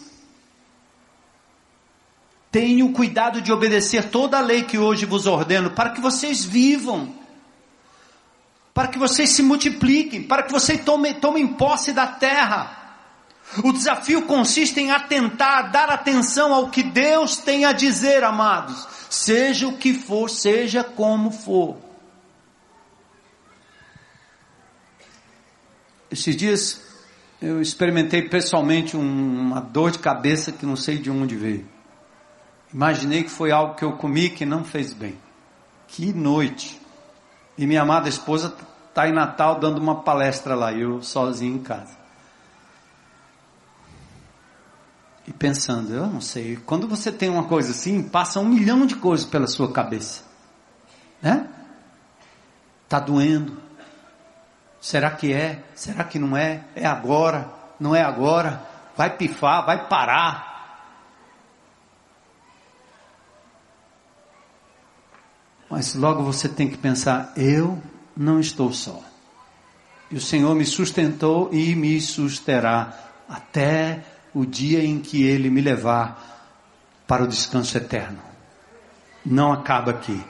Tenham 2.51 2.93
cuidado 2.93 3.41
de 3.41 3.53
obedecer 3.53 4.11
toda 4.11 4.39
a 4.39 4.41
lei 4.41 4.65
que 4.65 4.79
hoje 4.79 5.05
vos 5.05 5.27
ordeno, 5.27 5.71
para 5.71 5.91
que 5.91 6.01
vocês 6.01 6.45
vivam, 6.45 7.15
para 8.73 8.89
que 8.89 8.99
vocês 8.99 9.31
se 9.31 9.43
multipliquem, 9.43 10.23
para 10.23 10.43
que 10.43 10.53
vocês 10.53 10.83
tomem, 10.83 11.15
tomem 11.15 11.47
posse 11.47 11.93
da 11.93 12.07
terra. 12.07 12.77
O 13.63 13.73
desafio 13.73 14.23
consiste 14.23 14.81
em 14.81 14.91
atentar, 14.91 15.71
dar 15.71 15.91
atenção 15.91 16.53
ao 16.53 16.71
que 16.71 16.83
Deus 16.83 17.39
tem 17.39 17.65
a 17.65 17.73
dizer, 17.73 18.25
amados, 18.25 18.87
seja 19.11 19.69
o 19.69 19.77
que 19.77 19.95
for, 19.95 20.29
seja 20.29 20.83
como 20.83 21.31
for. 21.31 21.77
Esses 26.11 26.35
dias 26.37 26.88
eu 27.41 27.61
experimentei 27.61 28.23
pessoalmente 28.23 28.97
uma 28.97 29.61
dor 29.61 29.91
de 29.91 29.99
cabeça 29.99 30.53
que 30.53 30.67
não 30.67 30.77
sei 30.77 30.99
de 30.99 31.11
onde 31.11 31.37
veio. 31.37 31.67
Imaginei 32.73 33.25
que 33.25 33.31
foi 33.31 33.51
algo 33.51 33.75
que 33.75 33.85
eu 33.85 33.93
comi 33.93 34.29
que 34.29 34.45
não 34.45 34.65
fez 34.65 34.93
bem. 34.93 35.17
Que 35.87 36.13
noite! 36.13 36.81
E 37.57 37.67
minha 37.67 37.83
amada 37.83 38.09
esposa 38.09 38.55
está 38.89 39.09
em 39.09 39.13
Natal 39.13 39.59
dando 39.59 39.79
uma 39.79 40.03
palestra 40.03 40.55
lá, 40.55 40.73
eu 40.73 41.03
sozinho 41.03 41.57
em 41.57 41.63
casa. 41.63 41.99
e 45.29 45.33
pensando, 45.33 45.93
eu 45.93 46.07
não 46.07 46.23
sei, 46.23 46.57
quando 46.57 46.89
você 46.89 47.13
tem 47.13 47.29
uma 47.29 47.45
coisa 47.45 47.73
assim, 47.73 48.03
passa 48.03 48.41
um 48.41 48.49
milhão 48.49 48.87
de 48.87 48.97
coisas 48.97 49.27
pela 49.27 49.47
sua 49.47 49.71
cabeça, 49.71 50.23
né? 51.21 51.47
Tá 52.89 52.99
doendo. 52.99 53.68
Será 54.81 55.11
que 55.11 55.33
é? 55.33 55.63
Será 55.75 56.05
que 56.05 56.19
não 56.19 56.37
é? 56.37 56.63
É 56.75 56.87
agora? 56.87 57.49
Não 57.81 57.95
é 57.95 58.03
agora? 58.03 58.63
Vai 58.97 59.17
pifar? 59.17 59.65
Vai 59.65 59.89
parar? 59.89 60.49
Mas 65.71 65.95
logo 65.95 66.23
você 66.23 66.49
tem 66.49 66.69
que 66.69 66.79
pensar: 66.79 67.33
eu 67.37 67.81
não 68.17 68.41
estou 68.41 68.73
só. 68.73 69.03
E 70.11 70.17
o 70.17 70.21
Senhor 70.21 70.55
me 70.55 70.65
sustentou 70.65 71.51
e 71.53 71.75
me 71.75 72.01
susterá 72.01 72.93
até 73.29 74.03
o 74.33 74.47
dia 74.47 74.83
em 74.83 75.01
que 75.01 75.23
Ele 75.23 75.51
me 75.51 75.61
levar 75.61 76.27
para 77.07 77.25
o 77.25 77.29
descanso 77.29 77.77
eterno. 77.77 78.19
Não 79.25 79.53
acaba 79.53 79.91
aqui. 79.91 80.25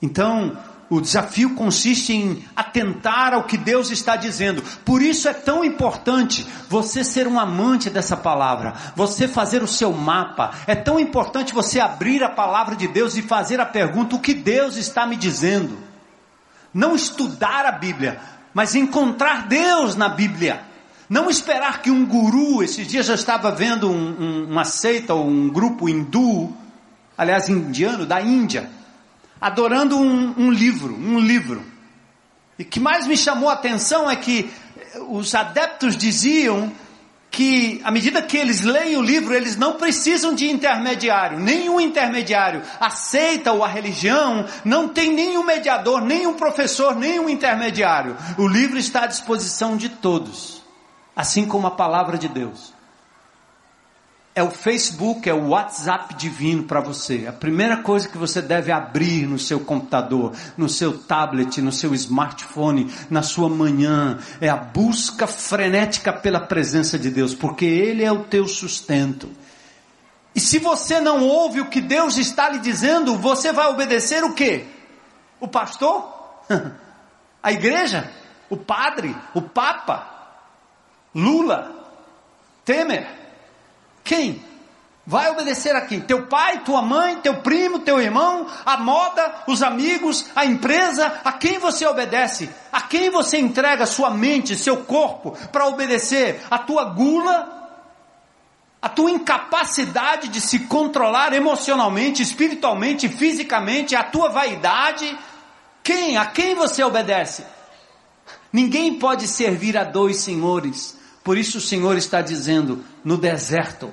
Então, 0.00 0.56
o 0.92 1.00
desafio 1.00 1.54
consiste 1.54 2.12
em 2.12 2.44
atentar 2.54 3.32
ao 3.32 3.44
que 3.44 3.56
Deus 3.56 3.90
está 3.90 4.14
dizendo. 4.14 4.62
Por 4.84 5.00
isso 5.00 5.26
é 5.26 5.32
tão 5.32 5.64
importante 5.64 6.46
você 6.68 7.02
ser 7.02 7.26
um 7.26 7.40
amante 7.40 7.88
dessa 7.88 8.14
palavra, 8.14 8.74
você 8.94 9.26
fazer 9.26 9.62
o 9.62 9.66
seu 9.66 9.90
mapa. 9.90 10.50
É 10.66 10.74
tão 10.74 11.00
importante 11.00 11.54
você 11.54 11.80
abrir 11.80 12.22
a 12.22 12.28
palavra 12.28 12.76
de 12.76 12.86
Deus 12.86 13.16
e 13.16 13.22
fazer 13.22 13.58
a 13.58 13.64
pergunta: 13.64 14.16
o 14.16 14.20
que 14.20 14.34
Deus 14.34 14.76
está 14.76 15.06
me 15.06 15.16
dizendo? 15.16 15.78
Não 16.74 16.94
estudar 16.94 17.64
a 17.64 17.72
Bíblia, 17.72 18.20
mas 18.52 18.74
encontrar 18.74 19.48
Deus 19.48 19.96
na 19.96 20.10
Bíblia. 20.10 20.60
Não 21.08 21.30
esperar 21.30 21.80
que 21.80 21.90
um 21.90 22.04
guru, 22.04 22.62
esses 22.62 22.86
dias 22.86 23.08
eu 23.08 23.14
estava 23.14 23.50
vendo 23.50 23.90
um, 23.90 23.94
um, 23.94 24.50
uma 24.50 24.66
seita 24.66 25.14
ou 25.14 25.26
um 25.26 25.48
grupo 25.48 25.88
hindu, 25.88 26.54
aliás 27.16 27.48
indiano, 27.48 28.04
da 28.04 28.20
Índia, 28.20 28.68
adorando 29.42 29.98
um, 29.98 30.34
um 30.38 30.52
livro, 30.52 30.94
um 30.94 31.18
livro. 31.18 31.64
E 32.56 32.64
que 32.64 32.78
mais 32.78 33.08
me 33.08 33.16
chamou 33.16 33.50
a 33.50 33.54
atenção 33.54 34.08
é 34.08 34.14
que 34.14 34.48
os 35.08 35.34
adeptos 35.34 35.96
diziam 35.96 36.70
que 37.28 37.80
à 37.82 37.90
medida 37.90 38.22
que 38.22 38.36
eles 38.36 38.60
leem 38.60 38.96
o 38.96 39.02
livro, 39.02 39.34
eles 39.34 39.56
não 39.56 39.72
precisam 39.72 40.32
de 40.32 40.48
intermediário, 40.48 41.40
nenhum 41.40 41.80
intermediário. 41.80 42.62
Aceita 42.78 43.52
ou 43.52 43.64
a 43.64 43.68
religião 43.68 44.46
não 44.64 44.88
tem 44.88 45.12
nenhum 45.12 45.42
mediador, 45.42 46.02
nenhum 46.02 46.34
professor, 46.34 46.94
nenhum 46.94 47.28
intermediário. 47.28 48.16
O 48.38 48.46
livro 48.46 48.78
está 48.78 49.04
à 49.04 49.06
disposição 49.06 49.76
de 49.76 49.88
todos, 49.88 50.62
assim 51.16 51.46
como 51.46 51.66
a 51.66 51.70
palavra 51.72 52.16
de 52.16 52.28
Deus 52.28 52.72
é 54.34 54.42
o 54.42 54.50
Facebook, 54.50 55.28
é 55.28 55.34
o 55.34 55.48
WhatsApp 55.48 56.14
divino 56.14 56.62
para 56.62 56.80
você. 56.80 57.26
A 57.28 57.32
primeira 57.32 57.78
coisa 57.78 58.08
que 58.08 58.16
você 58.16 58.40
deve 58.40 58.72
abrir 58.72 59.26
no 59.26 59.38
seu 59.38 59.60
computador, 59.60 60.32
no 60.56 60.70
seu 60.70 60.96
tablet, 60.96 61.60
no 61.60 61.70
seu 61.70 61.94
smartphone, 61.94 62.90
na 63.10 63.22
sua 63.22 63.50
manhã, 63.50 64.18
é 64.40 64.48
a 64.48 64.56
busca 64.56 65.26
frenética 65.26 66.12
pela 66.12 66.40
presença 66.40 66.98
de 66.98 67.10
Deus, 67.10 67.34
porque 67.34 67.66
Ele 67.66 68.02
é 68.02 68.10
o 68.10 68.24
teu 68.24 68.48
sustento. 68.48 69.30
E 70.34 70.40
se 70.40 70.58
você 70.58 70.98
não 70.98 71.22
ouve 71.22 71.60
o 71.60 71.68
que 71.68 71.82
Deus 71.82 72.16
está 72.16 72.48
lhe 72.48 72.58
dizendo, 72.58 73.16
você 73.16 73.52
vai 73.52 73.66
obedecer 73.66 74.24
o 74.24 74.32
quê? 74.32 74.64
O 75.38 75.46
pastor? 75.46 76.10
A 77.42 77.52
igreja? 77.52 78.10
O 78.48 78.56
padre? 78.56 79.14
O 79.34 79.42
papa? 79.42 80.06
Lula? 81.14 81.70
Temer? 82.64 83.21
Quem? 84.04 84.42
Vai 85.04 85.30
obedecer 85.30 85.74
a 85.74 85.80
quem? 85.80 86.00
Teu 86.00 86.26
pai, 86.26 86.60
tua 86.60 86.80
mãe, 86.80 87.16
teu 87.16 87.34
primo, 87.38 87.80
teu 87.80 88.00
irmão, 88.00 88.46
a 88.64 88.76
moda, 88.76 89.42
os 89.48 89.60
amigos, 89.60 90.26
a 90.34 90.44
empresa, 90.44 91.20
a 91.24 91.32
quem 91.32 91.58
você 91.58 91.84
obedece? 91.84 92.48
A 92.70 92.82
quem 92.82 93.10
você 93.10 93.38
entrega 93.38 93.84
sua 93.84 94.10
mente, 94.10 94.56
seu 94.56 94.78
corpo 94.84 95.36
para 95.50 95.66
obedecer? 95.66 96.40
A 96.48 96.56
tua 96.56 96.84
gula? 96.84 97.60
A 98.80 98.88
tua 98.88 99.10
incapacidade 99.10 100.28
de 100.28 100.40
se 100.40 100.60
controlar 100.60 101.32
emocionalmente, 101.32 102.22
espiritualmente, 102.22 103.08
fisicamente, 103.08 103.96
a 103.96 104.04
tua 104.04 104.28
vaidade? 104.28 105.18
Quem? 105.82 106.16
A 106.16 106.26
quem 106.26 106.54
você 106.54 106.82
obedece? 106.82 107.44
Ninguém 108.52 109.00
pode 109.00 109.26
servir 109.26 109.76
a 109.76 109.82
dois 109.82 110.18
senhores. 110.18 111.01
Por 111.22 111.38
isso 111.38 111.58
o 111.58 111.60
Senhor 111.60 111.96
está 111.96 112.20
dizendo: 112.20 112.84
no 113.04 113.16
deserto, 113.16 113.92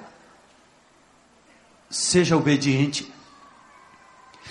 seja 1.90 2.36
obediente. 2.36 3.12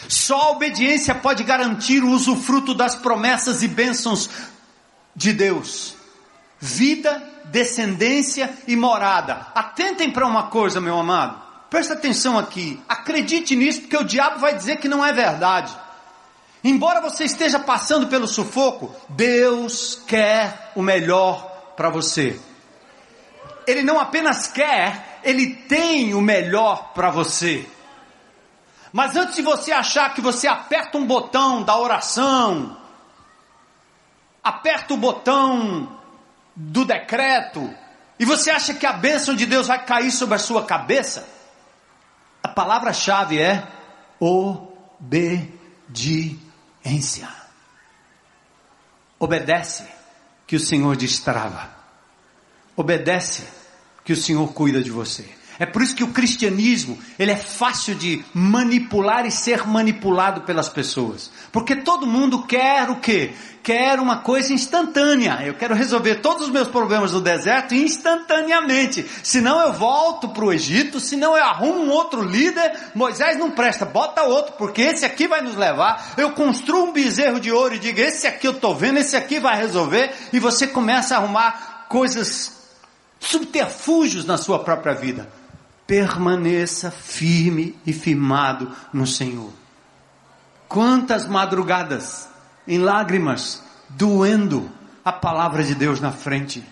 Só 0.08 0.40
a 0.40 0.50
obediência 0.50 1.14
pode 1.14 1.42
garantir 1.42 2.04
o 2.04 2.10
usufruto 2.10 2.72
das 2.72 2.94
promessas 2.94 3.62
e 3.62 3.68
bênçãos 3.68 4.30
de 5.14 5.32
Deus. 5.32 5.96
Vida, 6.60 7.22
descendência 7.46 8.52
e 8.66 8.76
morada. 8.76 9.48
Atentem 9.54 10.10
para 10.10 10.26
uma 10.26 10.44
coisa, 10.44 10.80
meu 10.80 10.98
amado. 10.98 11.40
Presta 11.68 11.94
atenção 11.94 12.38
aqui. 12.38 12.80
Acredite 12.88 13.56
nisso, 13.56 13.82
porque 13.82 13.96
o 13.96 14.04
diabo 14.04 14.38
vai 14.38 14.54
dizer 14.54 14.76
que 14.76 14.88
não 14.88 15.04
é 15.04 15.12
verdade. 15.12 15.76
Embora 16.62 17.00
você 17.00 17.24
esteja 17.24 17.58
passando 17.58 18.06
pelo 18.06 18.26
sufoco, 18.26 18.94
Deus 19.08 20.00
quer 20.06 20.72
o 20.74 20.82
melhor 20.82 21.74
para 21.76 21.90
você. 21.90 22.38
Ele 23.68 23.82
não 23.82 24.00
apenas 24.00 24.46
quer, 24.46 25.20
ele 25.22 25.54
tem 25.54 26.14
o 26.14 26.22
melhor 26.22 26.94
para 26.94 27.10
você. 27.10 27.68
Mas 28.90 29.14
antes 29.14 29.36
de 29.36 29.42
você 29.42 29.72
achar 29.72 30.14
que 30.14 30.22
você 30.22 30.48
aperta 30.48 30.96
um 30.96 31.06
botão 31.06 31.62
da 31.62 31.76
oração, 31.76 32.78
aperta 34.42 34.94
o 34.94 34.96
botão 34.96 36.00
do 36.56 36.86
decreto, 36.86 37.70
e 38.18 38.24
você 38.24 38.50
acha 38.50 38.72
que 38.72 38.86
a 38.86 38.94
bênção 38.94 39.34
de 39.34 39.44
Deus 39.44 39.66
vai 39.66 39.84
cair 39.84 40.10
sobre 40.10 40.36
a 40.36 40.38
sua 40.38 40.64
cabeça, 40.64 41.28
a 42.42 42.48
palavra-chave 42.48 43.38
é 43.38 43.68
obediência. 44.18 45.58
Obedece, 49.18 49.84
que 50.46 50.56
o 50.56 50.60
Senhor 50.60 50.96
destrava. 50.96 51.68
Obedece, 52.74 53.57
que 54.08 54.14
o 54.14 54.16
Senhor 54.16 54.50
cuida 54.54 54.82
de 54.82 54.90
você. 54.90 55.26
É 55.58 55.66
por 55.66 55.82
isso 55.82 55.94
que 55.94 56.02
o 56.02 56.14
cristianismo, 56.14 56.98
ele 57.18 57.30
é 57.30 57.36
fácil 57.36 57.94
de 57.94 58.24
manipular 58.32 59.26
e 59.26 59.30
ser 59.30 59.66
manipulado 59.66 60.40
pelas 60.42 60.66
pessoas. 60.66 61.30
Porque 61.52 61.76
todo 61.76 62.06
mundo 62.06 62.44
quer 62.44 62.88
o 62.88 62.96
quê? 62.96 63.34
Quer 63.62 64.00
uma 64.00 64.20
coisa 64.20 64.54
instantânea. 64.54 65.40
Eu 65.44 65.52
quero 65.52 65.74
resolver 65.74 66.22
todos 66.22 66.46
os 66.46 66.50
meus 66.50 66.68
problemas 66.68 67.12
no 67.12 67.20
deserto 67.20 67.74
instantaneamente. 67.74 69.04
Senão 69.22 69.60
eu 69.60 69.74
volto 69.74 70.30
para 70.30 70.46
o 70.46 70.52
Egito, 70.54 70.98
senão 70.98 71.36
eu 71.36 71.44
arrumo 71.44 71.82
um 71.82 71.90
outro 71.90 72.22
líder. 72.22 72.72
Moisés 72.94 73.36
não 73.36 73.50
presta, 73.50 73.84
bota 73.84 74.22
outro, 74.22 74.54
porque 74.54 74.80
esse 74.80 75.04
aqui 75.04 75.28
vai 75.28 75.42
nos 75.42 75.54
levar. 75.54 76.14
Eu 76.16 76.32
construo 76.32 76.84
um 76.84 76.92
bezerro 76.92 77.38
de 77.38 77.52
ouro 77.52 77.74
e 77.74 77.78
digo, 77.78 78.00
esse 78.00 78.26
aqui 78.26 78.46
eu 78.46 78.52
estou 78.52 78.74
vendo, 78.74 79.00
esse 79.00 79.18
aqui 79.18 79.38
vai 79.38 79.58
resolver. 79.58 80.14
E 80.32 80.40
você 80.40 80.66
começa 80.66 81.14
a 81.14 81.18
arrumar 81.18 81.84
coisas 81.90 82.56
subterfúgios 83.20 84.24
na 84.24 84.36
sua 84.36 84.58
própria 84.58 84.94
vida. 84.94 85.28
Permaneça 85.86 86.90
firme 86.90 87.74
e 87.86 87.92
firmado 87.92 88.70
no 88.92 89.06
Senhor. 89.06 89.52
Quantas 90.68 91.26
madrugadas 91.26 92.28
em 92.66 92.78
lágrimas, 92.78 93.62
doendo 93.88 94.70
a 95.02 95.10
palavra 95.10 95.64
de 95.64 95.74
Deus 95.74 96.00
na 96.00 96.12
frente. 96.12 96.62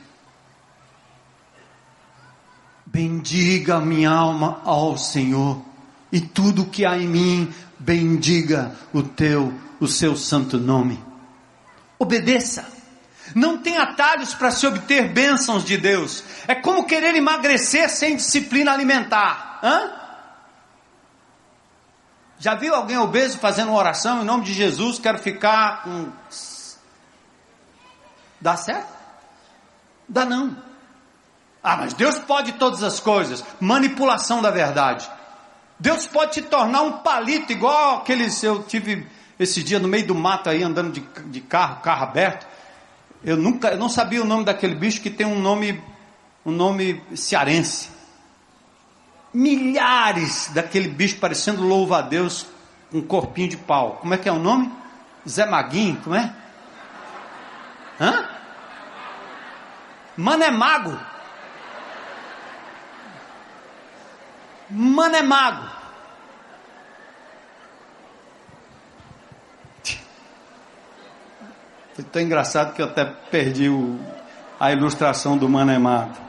Bendiga 2.85 3.81
minha 3.81 4.11
alma 4.11 4.61
ao 4.63 4.99
Senhor, 4.99 5.63
e 6.13 6.21
tudo 6.21 6.67
que 6.67 6.85
há 6.85 6.99
em 6.99 7.09
mim, 7.09 7.55
bendiga 7.79 8.77
o 8.93 9.03
teu, 9.03 9.53
o 9.81 9.89
seu 9.89 10.15
santo 10.15 10.59
nome. 10.59 11.03
Obedeça 11.99 12.76
não 13.37 13.59
tem 13.59 13.77
atalhos 13.77 14.33
para 14.33 14.51
se 14.51 14.67
obter 14.67 15.11
bênçãos 15.11 15.63
de 15.63 15.77
Deus. 15.77 16.25
É 16.49 16.55
como 16.55 16.87
querer 16.87 17.15
emagrecer 17.15 17.91
sem 17.91 18.17
disciplina 18.17 18.73
alimentar. 18.73 19.61
Hã? 19.63 19.93
Já 22.39 22.55
viu 22.55 22.75
alguém 22.75 22.97
obeso 22.97 23.39
fazendo 23.39 23.69
uma 23.69 23.79
oração 23.79 24.23
em 24.23 24.25
nome 24.25 24.45
de 24.45 24.55
Jesus? 24.55 24.99
Quero 24.99 25.19
ficar 25.19 25.83
com. 25.83 26.11
Dá 28.41 28.57
certo? 28.57 28.89
Dá 30.09 30.25
não. 30.25 30.57
Ah, 31.63 31.77
mas 31.77 31.93
Deus 31.93 32.19
pode 32.19 32.53
todas 32.53 32.83
as 32.83 33.01
coisas. 33.01 33.45
Manipulação 33.61 34.41
da 34.41 34.51
verdade. 34.51 35.11
Deus 35.79 36.07
pode 36.07 36.33
te 36.33 36.41
tornar 36.41 36.81
um 36.81 36.93
palito, 37.01 37.53
igual 37.53 37.99
aqueles. 37.99 38.43
Eu 38.43 38.63
tive 38.63 39.07
esse 39.39 39.63
dia 39.63 39.79
no 39.79 39.89
meio 39.89 40.07
do 40.07 40.15
mato 40.15 40.49
aí, 40.49 40.63
andando 40.63 40.91
de, 40.91 41.01
de 41.27 41.43
carro, 41.43 41.83
carro 41.83 42.05
aberto. 42.05 42.56
Eu 43.27 43.37
nunca, 43.37 43.71
eu 43.71 43.77
não 43.77 43.89
sabia 43.89 44.23
o 44.23 44.25
nome 44.25 44.45
daquele 44.45 44.77
bicho 44.77 45.01
que 45.03 45.11
tem 45.11 45.27
um 45.27 45.41
nome, 45.41 45.83
um 46.45 46.53
nome 46.53 47.03
cearense. 47.17 47.91
Milhares 49.35 50.49
daquele 50.55 50.89
bicho 50.89 51.19
parecendo 51.19 51.67
louva 51.67 51.99
a 51.99 52.03
Deus 52.03 52.47
com 52.89 52.99
um 52.99 53.03
corpinho 53.03 53.49
de 53.49 53.57
pau. 53.57 53.99
Como 54.01 54.15
é 54.15 54.17
que 54.17 54.29
é 54.29 54.33
o 54.33 54.39
nome? 54.39 54.73
Zé 55.29 55.45
Maguinho, 55.45 56.01
como 56.05 56.15
é? 56.15 56.33
Hã? 58.01 58.29
Mano 60.17 60.45
é 60.45 60.51
mago. 60.53 60.97
Mano 64.71 65.17
é 65.17 65.23
mago. 65.23 65.76
Foi 71.97 72.05
tão 72.05 72.21
engraçado 72.21 72.75
que 72.75 72.83
eu 72.83 72.87
até 72.87 73.07
perdi 73.07 73.71
o, 73.71 73.99
a 74.61 74.71
ilustração 74.71 75.39
do 75.39 75.49
Manemado. 75.49 76.21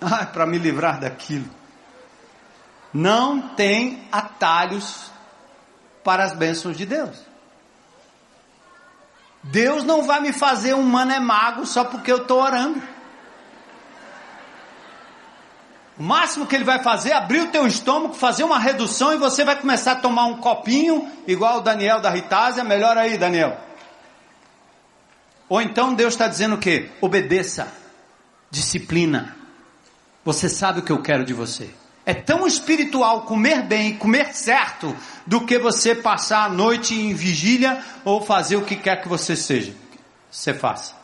Ah, 0.00 0.24
para 0.24 0.46
me 0.46 0.56
livrar 0.56 1.00
daquilo. 1.00 1.50
Não 2.94 3.40
tem 3.56 4.06
atalhos 4.12 5.10
para 6.04 6.22
as 6.22 6.32
bênçãos 6.32 6.76
de 6.76 6.86
Deus. 6.86 7.18
Deus 9.42 9.82
não 9.82 10.04
vai 10.04 10.20
me 10.20 10.32
fazer 10.32 10.74
um 10.74 10.84
mago 10.84 11.66
só 11.66 11.82
porque 11.82 12.12
eu 12.12 12.18
estou 12.18 12.40
orando. 12.40 12.80
O 15.98 16.02
máximo 16.02 16.46
que 16.46 16.54
ele 16.54 16.64
vai 16.64 16.82
fazer 16.82 17.10
é 17.10 17.14
abrir 17.14 17.40
o 17.40 17.48
teu 17.48 17.66
estômago, 17.66 18.14
fazer 18.14 18.44
uma 18.44 18.58
redução 18.58 19.12
e 19.12 19.18
você 19.18 19.44
vai 19.44 19.56
começar 19.56 19.92
a 19.92 19.96
tomar 19.96 20.26
um 20.26 20.38
copinho, 20.38 21.06
igual 21.26 21.58
o 21.58 21.60
Daniel 21.60 22.00
da 22.00 22.10
Ritásia. 22.10 22.64
Melhor 22.64 22.96
aí, 22.96 23.18
Daniel. 23.18 23.58
Ou 25.48 25.60
então 25.60 25.92
Deus 25.92 26.14
está 26.14 26.26
dizendo 26.26 26.54
o 26.54 26.58
quê? 26.58 26.88
Obedeça, 27.00 27.68
disciplina. 28.50 29.36
Você 30.24 30.48
sabe 30.48 30.80
o 30.80 30.82
que 30.82 30.92
eu 30.92 31.02
quero 31.02 31.24
de 31.24 31.34
você. 31.34 31.68
É 32.06 32.14
tão 32.14 32.46
espiritual 32.46 33.22
comer 33.22 33.62
bem, 33.62 33.96
comer 33.96 34.34
certo, 34.34 34.96
do 35.26 35.44
que 35.44 35.58
você 35.58 35.94
passar 35.94 36.44
a 36.44 36.48
noite 36.48 36.94
em 36.94 37.14
vigília 37.14 37.84
ou 38.04 38.24
fazer 38.24 38.56
o 38.56 38.64
que 38.64 38.76
quer 38.76 39.02
que 39.02 39.08
você 39.08 39.36
seja. 39.36 39.74
Você 40.30 40.54
faça. 40.54 40.94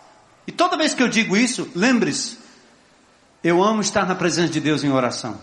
E 0.47 0.51
toda 0.51 0.79
vez 0.79 0.95
que 0.95 1.03
eu 1.03 1.09
digo 1.09 1.37
isso, 1.37 1.71
lembre-se, 1.75 2.39
eu 3.43 3.63
amo 3.63 3.81
estar 3.81 4.07
na 4.07 4.15
presença 4.15 4.53
de 4.53 4.61
Deus 4.61 4.83
em 4.83 4.91
oração. 4.91 5.39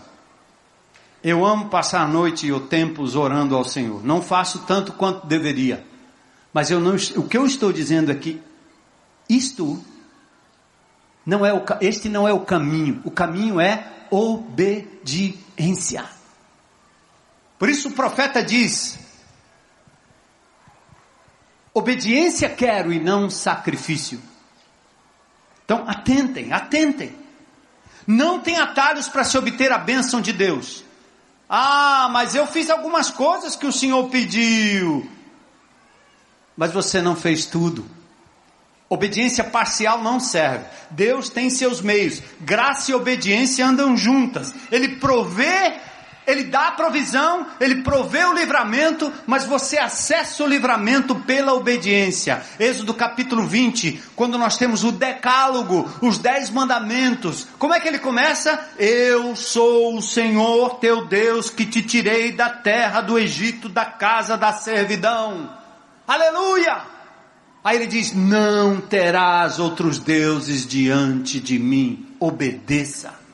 Eu 1.22 1.44
amo 1.44 1.68
passar 1.68 2.02
a 2.02 2.08
noite 2.08 2.50
ou 2.52 2.60
tempos 2.60 3.16
orando 3.16 3.56
ao 3.56 3.64
Senhor. 3.64 4.04
Não 4.04 4.22
faço 4.22 4.60
tanto 4.60 4.92
quanto 4.92 5.26
deveria. 5.26 5.84
Mas 6.52 6.70
eu 6.70 6.78
não, 6.78 6.94
o 7.16 7.28
que 7.28 7.36
eu 7.36 7.46
estou 7.46 7.72
dizendo 7.72 8.12
aqui, 8.12 8.40
isto 9.28 9.82
não 11.24 11.44
é 11.44 11.52
o, 11.52 11.62
este 11.80 12.08
não 12.08 12.28
é 12.28 12.32
o 12.32 12.40
caminho. 12.40 13.00
O 13.04 13.10
caminho 13.10 13.60
é 13.60 13.92
obediência. 14.10 16.04
Por 17.58 17.68
isso 17.68 17.88
o 17.88 17.92
profeta 17.92 18.42
diz: 18.42 18.98
obediência 21.74 22.48
quero 22.48 22.92
e 22.92 23.00
não 23.00 23.28
sacrifício. 23.28 24.20
Então 25.64 25.84
atentem, 25.88 26.52
atentem. 26.52 27.25
Não 28.06 28.38
tem 28.40 28.56
atalhos 28.56 29.08
para 29.08 29.24
se 29.24 29.36
obter 29.36 29.72
a 29.72 29.78
bênção 29.78 30.20
de 30.20 30.32
Deus. 30.32 30.84
Ah, 31.48 32.08
mas 32.10 32.34
eu 32.34 32.46
fiz 32.46 32.70
algumas 32.70 33.10
coisas 33.10 33.56
que 33.56 33.66
o 33.66 33.72
Senhor 33.72 34.08
pediu. 34.08 35.08
Mas 36.56 36.72
você 36.72 37.02
não 37.02 37.16
fez 37.16 37.46
tudo. 37.46 37.84
Obediência 38.88 39.42
parcial 39.42 40.02
não 40.02 40.20
serve. 40.20 40.64
Deus 40.90 41.28
tem 41.28 41.50
seus 41.50 41.80
meios. 41.80 42.22
Graça 42.40 42.92
e 42.92 42.94
obediência 42.94 43.66
andam 43.66 43.96
juntas. 43.96 44.54
Ele 44.70 44.96
provê, 44.96 45.80
ele 46.26 46.44
dá 46.44 46.68
a 46.68 46.72
provisão, 46.72 47.46
ele 47.60 47.82
provê 47.82 48.24
o 48.24 48.32
livramento, 48.32 49.12
mas 49.26 49.44
você 49.44 49.78
acessa 49.78 50.42
o 50.42 50.46
livramento 50.46 51.14
pela 51.14 51.54
obediência. 51.54 52.42
Êxodo 52.58 52.92
capítulo 52.92 53.46
20, 53.46 54.02
quando 54.16 54.36
nós 54.36 54.56
temos 54.56 54.82
o 54.82 54.90
decálogo, 54.90 55.88
os 56.00 56.18
dez 56.18 56.50
mandamentos. 56.50 57.46
Como 57.58 57.74
é 57.74 57.80
que 57.80 57.86
ele 57.86 57.98
começa? 57.98 58.58
Eu 58.78 59.36
sou 59.36 59.96
o 59.96 60.02
Senhor 60.02 60.78
teu 60.80 61.06
Deus 61.06 61.48
que 61.48 61.64
te 61.64 61.82
tirei 61.82 62.32
da 62.32 62.50
terra 62.50 63.00
do 63.00 63.18
Egito, 63.18 63.68
da 63.68 63.84
casa 63.84 64.36
da 64.36 64.52
servidão. 64.52 65.50
Aleluia! 66.06 66.82
Aí 67.62 67.76
ele 67.76 67.86
diz: 67.86 68.12
Não 68.12 68.80
terás 68.80 69.58
outros 69.58 69.98
deuses 69.98 70.66
diante 70.66 71.40
de 71.40 71.58
mim, 71.58 72.06
obedeça. 72.20 73.25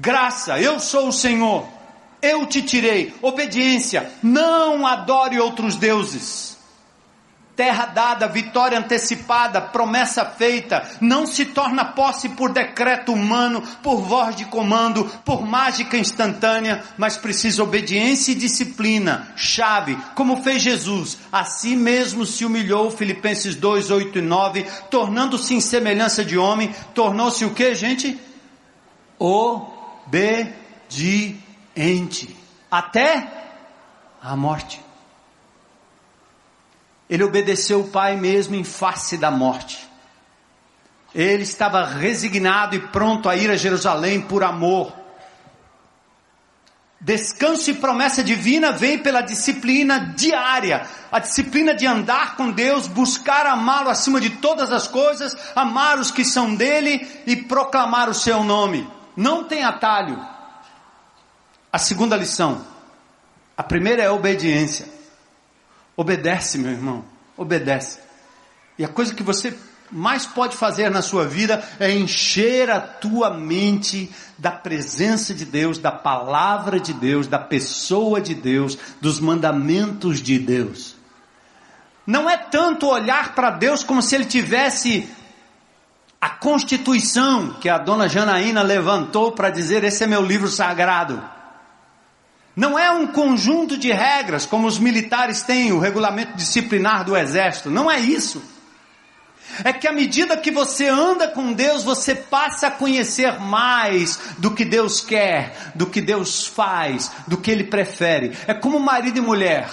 Graça, 0.00 0.60
eu 0.60 0.78
sou 0.78 1.08
o 1.08 1.12
Senhor, 1.12 1.66
eu 2.22 2.46
te 2.46 2.62
tirei. 2.62 3.12
Obediência, 3.20 4.10
não 4.22 4.86
adore 4.86 5.40
outros 5.40 5.76
deuses 5.76 6.58
terra 7.58 7.86
dada, 7.86 8.28
vitória 8.28 8.78
antecipada, 8.78 9.60
promessa 9.60 10.24
feita, 10.24 10.88
não 11.00 11.26
se 11.26 11.44
torna 11.44 11.84
posse 11.84 12.28
por 12.28 12.52
decreto 12.52 13.12
humano, 13.12 13.60
por 13.82 14.00
voz 14.00 14.36
de 14.36 14.44
comando, 14.44 15.04
por 15.24 15.44
mágica 15.44 15.98
instantânea, 15.98 16.84
mas 16.96 17.16
precisa 17.16 17.64
obediência 17.64 18.30
e 18.30 18.36
disciplina, 18.36 19.32
chave, 19.34 19.98
como 20.14 20.40
fez 20.40 20.62
Jesus, 20.62 21.18
a 21.32 21.42
si 21.42 21.74
mesmo 21.74 22.24
se 22.24 22.44
humilhou, 22.44 22.92
Filipenses 22.92 23.56
2, 23.56 23.90
8 23.90 24.18
e 24.18 24.22
9, 24.22 24.62
tornando-se 24.88 25.52
em 25.52 25.60
semelhança 25.60 26.24
de 26.24 26.38
homem, 26.38 26.72
tornou-se 26.94 27.44
o 27.44 27.52
que, 27.52 27.74
gente? 27.74 28.16
Obediente, 30.08 32.34
até 32.70 33.28
a 34.22 34.34
morte. 34.34 34.80
Ele 37.10 37.24
obedeceu 37.24 37.80
o 37.80 37.88
pai 37.88 38.16
mesmo 38.16 38.54
em 38.54 38.64
face 38.64 39.18
da 39.18 39.30
morte. 39.30 39.86
Ele 41.14 41.42
estava 41.42 41.84
resignado 41.84 42.74
e 42.74 42.80
pronto 42.80 43.28
a 43.28 43.36
ir 43.36 43.50
a 43.50 43.56
Jerusalém 43.56 44.20
por 44.20 44.42
amor. 44.42 44.94
Descanso 47.00 47.70
e 47.70 47.74
promessa 47.74 48.24
divina 48.24 48.72
vem 48.72 48.98
pela 48.98 49.20
disciplina 49.20 50.14
diária, 50.16 50.86
a 51.12 51.18
disciplina 51.18 51.74
de 51.74 51.86
andar 51.86 52.34
com 52.34 52.50
Deus, 52.50 52.88
buscar 52.88 53.46
amá-lo 53.46 53.88
acima 53.88 54.20
de 54.20 54.30
todas 54.30 54.72
as 54.72 54.88
coisas, 54.88 55.36
amar 55.54 55.98
os 55.98 56.10
que 56.10 56.24
são 56.24 56.54
dele 56.54 57.06
e 57.26 57.36
proclamar 57.36 58.08
o 58.08 58.14
seu 58.14 58.42
nome. 58.42 58.97
Não 59.18 59.42
tem 59.42 59.64
atalho. 59.64 60.24
A 61.72 61.76
segunda 61.76 62.16
lição. 62.16 62.64
A 63.56 63.64
primeira 63.64 64.04
é 64.04 64.06
a 64.06 64.12
obediência. 64.12 64.88
Obedece, 65.96 66.56
meu 66.56 66.70
irmão, 66.70 67.04
obedece. 67.36 67.98
E 68.78 68.84
a 68.84 68.88
coisa 68.88 69.12
que 69.12 69.24
você 69.24 69.58
mais 69.90 70.24
pode 70.24 70.56
fazer 70.56 70.88
na 70.88 71.02
sua 71.02 71.26
vida 71.26 71.68
é 71.80 71.90
encher 71.90 72.70
a 72.70 72.80
tua 72.80 73.34
mente 73.34 74.08
da 74.38 74.52
presença 74.52 75.34
de 75.34 75.44
Deus, 75.44 75.78
da 75.78 75.90
palavra 75.90 76.78
de 76.78 76.92
Deus, 76.92 77.26
da 77.26 77.40
pessoa 77.40 78.20
de 78.20 78.36
Deus, 78.36 78.78
dos 79.00 79.18
mandamentos 79.18 80.22
de 80.22 80.38
Deus. 80.38 80.94
Não 82.06 82.30
é 82.30 82.36
tanto 82.36 82.86
olhar 82.86 83.34
para 83.34 83.50
Deus 83.50 83.82
como 83.82 84.00
se 84.00 84.14
ele 84.14 84.26
tivesse 84.26 85.10
a 86.20 86.28
constituição 86.28 87.54
que 87.60 87.68
a 87.68 87.78
dona 87.78 88.08
Janaína 88.08 88.62
levantou 88.62 89.32
para 89.32 89.50
dizer: 89.50 89.84
esse 89.84 90.02
é 90.04 90.06
meu 90.06 90.22
livro 90.22 90.48
sagrado. 90.48 91.22
Não 92.56 92.76
é 92.76 92.90
um 92.90 93.06
conjunto 93.06 93.78
de 93.78 93.92
regras 93.92 94.44
como 94.44 94.66
os 94.66 94.80
militares 94.80 95.42
têm, 95.42 95.70
o 95.70 95.78
regulamento 95.78 96.36
disciplinar 96.36 97.04
do 97.04 97.16
exército. 97.16 97.70
Não 97.70 97.88
é 97.88 98.00
isso. 98.00 98.42
É 99.62 99.72
que 99.72 99.86
à 99.86 99.92
medida 99.92 100.36
que 100.36 100.50
você 100.50 100.88
anda 100.88 101.28
com 101.28 101.52
Deus, 101.52 101.84
você 101.84 102.16
passa 102.16 102.66
a 102.66 102.70
conhecer 102.70 103.38
mais 103.40 104.18
do 104.38 104.50
que 104.50 104.64
Deus 104.64 105.00
quer, 105.00 105.72
do 105.74 105.86
que 105.86 106.00
Deus 106.00 106.46
faz, 106.46 107.12
do 107.28 107.36
que 107.36 107.50
Ele 107.50 107.64
prefere. 107.64 108.36
É 108.48 108.52
como 108.52 108.80
marido 108.80 109.18
e 109.18 109.22
mulher. 109.22 109.70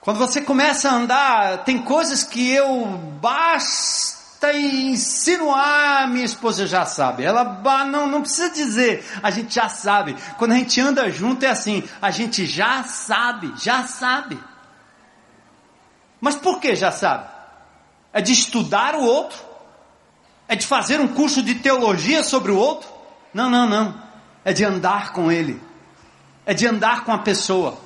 Quando 0.00 0.18
você 0.18 0.40
começa 0.40 0.88
a 0.88 0.94
andar, 0.94 1.64
tem 1.64 1.78
coisas 1.78 2.22
que 2.22 2.52
eu 2.52 2.86
basta 3.20 4.05
e 4.42 4.88
insinuar, 4.88 6.08
minha 6.08 6.24
esposa 6.24 6.66
já 6.66 6.84
sabe. 6.84 7.24
Ela 7.24 7.44
não, 7.84 8.06
não 8.06 8.20
precisa 8.20 8.50
dizer, 8.50 9.04
a 9.22 9.30
gente 9.30 9.54
já 9.54 9.68
sabe. 9.68 10.16
Quando 10.38 10.52
a 10.52 10.56
gente 10.56 10.80
anda 10.80 11.10
junto 11.10 11.44
é 11.44 11.48
assim, 11.48 11.82
a 12.00 12.10
gente 12.10 12.44
já 12.44 12.82
sabe, 12.84 13.52
já 13.56 13.84
sabe. 13.84 14.38
Mas 16.20 16.36
por 16.36 16.60
que 16.60 16.74
já 16.74 16.92
sabe? 16.92 17.28
É 18.12 18.20
de 18.20 18.32
estudar 18.32 18.94
o 18.94 19.04
outro? 19.04 19.38
É 20.48 20.54
de 20.54 20.66
fazer 20.66 21.00
um 21.00 21.08
curso 21.08 21.42
de 21.42 21.56
teologia 21.56 22.22
sobre 22.22 22.52
o 22.52 22.56
outro? 22.56 22.88
Não, 23.34 23.50
não, 23.50 23.68
não. 23.68 23.94
É 24.44 24.52
de 24.52 24.64
andar 24.64 25.12
com 25.12 25.30
ele. 25.30 25.60
É 26.44 26.54
de 26.54 26.66
andar 26.66 27.04
com 27.04 27.12
a 27.12 27.18
pessoa. 27.18 27.85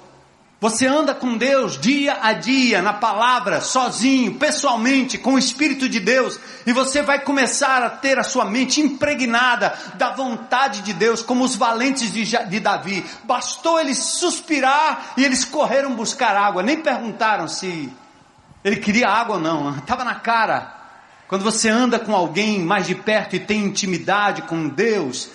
Você 0.60 0.86
anda 0.86 1.14
com 1.14 1.38
Deus 1.38 1.80
dia 1.80 2.18
a 2.20 2.34
dia, 2.34 2.82
na 2.82 2.92
palavra, 2.92 3.62
sozinho, 3.62 4.34
pessoalmente, 4.34 5.16
com 5.16 5.32
o 5.32 5.38
Espírito 5.38 5.88
de 5.88 5.98
Deus, 5.98 6.38
e 6.66 6.72
você 6.72 7.00
vai 7.00 7.18
começar 7.20 7.82
a 7.82 7.88
ter 7.88 8.18
a 8.18 8.22
sua 8.22 8.44
mente 8.44 8.78
impregnada 8.78 9.72
da 9.94 10.10
vontade 10.10 10.82
de 10.82 10.92
Deus, 10.92 11.22
como 11.22 11.44
os 11.44 11.56
valentes 11.56 12.12
de, 12.12 12.24
de 12.24 12.60
Davi. 12.60 13.02
Bastou 13.24 13.80
eles 13.80 13.96
suspirar 13.96 15.14
e 15.16 15.24
eles 15.24 15.46
correram 15.46 15.94
buscar 15.94 16.36
água, 16.36 16.62
nem 16.62 16.82
perguntaram 16.82 17.48
se 17.48 17.90
ele 18.62 18.76
queria 18.76 19.08
água 19.08 19.36
ou 19.36 19.40
não, 19.40 19.70
estava 19.80 20.04
na 20.04 20.16
cara. 20.16 20.76
Quando 21.26 21.42
você 21.42 21.70
anda 21.70 21.98
com 21.98 22.14
alguém 22.14 22.60
mais 22.60 22.86
de 22.86 22.94
perto 22.94 23.34
e 23.34 23.40
tem 23.40 23.64
intimidade 23.64 24.42
com 24.42 24.68
Deus, 24.68 25.30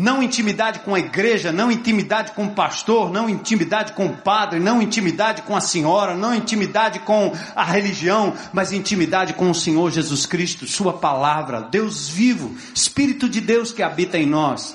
não 0.00 0.22
intimidade 0.22 0.78
com 0.78 0.94
a 0.94 0.98
igreja, 0.98 1.52
não 1.52 1.70
intimidade 1.70 2.32
com 2.32 2.46
o 2.46 2.54
pastor, 2.54 3.12
não 3.12 3.28
intimidade 3.28 3.92
com 3.92 4.06
o 4.06 4.16
padre, 4.16 4.58
não 4.58 4.80
intimidade 4.80 5.42
com 5.42 5.54
a 5.54 5.60
senhora, 5.60 6.14
não 6.14 6.34
intimidade 6.34 7.00
com 7.00 7.36
a 7.54 7.62
religião, 7.62 8.34
mas 8.50 8.72
intimidade 8.72 9.34
com 9.34 9.50
o 9.50 9.54
Senhor 9.54 9.90
Jesus 9.90 10.24
Cristo, 10.24 10.66
Sua 10.66 10.94
palavra, 10.94 11.60
Deus 11.60 12.08
vivo, 12.08 12.56
Espírito 12.74 13.28
de 13.28 13.42
Deus 13.42 13.74
que 13.74 13.82
habita 13.82 14.16
em 14.16 14.24
nós. 14.24 14.74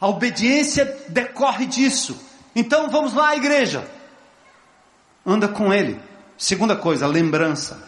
A 0.00 0.08
obediência 0.08 1.04
decorre 1.10 1.66
disso. 1.66 2.18
Então 2.54 2.88
vamos 2.88 3.12
lá, 3.12 3.36
igreja. 3.36 3.86
Anda 5.26 5.48
com 5.48 5.70
ele. 5.70 6.00
Segunda 6.38 6.74
coisa, 6.74 7.06
lembrança. 7.06 7.78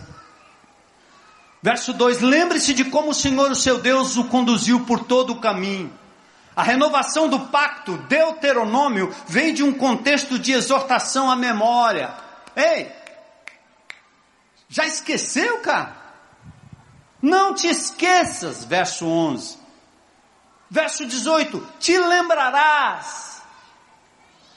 Verso 1.62 1.94
2: 1.94 2.20
Lembre-se 2.20 2.74
de 2.74 2.84
como 2.84 3.12
o 3.12 3.14
Senhor, 3.14 3.50
o 3.50 3.56
seu 3.56 3.78
Deus, 3.78 4.18
o 4.18 4.24
conduziu 4.24 4.80
por 4.80 5.04
todo 5.04 5.32
o 5.32 5.40
caminho. 5.40 5.90
A 6.58 6.64
renovação 6.64 7.28
do 7.28 7.38
pacto, 7.38 7.96
Deuteronômio, 8.08 9.14
vem 9.28 9.54
de 9.54 9.62
um 9.62 9.72
contexto 9.72 10.36
de 10.36 10.50
exortação 10.50 11.30
à 11.30 11.36
memória. 11.36 12.12
Ei, 12.56 12.90
já 14.68 14.84
esqueceu, 14.84 15.58
cara? 15.60 15.94
Não 17.22 17.54
te 17.54 17.68
esqueças, 17.68 18.64
verso 18.64 19.06
11. 19.06 19.56
Verso 20.68 21.06
18: 21.06 21.64
Te 21.78 21.96
lembrarás. 21.96 23.40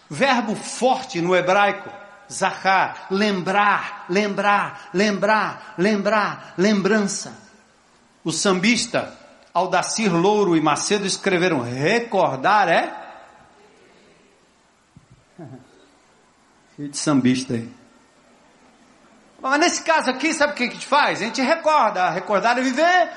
Verbo 0.09 0.55
forte 0.55 1.21
no 1.21 1.35
hebraico, 1.35 1.91
zahar, 2.31 3.05
lembrar, 3.11 4.05
lembrar, 4.09 4.89
lembrar, 4.91 5.75
lembrar, 5.77 6.55
lembrança. 6.57 7.37
O 8.23 8.31
sambista 8.31 9.20
Aldacir 9.53 10.13
Louro 10.13 10.55
e 10.55 10.61
Macedo 10.61 11.05
escreveram: 11.05 11.61
recordar 11.61 12.69
é. 12.69 12.93
Cheio 16.75 16.89
de 16.89 16.97
sambista 16.97 17.53
aí. 17.53 17.69
Mas 19.41 19.59
nesse 19.59 19.83
caso 19.83 20.09
aqui, 20.09 20.33
sabe 20.33 20.53
o 20.53 20.55
que 20.55 20.63
a 20.63 20.69
gente 20.69 20.85
faz? 20.85 21.21
A 21.21 21.25
gente 21.25 21.41
recorda. 21.41 22.09
Recordar 22.11 22.57
é 22.59 22.61
viver 22.61 23.09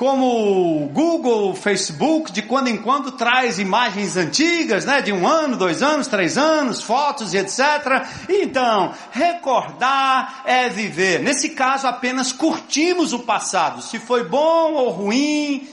como 0.00 0.88
Google, 0.94 1.54
Facebook, 1.54 2.32
de 2.32 2.40
quando 2.40 2.68
em 2.68 2.78
quando 2.78 3.12
traz 3.12 3.58
imagens 3.58 4.16
antigas, 4.16 4.86
né, 4.86 5.02
de 5.02 5.12
um 5.12 5.28
ano, 5.28 5.58
dois 5.58 5.82
anos, 5.82 6.06
três 6.06 6.38
anos, 6.38 6.82
fotos 6.82 7.34
e 7.34 7.36
etc. 7.36 8.08
Então, 8.26 8.94
recordar 9.12 10.40
é 10.46 10.70
viver. 10.70 11.20
Nesse 11.20 11.50
caso, 11.50 11.86
apenas 11.86 12.32
curtimos 12.32 13.12
o 13.12 13.18
passado. 13.18 13.82
Se 13.82 13.98
foi 13.98 14.24
bom 14.24 14.72
ou 14.72 14.88
ruim, 14.88 15.68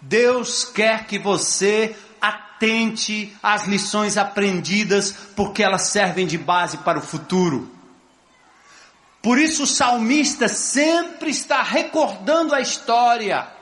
Deus 0.00 0.64
quer 0.64 1.04
que 1.06 1.18
você 1.18 1.96
atente 2.20 3.36
às 3.42 3.66
lições 3.66 4.16
aprendidas, 4.16 5.12
porque 5.34 5.60
elas 5.60 5.88
servem 5.88 6.24
de 6.24 6.38
base 6.38 6.78
para 6.78 7.00
o 7.00 7.02
futuro. 7.02 7.68
Por 9.20 9.40
isso 9.40 9.64
o 9.64 9.66
salmista 9.66 10.46
sempre 10.46 11.30
está 11.30 11.64
recordando 11.64 12.54
a 12.54 12.60
história. 12.60 13.60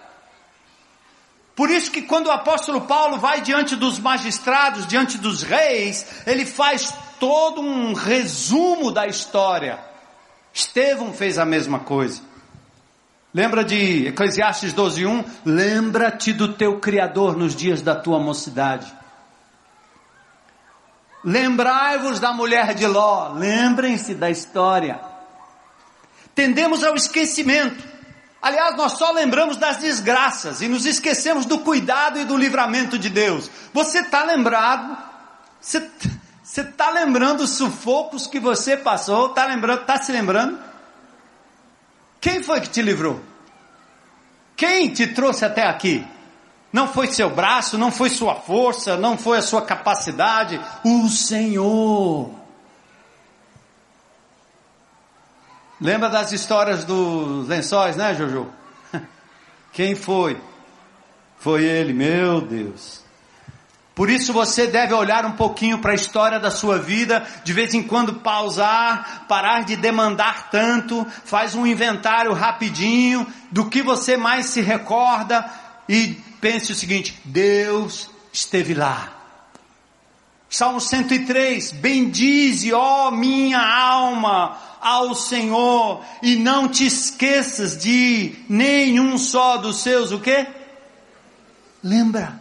Por 1.55 1.71
isso 1.71 1.91
que 1.91 2.03
quando 2.03 2.29
o 2.29 2.33
apóstolo 2.33 2.83
Paulo 2.83 3.19
vai 3.19 3.41
diante 3.41 3.77
dos 3.77 3.99
magistrados, 3.99 4.87
diante 4.87 5.19
dos 5.19 5.43
reis, 5.43 6.07
ele 6.27 6.47
faz 6.47 6.93
todo 7.19 7.61
um 7.61 7.93
resumo 7.93 8.91
da 8.91 9.07
história. 9.07 9.79
Estevão 10.53 11.13
fez 11.13 11.39
a 11.39 11.45
mesma 11.45 11.81
coisa. 11.81 12.23
Lembra 13.33 13.63
de 13.63 14.09
Eclesiastes 14.09 14.73
12:1? 14.73 15.25
Lembra-te 15.45 16.33
do 16.33 16.53
teu 16.55 16.81
criador 16.81 17.37
nos 17.37 17.55
dias 17.55 17.81
da 17.83 17.95
tua 17.95 18.19
mocidade. 18.19 18.93
Lembrai-vos 21.23 22.19
da 22.19 22.33
mulher 22.33 22.75
de 22.75 22.87
Ló, 22.87 23.35
lembrem-se 23.35 24.15
da 24.15 24.31
história. 24.31 24.99
Tendemos 26.35 26.83
ao 26.83 26.95
esquecimento. 26.95 27.90
Aliás, 28.43 28.75
nós 28.77 28.93
só 28.93 29.11
lembramos 29.13 29.57
das 29.57 29.77
desgraças 29.77 30.63
e 30.63 30.69
nos 30.69 30.87
esquecemos 30.87 31.45
do 31.45 31.59
cuidado 31.59 32.19
e 32.19 32.25
do 32.25 32.37
livramento 32.37 32.99
de 32.99 33.11
Deus. 33.11 33.51
Você 33.73 33.99
está 33.99 34.25
lembrado? 34.25 34.97
Você 35.61 35.91
está 36.63 36.91
lembrando 36.91 37.43
os 37.43 37.51
sufocos 37.51 38.27
que 38.27 38.41
você 38.41 38.79
passou? 38.79 39.29
Está 39.29 39.45
lembrando? 39.45 39.83
Está 39.83 39.99
se 39.99 40.11
lembrando? 40.11 40.59
Quem 42.19 42.43
foi 42.43 42.63
que 42.63 42.71
te 42.71 42.81
livrou? 42.81 43.21
Quem 44.57 44.91
te 44.91 45.07
trouxe 45.09 45.45
até 45.45 45.67
aqui? 45.67 46.07
Não 46.73 46.89
foi 46.89 47.09
seu 47.09 47.29
braço, 47.29 47.77
não 47.77 47.91
foi 47.91 48.09
sua 48.09 48.37
força, 48.37 48.97
não 48.97 49.19
foi 49.19 49.39
a 49.39 49.43
sua 49.43 49.63
capacidade, 49.63 50.61
o 50.85 51.09
Senhor. 51.09 52.40
Lembra 55.81 56.11
das 56.11 56.31
histórias 56.31 56.85
dos 56.85 57.49
lençóis, 57.49 57.97
né, 57.97 58.15
Jojo? 58.15 58.49
Quem 59.73 59.95
foi? 59.95 60.39
Foi 61.39 61.65
ele, 61.65 61.95
meu 61.95 62.43
Deus. 62.43 63.03
Por 63.95 64.09
isso 64.09 64.33
você 64.33 64.67
deve 64.67 64.95
olhar 64.95 65.25
um 65.25 65.33
pouquinho 65.33 65.79
para 65.79 65.93
a 65.93 65.95
história 65.95 66.39
da 66.39 66.51
sua 66.51 66.79
vida, 66.79 67.27
de 67.45 67.53
vez 67.53 67.75
em 67.75 67.83
quando 67.83 68.15
pausar, 68.15 69.27
parar 69.27 69.65
de 69.65 69.77
demandar 69.77 70.51
tanto, 70.51 71.07
faz 71.25 71.55
um 71.55 71.67
inventário 71.67 72.33
rapidinho 72.33 73.27
do 73.51 73.69
que 73.69 73.83
você 73.83 74.17
mais 74.17 74.47
se 74.47 74.61
recorda 74.61 75.45
e 75.89 76.19
pense 76.41 76.73
o 76.73 76.75
seguinte: 76.75 77.19
Deus 77.25 78.11
esteve 78.33 78.75
lá. 78.75 79.13
Salmo 80.49 80.81
103: 80.81 81.73
Bendize, 81.73 82.73
ó 82.73 83.11
minha 83.11 83.61
alma, 83.61 84.59
ao 84.81 85.15
Senhor 85.15 86.05
e 86.23 86.37
não 86.37 86.69
te 86.69 86.87
esqueças 86.87 87.77
de 87.77 88.35
nenhum 88.49 89.19
só 89.19 89.57
dos 89.57 89.83
seus 89.83 90.11
o 90.13 90.21
quê? 90.21 90.47
Lembra. 91.83 92.41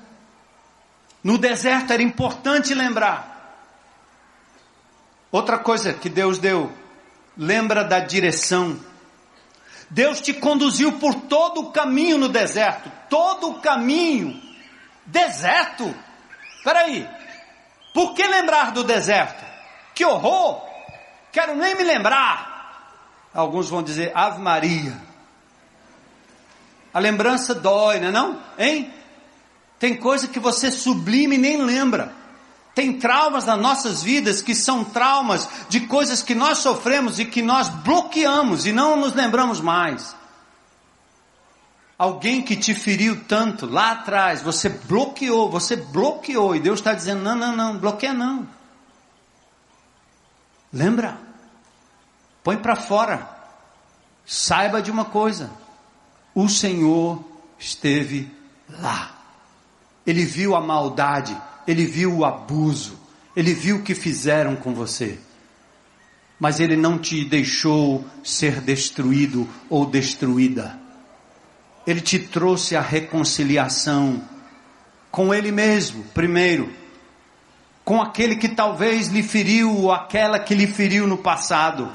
No 1.23 1.37
deserto 1.37 1.91
era 1.91 2.01
importante 2.01 2.73
lembrar. 2.73 3.29
Outra 5.31 5.59
coisa 5.59 5.93
que 5.93 6.09
Deus 6.09 6.39
deu, 6.39 6.71
lembra 7.37 7.83
da 7.83 7.99
direção. 7.99 8.79
Deus 9.89 10.21
te 10.21 10.33
conduziu 10.33 10.93
por 10.93 11.15
todo 11.15 11.61
o 11.61 11.71
caminho 11.71 12.17
no 12.17 12.29
deserto, 12.29 12.91
todo 13.09 13.49
o 13.49 13.59
caminho. 13.59 14.39
Deserto? 15.05 15.93
Peraí, 16.63 17.07
por 17.93 18.13
que 18.13 18.25
lembrar 18.25 18.71
do 18.71 18.83
deserto? 18.83 19.43
Que 19.95 20.05
horror! 20.05 20.68
Quero 21.31 21.55
nem 21.55 21.75
me 21.75 21.83
lembrar. 21.83 22.59
Alguns 23.33 23.69
vão 23.69 23.83
dizer 23.83 24.11
Ave 24.15 24.41
Maria. 24.41 24.99
A 26.93 26.99
lembrança 26.99 27.53
dói, 27.53 27.99
não 27.99 28.07
é 28.07 28.11
não? 28.11 28.39
Hein? 28.57 28.93
Tem 29.77 29.95
coisa 29.95 30.27
que 30.27 30.39
você 30.39 30.71
sublime 30.71 31.35
e 31.35 31.39
nem 31.39 31.61
lembra. 31.61 32.13
Tem 32.73 32.93
traumas 32.93 33.45
nas 33.45 33.59
nossas 33.59 34.01
vidas 34.01 34.41
que 34.41 34.55
são 34.55 34.83
traumas 34.83 35.47
de 35.69 35.81
coisas 35.81 36.23
que 36.23 36.33
nós 36.33 36.59
sofremos 36.59 37.19
e 37.19 37.25
que 37.25 37.41
nós 37.41 37.69
bloqueamos 37.69 38.65
e 38.65 38.71
não 38.71 38.95
nos 38.95 39.13
lembramos 39.13 39.61
mais. 39.61 40.15
Alguém 41.97 42.41
que 42.41 42.55
te 42.55 42.73
feriu 42.73 43.25
tanto 43.27 43.65
lá 43.65 43.91
atrás, 43.91 44.41
você 44.41 44.69
bloqueou, 44.69 45.49
você 45.49 45.75
bloqueou 45.75 46.55
e 46.55 46.59
Deus 46.59 46.79
está 46.79 46.93
dizendo: 46.93 47.21
não, 47.21 47.35
não, 47.35 47.55
não, 47.55 47.77
bloqueia 47.77 48.13
não. 48.13 48.47
Lembra? 50.71 51.17
Põe 52.43 52.57
para 52.57 52.75
fora. 52.75 53.27
Saiba 54.25 54.81
de 54.81 54.91
uma 54.91 55.05
coisa: 55.05 55.49
o 56.33 56.47
Senhor 56.47 57.23
esteve 57.57 58.31
lá. 58.69 59.15
Ele 60.05 60.25
viu 60.25 60.55
a 60.55 60.61
maldade, 60.61 61.35
ele 61.67 61.85
viu 61.85 62.17
o 62.17 62.25
abuso, 62.25 62.97
ele 63.35 63.53
viu 63.53 63.77
o 63.77 63.83
que 63.83 63.93
fizeram 63.93 64.55
com 64.55 64.73
você. 64.73 65.19
Mas 66.39 66.59
ele 66.59 66.77
não 66.77 66.97
te 66.97 67.25
deixou 67.25 68.05
ser 68.23 68.61
destruído 68.61 69.47
ou 69.69 69.85
destruída. 69.85 70.79
Ele 71.85 71.99
te 71.99 72.17
trouxe 72.17 72.75
a 72.75 72.81
reconciliação 72.81 74.23
com 75.11 75.33
ele 75.33 75.51
mesmo, 75.51 76.03
primeiro 76.13 76.71
com 77.83 78.01
aquele 78.01 78.35
que 78.35 78.49
talvez 78.49 79.07
lhe 79.07 79.23
feriu 79.23 79.75
ou 79.75 79.91
aquela 79.91 80.39
que 80.39 80.53
lhe 80.53 80.67
feriu 80.67 81.07
no 81.07 81.17
passado. 81.17 81.91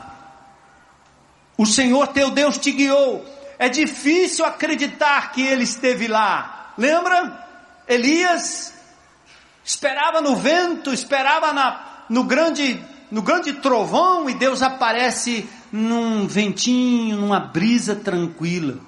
O 1.57 1.65
Senhor 1.65 2.09
teu 2.09 2.31
Deus 2.31 2.59
te 2.59 2.73
guiou. 2.73 3.25
É 3.59 3.69
difícil 3.69 4.45
acreditar 4.45 5.33
que 5.33 5.43
ele 5.43 5.63
esteve 5.63 6.09
lá. 6.09 6.73
Lembra? 6.77 7.45
Elias 7.87 8.75
esperava 9.65 10.21
no 10.21 10.35
vento, 10.35 10.93
esperava 10.93 11.53
na, 11.53 12.05
no 12.09 12.25
grande 12.25 12.83
no 13.11 13.23
grande 13.23 13.53
trovão 13.53 14.29
e 14.29 14.35
Deus 14.35 14.61
aparece 14.61 15.49
num 15.71 16.27
ventinho, 16.27 17.17
numa 17.17 17.39
brisa 17.39 17.95
tranquila. 17.95 18.79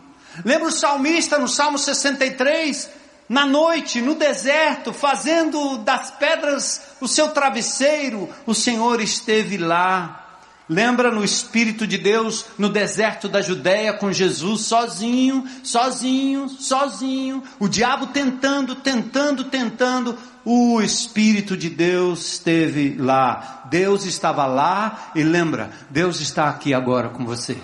Lembra 0.45 0.69
o 0.69 0.73
salmista 0.73 1.39
no 1.39 1.47
Salmo 1.47 1.79
63? 1.79 2.91
Na 3.29 3.45
noite, 3.45 4.01
no 4.01 4.15
deserto, 4.15 4.93
fazendo 4.93 5.79
das 5.79 6.11
pedras 6.13 6.81
o 7.01 7.09
seu 7.09 7.29
travesseiro, 7.31 8.29
o 8.47 8.55
Senhor 8.55 9.01
esteve 9.01 9.57
lá. 9.57 10.23
Lembra 10.69 11.13
no 11.13 11.25
Espírito 11.25 11.87
de 11.87 11.97
Deus 11.97 12.47
no 12.59 12.69
deserto 12.69 13.29
da 13.29 13.41
Judéia 13.41 13.93
com 13.93 14.13
Jesus 14.13 14.63
sozinho, 14.63 15.45
sozinho, 15.63 16.49
sozinho, 16.49 17.43
o 17.61 17.69
diabo 17.69 18.09
tentando, 18.09 18.75
tentando, 18.75 19.45
tentando, 19.45 20.19
o 20.45 20.81
Espírito 20.81 21.57
de 21.57 21.71
Deus 21.71 22.35
esteve 22.35 22.97
lá, 22.97 23.65
Deus 23.71 24.05
estava 24.05 24.47
lá 24.47 25.11
e 25.15 25.23
lembra, 25.23 25.71
Deus 25.91 26.21
está 26.21 26.49
aqui 26.49 26.75
agora 26.75 27.09
com 27.09 27.25
você. 27.25 27.57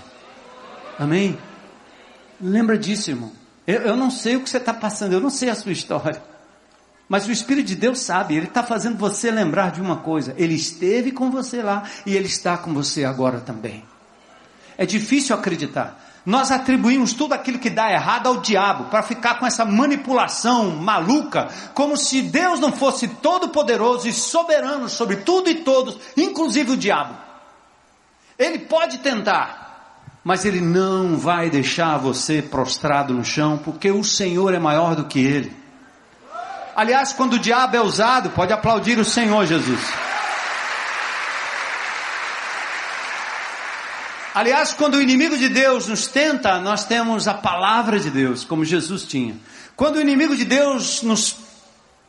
Amém? 0.98 1.38
Lembra 2.40 2.76
disso, 2.76 3.10
irmão. 3.10 3.41
Eu, 3.72 3.82
eu 3.82 3.96
não 3.96 4.10
sei 4.10 4.36
o 4.36 4.40
que 4.40 4.50
você 4.50 4.58
está 4.58 4.74
passando, 4.74 5.14
eu 5.14 5.20
não 5.20 5.30
sei 5.30 5.48
a 5.48 5.54
sua 5.54 5.72
história. 5.72 6.22
Mas 7.08 7.26
o 7.26 7.32
Espírito 7.32 7.66
de 7.66 7.74
Deus 7.74 8.00
sabe, 8.00 8.36
Ele 8.36 8.46
está 8.46 8.62
fazendo 8.62 8.98
você 8.98 9.30
lembrar 9.30 9.70
de 9.70 9.80
uma 9.80 9.96
coisa. 9.96 10.34
Ele 10.36 10.54
esteve 10.54 11.12
com 11.12 11.30
você 11.30 11.62
lá 11.62 11.84
e 12.04 12.14
Ele 12.14 12.26
está 12.26 12.56
com 12.56 12.72
você 12.72 13.04
agora 13.04 13.40
também. 13.40 13.84
É 14.76 14.84
difícil 14.84 15.34
acreditar. 15.34 16.00
Nós 16.24 16.50
atribuímos 16.52 17.14
tudo 17.14 17.32
aquilo 17.34 17.58
que 17.58 17.68
dá 17.68 17.90
errado 17.90 18.28
ao 18.28 18.40
diabo, 18.40 18.84
para 18.84 19.02
ficar 19.02 19.38
com 19.38 19.46
essa 19.46 19.64
manipulação 19.64 20.70
maluca, 20.70 21.48
como 21.74 21.96
se 21.96 22.22
Deus 22.22 22.60
não 22.60 22.72
fosse 22.72 23.08
todo 23.08 23.48
poderoso 23.48 24.06
e 24.06 24.12
soberano 24.12 24.88
sobre 24.88 25.16
tudo 25.16 25.50
e 25.50 25.56
todos, 25.56 25.98
inclusive 26.16 26.72
o 26.72 26.76
diabo. 26.76 27.14
Ele 28.38 28.60
pode 28.60 28.98
tentar, 28.98 29.71
mas 30.24 30.44
ele 30.44 30.60
não 30.60 31.16
vai 31.16 31.50
deixar 31.50 31.98
você 31.98 32.40
prostrado 32.40 33.12
no 33.12 33.24
chão, 33.24 33.58
porque 33.58 33.90
o 33.90 34.04
Senhor 34.04 34.54
é 34.54 34.58
maior 34.58 34.94
do 34.94 35.04
que 35.04 35.18
ele. 35.18 35.52
Aliás, 36.76 37.12
quando 37.12 37.34
o 37.34 37.38
diabo 37.38 37.76
é 37.76 37.80
usado, 37.80 38.30
pode 38.30 38.52
aplaudir 38.52 38.98
o 38.98 39.04
Senhor 39.04 39.44
Jesus. 39.46 39.80
Aliás, 44.34 44.72
quando 44.72 44.94
o 44.94 45.02
inimigo 45.02 45.36
de 45.36 45.48
Deus 45.48 45.88
nos 45.88 46.06
tenta, 46.06 46.58
nós 46.58 46.86
temos 46.86 47.28
a 47.28 47.34
palavra 47.34 48.00
de 48.00 48.10
Deus, 48.10 48.44
como 48.44 48.64
Jesus 48.64 49.04
tinha. 49.04 49.36
Quando 49.76 49.96
o 49.96 50.00
inimigo 50.00 50.34
de 50.34 50.44
Deus 50.44 51.02
nos 51.02 51.36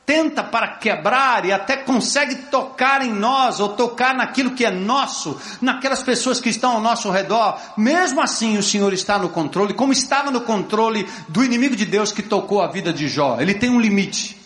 tenta 0.05 0.43
para 0.43 0.67
quebrar 0.77 1.45
e 1.45 1.51
até 1.51 1.77
consegue 1.77 2.35
tocar 2.35 3.01
em 3.05 3.11
nós 3.11 3.59
ou 3.59 3.69
tocar 3.69 4.13
naquilo 4.13 4.51
que 4.51 4.65
é 4.65 4.71
nosso, 4.71 5.39
naquelas 5.61 6.03
pessoas 6.03 6.41
que 6.41 6.49
estão 6.49 6.73
ao 6.73 6.81
nosso 6.81 7.09
redor, 7.09 7.57
mesmo 7.77 8.21
assim 8.21 8.57
o 8.57 8.63
Senhor 8.63 8.91
está 8.93 9.17
no 9.17 9.29
controle, 9.29 9.73
como 9.73 9.93
estava 9.93 10.29
no 10.29 10.41
controle 10.41 11.07
do 11.29 11.43
inimigo 11.43 11.75
de 11.75 11.85
Deus 11.85 12.11
que 12.11 12.21
tocou 12.21 12.61
a 12.61 12.67
vida 12.67 12.91
de 12.91 13.07
Jó. 13.07 13.37
Ele 13.39 13.53
tem 13.53 13.69
um 13.69 13.79
limite. 13.79 14.43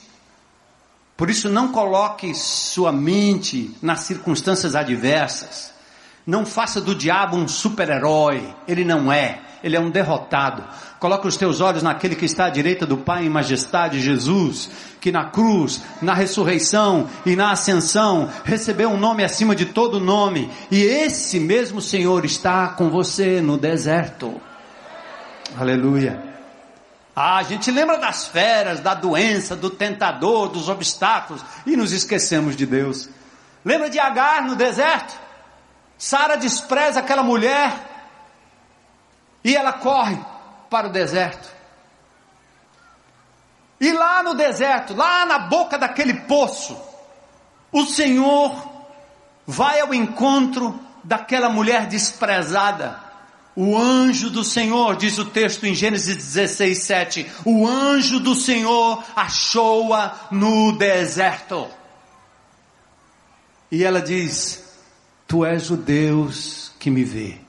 Por 1.18 1.32
isso, 1.32 1.49
não 1.49 1.70
coloque 1.70 2.36
sua 2.36 2.91
mente 2.91 3.76
nas 3.82 4.01
circunstâncias 4.01 4.76
adversas. 4.76 5.74
Não 6.28 6.45
faça 6.45 6.80
do 6.80 6.93
diabo 6.93 7.36
um 7.36 7.47
super-herói. 7.47 8.53
Ele 8.68 8.86
não 8.86 9.12
é. 9.12 9.41
Ele 9.64 9.76
é 9.76 9.80
um 9.80 9.89
derrotado. 9.89 10.64
Coloque 11.00 11.28
os 11.28 11.38
teus 11.38 11.62
olhos 11.62 11.84
naquele 11.84 12.16
que 12.16 12.26
está 12.26 12.45
à 12.45 12.50
direita 12.50 12.84
do 12.86 12.98
Pai 12.98 13.26
em 13.26 13.30
majestade, 13.30 14.02
Jesus, 14.02 14.70
que 15.00 15.12
na 15.12 15.26
cruz, 15.26 15.82
na 16.02 16.16
ressurreição 16.16 17.08
e 17.24 17.36
na 17.36 17.52
ascensão 17.52 18.32
recebeu 18.43 18.89
um 18.89 18.98
nome 18.98 19.24
acima 19.24 19.56
de 19.56 19.66
todo 19.66 20.00
nome. 20.00 20.52
E 20.72 20.82
esse 20.82 21.39
mesmo 21.39 21.82
Senhor 21.82 22.26
está 22.26 22.70
com 22.70 22.89
você 22.89 23.41
no 23.41 23.58
deserto. 23.58 24.41
Aleluia. 25.56 26.24
Ah, 27.16 27.38
a 27.38 27.43
gente 27.43 27.70
lembra 27.70 28.00
das 28.00 28.28
feras, 28.28 28.80
da 28.80 28.95
doença, 28.95 29.56
do 29.56 29.70
tentador, 29.70 30.50
dos 30.50 30.68
obstáculos 30.68 31.43
e 31.66 31.76
nos 31.78 31.91
esquecemos 31.91 32.56
de 32.56 32.66
Deus. 32.66 33.08
Lembra 33.64 33.89
de 33.89 34.00
Agar 34.00 34.43
no 34.43 34.56
deserto? 34.56 35.16
Sara 35.95 36.36
despreza 36.36 37.00
aquela 37.00 37.24
mulher 37.24 37.74
e 39.43 39.56
ela 39.56 39.74
corre 39.74 40.18
para 40.70 40.88
o 40.88 40.91
deserto. 40.91 41.55
E 43.80 43.91
lá 43.91 44.24
no 44.24 44.34
deserto, 44.34 44.95
lá 44.95 45.26
na 45.26 45.39
boca 45.39 45.78
daquele 45.78 46.13
poço, 46.22 46.76
o 47.72 47.86
Senhor 47.86 48.55
vai 49.45 49.80
ao 49.80 49.93
encontro 49.93 50.80
daquela 51.03 51.49
mulher 51.49 51.88
desprezada 51.88 53.07
o 53.57 53.76
anjo 53.76 54.30
do 54.30 54.43
Senhor, 54.43 54.95
diz 54.95 55.18
o 55.18 55.26
texto 55.26 55.65
em 55.65 55.74
Gênesis 55.74 56.15
16, 56.15 56.78
7, 56.78 57.32
o 57.43 57.68
anjo 57.68 58.20
do 58.20 58.36
Senhor 58.36 59.03
achou-a 59.15 60.28
no 60.30 60.78
deserto. 60.78 61.68
E 63.72 63.84
ela 63.84 63.99
diz: 63.99 64.63
Tu 65.28 65.43
és 65.43 65.72
o 65.72 65.76
Deus 65.76 66.72
que 66.80 66.91
me 66.91 67.03
vê. 67.03 67.47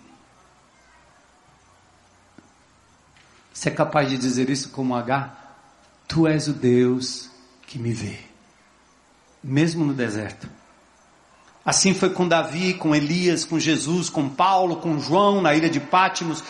Você 3.59 3.70
é 3.70 3.72
capaz 3.72 4.09
de 4.09 4.16
dizer 4.16 4.48
isso 4.50 4.68
como 4.68 4.94
H? 4.94 5.34
Tu 6.06 6.28
és 6.28 6.46
o 6.46 6.52
Deus 6.52 7.28
que 7.66 7.76
me 7.76 7.92
vê, 7.92 8.16
mesmo 9.42 9.84
no 9.84 9.92
deserto. 9.92 10.48
Assim 11.64 11.92
foi 11.92 12.11
com 12.11 12.28
Davi, 12.28 12.74
com 12.74 12.94
Elias, 12.94 13.44
com 13.44 13.59
Jesus, 13.59 14.09
com 14.09 14.28
Paulo, 14.28 14.76
com 14.76 15.00
João 15.00 15.42
na 15.42 15.56
ilha 15.56 15.68
de 15.68 15.80
Pátimos. 15.80 16.40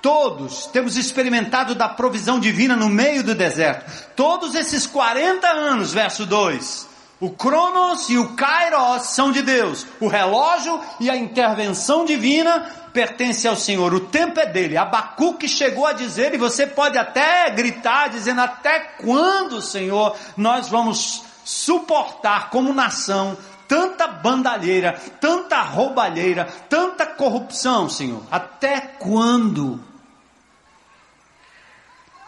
Todos 0.00 0.64
temos 0.68 0.96
experimentado 0.96 1.74
da 1.74 1.86
provisão 1.86 2.40
divina 2.40 2.74
no 2.74 2.88
meio 2.88 3.22
do 3.22 3.34
deserto. 3.34 3.84
Todos 4.16 4.54
esses 4.54 4.86
40 4.86 5.46
anos, 5.46 5.92
verso 5.92 6.24
2. 6.24 6.88
O 7.24 7.30
Cronos 7.30 8.10
e 8.10 8.18
o 8.18 8.34
Kairos 8.34 9.06
são 9.06 9.32
de 9.32 9.40
Deus. 9.40 9.86
O 9.98 10.08
relógio 10.08 10.78
e 11.00 11.08
a 11.08 11.16
intervenção 11.16 12.04
divina 12.04 12.70
pertence 12.92 13.48
ao 13.48 13.56
Senhor. 13.56 13.94
O 13.94 14.00
tempo 14.00 14.38
é 14.38 14.44
dele. 14.44 14.76
Abacuque 14.76 15.48
chegou 15.48 15.86
a 15.86 15.94
dizer, 15.94 16.34
e 16.34 16.38
você 16.38 16.66
pode 16.66 16.98
até 16.98 17.48
gritar, 17.48 18.10
dizendo: 18.10 18.42
Até 18.42 18.78
quando, 18.78 19.62
Senhor, 19.62 20.14
nós 20.36 20.68
vamos 20.68 21.22
suportar 21.42 22.50
como 22.50 22.74
nação 22.74 23.38
tanta 23.66 24.06
bandalheira, 24.06 25.00
tanta 25.18 25.62
roubalheira, 25.62 26.46
tanta 26.68 27.06
corrupção, 27.06 27.88
Senhor? 27.88 28.22
Até 28.30 28.80
quando? 28.98 29.80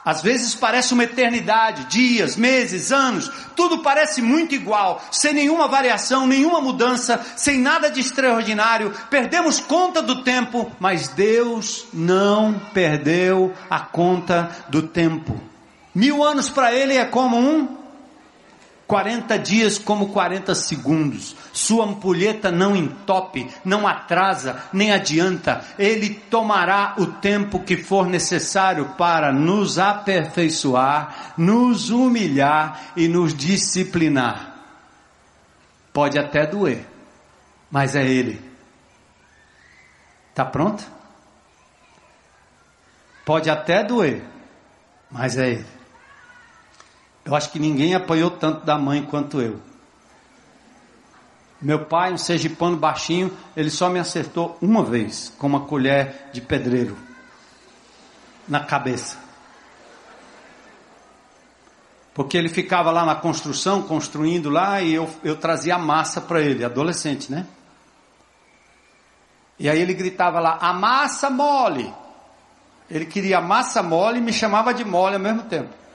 Às 0.06 0.22
vezes 0.22 0.54
parece 0.54 0.94
uma 0.94 1.02
eternidade, 1.02 1.86
dias, 1.86 2.36
meses, 2.36 2.92
anos, 2.92 3.28
tudo 3.56 3.78
parece 3.78 4.22
muito 4.22 4.54
igual, 4.54 5.04
sem 5.10 5.34
nenhuma 5.34 5.66
variação, 5.66 6.28
nenhuma 6.28 6.60
mudança, 6.60 7.20
sem 7.34 7.58
nada 7.58 7.90
de 7.90 7.98
extraordinário. 7.98 8.94
Perdemos 9.10 9.58
conta 9.58 10.00
do 10.00 10.22
tempo, 10.22 10.70
mas 10.78 11.08
Deus 11.08 11.88
não 11.92 12.54
perdeu 12.72 13.52
a 13.68 13.80
conta 13.80 14.48
do 14.68 14.82
tempo. 14.82 15.40
Mil 15.92 16.22
anos 16.22 16.48
para 16.48 16.72
Ele 16.72 16.94
é 16.94 17.04
como 17.04 17.36
um 17.36 17.85
40 18.86 19.38
dias 19.38 19.78
como 19.78 20.10
40 20.10 20.54
segundos. 20.54 21.34
Sua 21.52 21.84
ampulheta 21.84 22.50
não 22.50 22.76
entope, 22.76 23.50
não 23.64 23.86
atrasa, 23.86 24.62
nem 24.72 24.92
adianta. 24.92 25.64
Ele 25.78 26.10
tomará 26.10 26.94
o 26.98 27.06
tempo 27.06 27.60
que 27.60 27.76
for 27.76 28.06
necessário 28.06 28.94
para 28.96 29.32
nos 29.32 29.78
aperfeiçoar, 29.78 31.34
nos 31.36 31.90
humilhar 31.90 32.92
e 32.96 33.08
nos 33.08 33.34
disciplinar. 33.34 34.54
Pode 35.92 36.18
até 36.18 36.46
doer, 36.46 36.86
mas 37.70 37.96
é 37.96 38.04
Ele. 38.04 38.40
Está 40.30 40.44
pronto? 40.44 40.84
Pode 43.24 43.50
até 43.50 43.82
doer, 43.82 44.22
mas 45.10 45.36
é 45.36 45.48
Ele. 45.48 45.75
Eu 47.26 47.34
acho 47.34 47.50
que 47.50 47.58
ninguém 47.58 47.92
apanhou 47.92 48.30
tanto 48.30 48.64
da 48.64 48.78
mãe 48.78 49.02
quanto 49.02 49.42
eu. 49.42 49.60
Meu 51.60 51.84
pai, 51.86 52.12
um 52.12 52.18
sergipano 52.18 52.76
baixinho, 52.76 53.36
ele 53.56 53.68
só 53.68 53.88
me 53.88 53.98
acertou 53.98 54.56
uma 54.62 54.84
vez 54.84 55.32
com 55.36 55.48
uma 55.48 55.62
colher 55.62 56.30
de 56.32 56.40
pedreiro 56.40 56.96
na 58.46 58.60
cabeça. 58.60 59.18
Porque 62.14 62.36
ele 62.36 62.48
ficava 62.48 62.92
lá 62.92 63.04
na 63.04 63.16
construção, 63.16 63.82
construindo 63.82 64.48
lá, 64.48 64.80
e 64.80 64.94
eu, 64.94 65.10
eu 65.24 65.36
trazia 65.36 65.76
massa 65.76 66.20
para 66.20 66.40
ele, 66.40 66.64
adolescente, 66.64 67.30
né? 67.30 67.44
E 69.58 69.68
aí 69.68 69.80
ele 69.80 69.94
gritava 69.94 70.38
lá, 70.38 70.58
a 70.60 70.72
massa 70.72 71.28
mole. 71.28 71.92
Ele 72.88 73.04
queria 73.04 73.40
massa 73.40 73.82
mole 73.82 74.18
e 74.18 74.22
me 74.22 74.32
chamava 74.32 74.72
de 74.72 74.84
mole 74.84 75.16
ao 75.16 75.20
mesmo 75.20 75.42
tempo. 75.42 75.85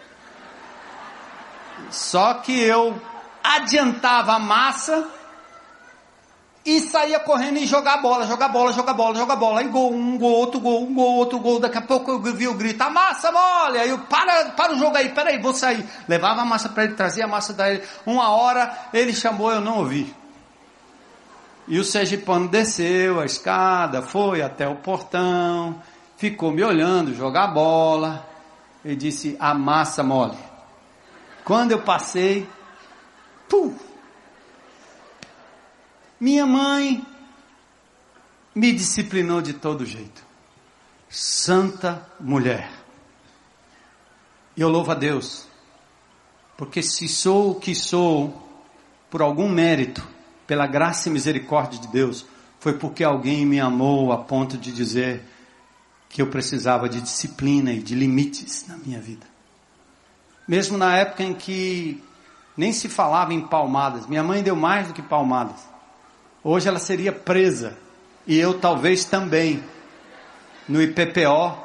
Só 1.89 2.35
que 2.35 2.59
eu 2.59 2.99
adiantava 3.43 4.33
a 4.33 4.39
massa 4.39 5.07
e 6.63 6.79
saía 6.81 7.19
correndo 7.19 7.57
e 7.57 7.65
jogar 7.65 7.97
bola, 7.97 8.27
jogar 8.27 8.49
bola, 8.49 8.71
jogar 8.71 8.93
bola, 8.93 9.15
jogar 9.15 9.35
bola. 9.35 9.59
Aí 9.61 9.67
gol, 9.67 9.91
um 9.91 10.17
gol, 10.17 10.31
outro 10.31 10.59
gol, 10.59 10.83
um 10.83 10.93
gol, 10.93 11.15
outro 11.15 11.39
gol. 11.39 11.59
Daqui 11.59 11.77
a 11.77 11.81
pouco 11.81 12.11
eu 12.11 12.19
vi 12.19 12.47
o 12.47 12.53
grito, 12.53 12.81
a 12.81 12.89
massa 12.89 13.31
mole. 13.31 13.79
Aí 13.79 13.89
eu, 13.89 13.99
para, 13.99 14.51
para 14.51 14.73
o 14.73 14.77
jogo 14.77 14.95
aí, 14.95 15.09
peraí, 15.09 15.39
vou 15.41 15.53
sair. 15.53 15.83
Levava 16.07 16.41
a 16.41 16.45
massa 16.45 16.69
para 16.69 16.83
ele, 16.83 16.93
trazia 16.93 17.25
a 17.25 17.27
massa 17.27 17.53
daí. 17.53 17.81
Uma 18.05 18.29
hora 18.29 18.71
ele 18.93 19.13
chamou, 19.13 19.51
eu 19.51 19.61
não 19.61 19.79
ouvi. 19.79 20.13
E 21.67 21.79
o 21.79 21.83
sergipano 21.83 22.47
desceu 22.47 23.19
a 23.19 23.25
escada, 23.25 24.01
foi 24.01 24.41
até 24.41 24.67
o 24.67 24.75
portão, 24.75 25.81
ficou 26.17 26.51
me 26.51 26.63
olhando 26.63 27.15
jogar 27.15 27.47
bola 27.47 28.27
e 28.85 28.95
disse: 28.95 29.35
a 29.39 29.53
massa 29.53 30.03
mole. 30.03 30.50
Quando 31.43 31.71
eu 31.71 31.81
passei, 31.81 32.47
pum, 33.49 33.75
minha 36.19 36.45
mãe 36.45 37.05
me 38.53 38.71
disciplinou 38.71 39.41
de 39.41 39.53
todo 39.53 39.85
jeito. 39.85 40.23
Santa 41.09 42.07
mulher. 42.19 42.71
Eu 44.55 44.69
louvo 44.69 44.91
a 44.91 44.95
Deus, 44.95 45.47
porque 46.57 46.83
se 46.83 47.07
sou 47.07 47.51
o 47.51 47.55
que 47.55 47.73
sou, 47.73 48.47
por 49.09 49.21
algum 49.21 49.49
mérito, 49.49 50.07
pela 50.45 50.67
graça 50.67 51.09
e 51.09 51.11
misericórdia 51.11 51.79
de 51.79 51.87
Deus, 51.87 52.25
foi 52.59 52.77
porque 52.77 53.03
alguém 53.03 53.45
me 53.45 53.59
amou 53.59 54.11
a 54.11 54.17
ponto 54.17 54.57
de 54.57 54.71
dizer 54.71 55.23
que 56.07 56.21
eu 56.21 56.27
precisava 56.27 56.87
de 56.87 57.01
disciplina 57.01 57.73
e 57.73 57.81
de 57.81 57.95
limites 57.95 58.67
na 58.67 58.77
minha 58.77 58.99
vida. 58.99 59.30
Mesmo 60.51 60.77
na 60.77 60.97
época 60.97 61.23
em 61.23 61.33
que 61.33 62.03
nem 62.57 62.73
se 62.73 62.89
falava 62.89 63.33
em 63.33 63.39
palmadas, 63.39 64.05
minha 64.05 64.21
mãe 64.21 64.43
deu 64.43 64.53
mais 64.53 64.85
do 64.85 64.93
que 64.93 65.01
palmadas. 65.01 65.55
Hoje 66.43 66.67
ela 66.67 66.77
seria 66.77 67.13
presa 67.13 67.77
e 68.27 68.37
eu 68.37 68.59
talvez 68.59 69.05
também 69.05 69.63
no 70.67 70.81
IPPO 70.81 71.57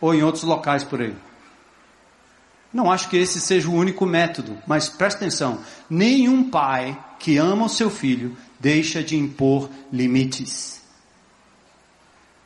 ou 0.00 0.14
em 0.14 0.22
outros 0.22 0.42
locais 0.42 0.82
por 0.82 1.02
aí. 1.02 1.14
Não 2.72 2.90
acho 2.90 3.10
que 3.10 3.16
esse 3.18 3.38
seja 3.42 3.68
o 3.68 3.74
único 3.74 4.06
método, 4.06 4.56
mas 4.66 4.88
presta 4.88 5.18
atenção: 5.18 5.60
nenhum 5.90 6.48
pai 6.48 6.98
que 7.18 7.36
ama 7.36 7.66
o 7.66 7.68
seu 7.68 7.90
filho 7.90 8.34
deixa 8.58 9.02
de 9.02 9.18
impor 9.18 9.68
limites. 9.92 10.80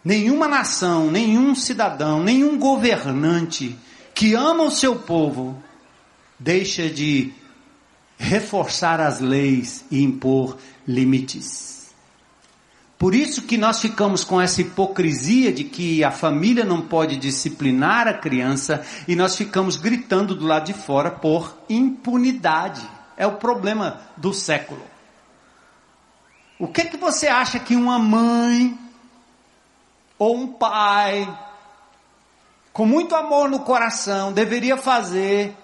Nenhuma 0.04 0.48
nação, 0.48 1.08
nenhum 1.08 1.54
cidadão, 1.54 2.20
nenhum 2.20 2.58
governante 2.58 3.78
que 4.16 4.32
ama 4.32 4.64
o 4.64 4.70
seu 4.70 4.96
povo 4.96 5.62
deixa 6.38 6.88
de 6.88 7.34
reforçar 8.16 8.98
as 8.98 9.20
leis 9.20 9.84
e 9.90 10.02
impor 10.02 10.56
limites. 10.88 11.94
Por 12.98 13.14
isso 13.14 13.42
que 13.42 13.58
nós 13.58 13.78
ficamos 13.78 14.24
com 14.24 14.40
essa 14.40 14.62
hipocrisia 14.62 15.52
de 15.52 15.64
que 15.64 16.02
a 16.02 16.10
família 16.10 16.64
não 16.64 16.80
pode 16.80 17.18
disciplinar 17.18 18.08
a 18.08 18.14
criança 18.14 18.82
e 19.06 19.14
nós 19.14 19.36
ficamos 19.36 19.76
gritando 19.76 20.34
do 20.34 20.46
lado 20.46 20.64
de 20.64 20.72
fora 20.72 21.10
por 21.10 21.54
impunidade. 21.68 22.88
É 23.18 23.26
o 23.26 23.36
problema 23.36 24.00
do 24.16 24.32
século. 24.32 24.82
O 26.58 26.66
que 26.66 26.86
que 26.86 26.96
você 26.96 27.26
acha 27.26 27.58
que 27.58 27.76
uma 27.76 27.98
mãe 27.98 28.78
ou 30.18 30.34
um 30.38 30.46
pai 30.48 31.28
com 32.76 32.84
muito 32.84 33.14
amor 33.16 33.48
no 33.48 33.60
coração 33.60 34.34
deveria 34.34 34.76
fazer 34.76 35.56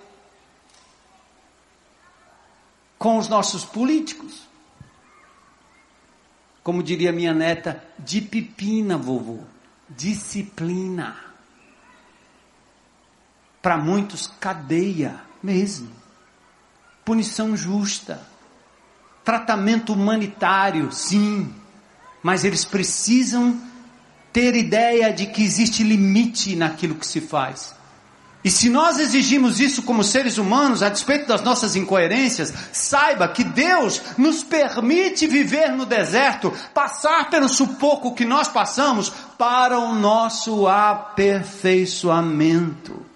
com 2.98 3.18
os 3.18 3.28
nossos 3.28 3.66
políticos? 3.66 4.48
Como 6.62 6.82
diria 6.82 7.12
minha 7.12 7.34
neta, 7.34 7.84
de 7.98 8.22
pepina, 8.22 8.96
vovô. 8.96 9.40
Disciplina. 9.90 11.14
Para 13.60 13.76
muitos, 13.76 14.26
cadeia 14.40 15.20
mesmo. 15.42 15.92
Punição 17.04 17.54
justa. 17.54 18.26
Tratamento 19.22 19.92
humanitário, 19.92 20.90
sim. 20.90 21.54
Mas 22.22 22.42
eles 22.42 22.64
precisam 22.64 23.60
ter 24.32 24.54
ideia 24.54 25.12
de 25.12 25.26
que 25.26 25.42
existe 25.42 25.82
limite 25.82 26.56
naquilo 26.56 26.94
que 26.94 27.06
se 27.06 27.20
faz. 27.20 27.74
E 28.44 28.50
se 28.50 28.68
nós 28.68 28.98
exigimos 28.98 29.60
isso 29.60 29.84
como 29.84 30.02
seres 30.02 30.36
humanos, 30.36 30.82
a 30.82 30.88
despeito 30.88 31.28
das 31.28 31.42
nossas 31.42 31.76
incoerências, 31.76 32.52
saiba 32.72 33.28
que 33.28 33.44
Deus 33.44 34.02
nos 34.18 34.42
permite 34.42 35.28
viver 35.28 35.70
no 35.70 35.86
deserto, 35.86 36.52
passar 36.74 37.30
pelo 37.30 37.48
sufoco 37.48 38.14
que 38.14 38.24
nós 38.24 38.48
passamos 38.48 39.12
para 39.38 39.78
o 39.78 39.94
nosso 39.94 40.66
aperfeiçoamento. 40.66 43.11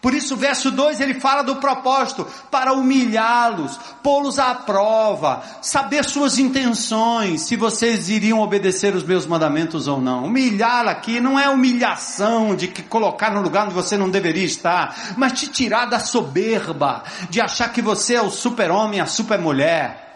Por 0.00 0.14
isso, 0.14 0.36
verso 0.36 0.70
2 0.70 1.00
ele 1.00 1.18
fala 1.18 1.42
do 1.42 1.56
propósito 1.56 2.24
para 2.52 2.72
humilhá-los, 2.72 3.78
pô-los 4.00 4.38
à 4.38 4.54
prova, 4.54 5.42
saber 5.60 6.04
suas 6.04 6.38
intenções, 6.38 7.42
se 7.42 7.56
vocês 7.56 8.08
iriam 8.08 8.38
obedecer 8.40 8.94
os 8.94 9.02
meus 9.02 9.26
mandamentos 9.26 9.88
ou 9.88 10.00
não. 10.00 10.26
Humilhar 10.26 10.86
aqui 10.86 11.18
não 11.18 11.36
é 11.36 11.48
humilhação 11.48 12.54
de 12.54 12.68
que 12.68 12.80
colocar 12.80 13.32
no 13.32 13.42
lugar 13.42 13.64
onde 13.64 13.74
você 13.74 13.96
não 13.96 14.08
deveria 14.08 14.44
estar, 14.44 15.14
mas 15.16 15.32
te 15.32 15.48
tirar 15.48 15.86
da 15.86 15.98
soberba, 15.98 17.02
de 17.28 17.40
achar 17.40 17.72
que 17.72 17.82
você 17.82 18.14
é 18.14 18.22
o 18.22 18.30
super-homem, 18.30 19.00
a 19.00 19.06
super-mulher, 19.06 20.06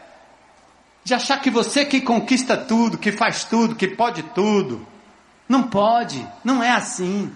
de 1.02 1.12
achar 1.12 1.40
que 1.40 1.50
você 1.50 1.84
que 1.84 2.00
conquista 2.00 2.56
tudo, 2.56 2.96
que 2.96 3.10
faz 3.10 3.42
tudo, 3.42 3.74
que 3.74 3.88
pode 3.88 4.22
tudo. 4.22 4.86
Não 5.48 5.64
pode, 5.64 6.24
não 6.44 6.62
é 6.62 6.70
assim. 6.70 7.32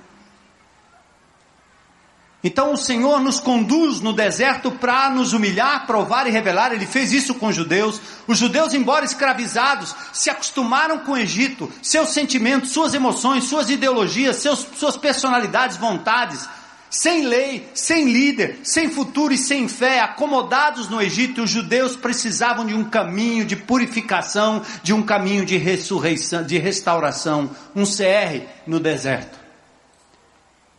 Então 2.47 2.73
o 2.73 2.77
Senhor 2.77 3.19
nos 3.21 3.41
conduz 3.41 3.99
no 3.99 4.13
deserto 4.13 4.71
para 4.71 5.11
nos 5.11 5.33
humilhar, 5.33 5.85
provar 5.85 6.29
e 6.29 6.31
revelar. 6.31 6.73
Ele 6.73 6.87
fez 6.87 7.13
isso 7.13 7.35
com 7.35 7.49
os 7.49 7.57
judeus. 7.57 8.01
Os 8.25 8.39
judeus, 8.39 8.73
embora 8.73 9.05
escravizados, 9.05 9.93
se 10.13 10.31
acostumaram 10.31 11.01
com 11.01 11.11
o 11.11 11.17
Egito, 11.17 11.69
seus 11.83 12.11
sentimentos, 12.11 12.71
suas 12.71 12.95
emoções, 12.95 13.43
suas 13.43 13.69
ideologias, 13.69 14.37
seus, 14.37 14.65
suas 14.79 14.97
personalidades, 14.97 15.77
vontades. 15.77 16.49
Sem 16.89 17.27
lei, 17.27 17.69
sem 17.75 18.13
líder, 18.13 18.61
sem 18.63 18.89
futuro 18.91 19.35
e 19.35 19.37
sem 19.37 19.67
fé, 19.67 19.99
acomodados 19.99 20.89
no 20.89 21.03
Egito, 21.03 21.43
os 21.43 21.51
judeus 21.51 21.97
precisavam 21.97 22.65
de 22.65 22.75
um 22.75 22.85
caminho 22.85 23.45
de 23.45 23.57
purificação, 23.57 24.63
de 24.85 24.93
um 24.93 25.03
caminho 25.03 25.45
de 25.45 25.57
ressurreição, 25.57 26.45
de 26.45 26.59
restauração, 26.59 27.51
um 27.75 27.83
CR 27.83 28.47
no 28.69 28.79
deserto. 28.79 29.46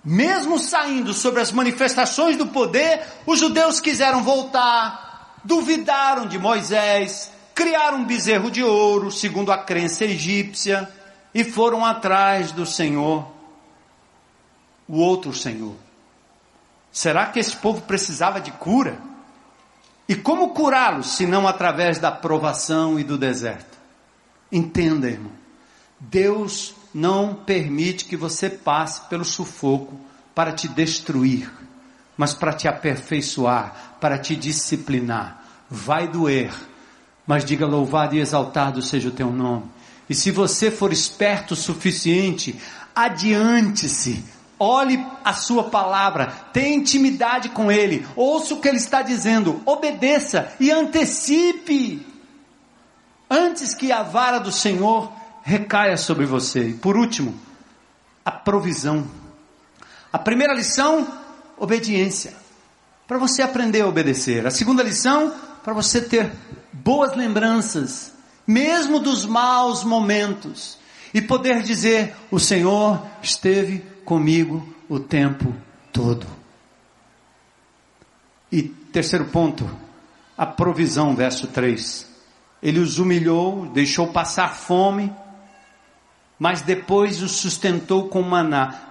Mesmo 0.10 0.58
saindo 0.58 1.14
sobre 1.14 1.42
as 1.42 1.52
manifestações 1.52 2.38
do 2.38 2.48
poder, 2.48 3.06
os 3.26 3.38
judeus 3.38 3.82
quiseram 3.82 4.24
voltar, 4.24 5.36
duvidaram 5.44 6.26
de 6.26 6.40
Moisés, 6.40 7.30
criaram 7.54 7.98
um 7.98 8.06
bezerro 8.06 8.50
de 8.50 8.64
ouro, 8.64 9.12
segundo 9.12 9.52
a 9.52 9.58
crença 9.58 10.06
egípcia, 10.06 10.90
e 11.34 11.44
foram 11.44 11.84
atrás 11.84 12.54
do 12.54 12.66
Senhor, 12.66 13.28
o 14.88 14.98
outro 14.98 15.34
Senhor. 15.34 15.76
Será 16.90 17.26
que 17.26 17.40
esse 17.40 17.58
povo 17.58 17.82
precisava 17.82 18.40
de 18.40 18.52
cura? 18.54 18.98
E 20.08 20.16
como 20.16 20.54
curá-los, 20.54 21.18
se 21.18 21.26
não 21.26 21.46
através 21.46 22.00
da 22.00 22.14
provação 22.14 22.98
e 22.98 23.04
do 23.04 23.18
deserto? 23.18 23.78
Entenda, 24.50 25.10
irmão. 25.10 25.34
Deus 26.00 26.74
não 26.98 27.36
permite 27.36 28.06
que 28.06 28.18
você 28.18 28.50
passe 28.50 29.02
pelo 29.02 29.24
sufoco 29.24 29.94
para 30.34 30.52
te 30.52 30.68
destruir, 30.68 31.48
mas 32.18 32.34
para 32.34 32.54
te 32.54 32.68
aperfeiçoar, 32.68 33.98
para 34.02 34.18
te 34.18 34.36
disciplinar. 34.36 35.44
Vai 35.70 36.08
doer, 36.08 36.52
mas 37.28 37.46
diga 37.46 37.68
louvado 37.68 38.16
e 38.16 38.20
exaltado 38.20 38.82
seja 38.82 39.10
o 39.10 39.12
teu 39.12 39.30
nome. 39.30 39.66
E 40.10 40.16
se 40.16 40.32
você 40.32 40.72
for 40.72 40.92
esperto 40.92 41.52
o 41.52 41.56
suficiente, 41.56 42.60
adiante-se, 42.96 44.26
olhe 44.58 45.06
a 45.24 45.34
sua 45.34 45.66
palavra, 45.66 46.26
tenha 46.52 46.78
intimidade 46.78 47.50
com 47.50 47.72
ele, 47.72 48.08
ouça 48.16 48.56
o 48.56 48.60
que 48.60 48.68
ele 48.68 48.78
está 48.78 49.04
dizendo, 49.04 49.62
obedeça 49.68 50.52
e 50.60 50.72
antecipe, 50.72 52.08
antes 53.30 53.76
que 53.76 53.92
a 53.92 54.02
vara 54.02 54.40
do 54.40 54.52
Senhor 54.52 55.12
recaia 55.48 55.96
sobre 55.96 56.26
você. 56.26 56.68
E 56.68 56.74
por 56.74 56.98
último, 56.98 57.34
a 58.26 58.32
provisão. 58.32 59.08
A 60.12 60.20
primeira 60.20 60.54
lição, 60.54 61.08
obediência. 61.58 62.34
Para 63.08 63.18
você 63.18 63.42
aprender 63.42 63.80
a 63.80 63.88
obedecer. 63.88 64.46
A 64.46 64.52
segunda 64.52 64.84
lição, 64.84 65.34
para 65.64 65.74
você 65.74 66.02
ter 66.02 66.30
boas 66.74 67.16
lembranças, 67.16 68.12
mesmo 68.46 69.00
dos 69.00 69.26
maus 69.26 69.86
momentos, 69.86 70.78
e 71.14 71.22
poder 71.22 71.64
dizer: 71.64 72.14
O 72.30 72.42
Senhor 72.42 73.02
esteve 73.22 73.80
comigo 74.04 74.68
o 74.90 75.00
tempo 75.00 75.56
todo. 75.94 76.28
E 78.52 78.64
terceiro 78.64 79.26
ponto, 79.26 79.70
a 80.38 80.46
provisão, 80.46 81.16
verso 81.16 81.48
3. 81.48 82.06
Ele 82.62 82.80
os 82.80 83.00
humilhou, 83.00 83.68
deixou 83.68 84.08
passar 84.08 84.54
fome, 84.54 85.14
mas 86.40 86.62
depois 86.62 87.22
o 87.22 87.28
sustentou 87.28 88.08
com 88.10 88.22
maná. 88.22 88.84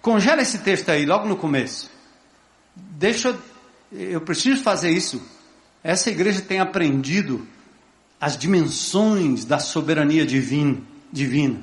Congela 0.00 0.42
esse 0.42 0.58
texto 0.58 0.88
aí, 0.90 1.06
logo 1.06 1.26
no 1.26 1.36
começo. 1.36 1.90
Deixa, 2.74 3.38
eu 3.92 4.20
preciso 4.20 4.62
fazer 4.62 4.90
isso. 4.90 5.22
Essa 5.82 6.10
igreja 6.10 6.40
tem 6.40 6.60
aprendido 6.60 7.46
as 8.20 8.36
dimensões 8.36 9.44
da 9.44 9.58
soberania 9.58 10.24
divina, 10.24 10.78
divina, 11.10 11.60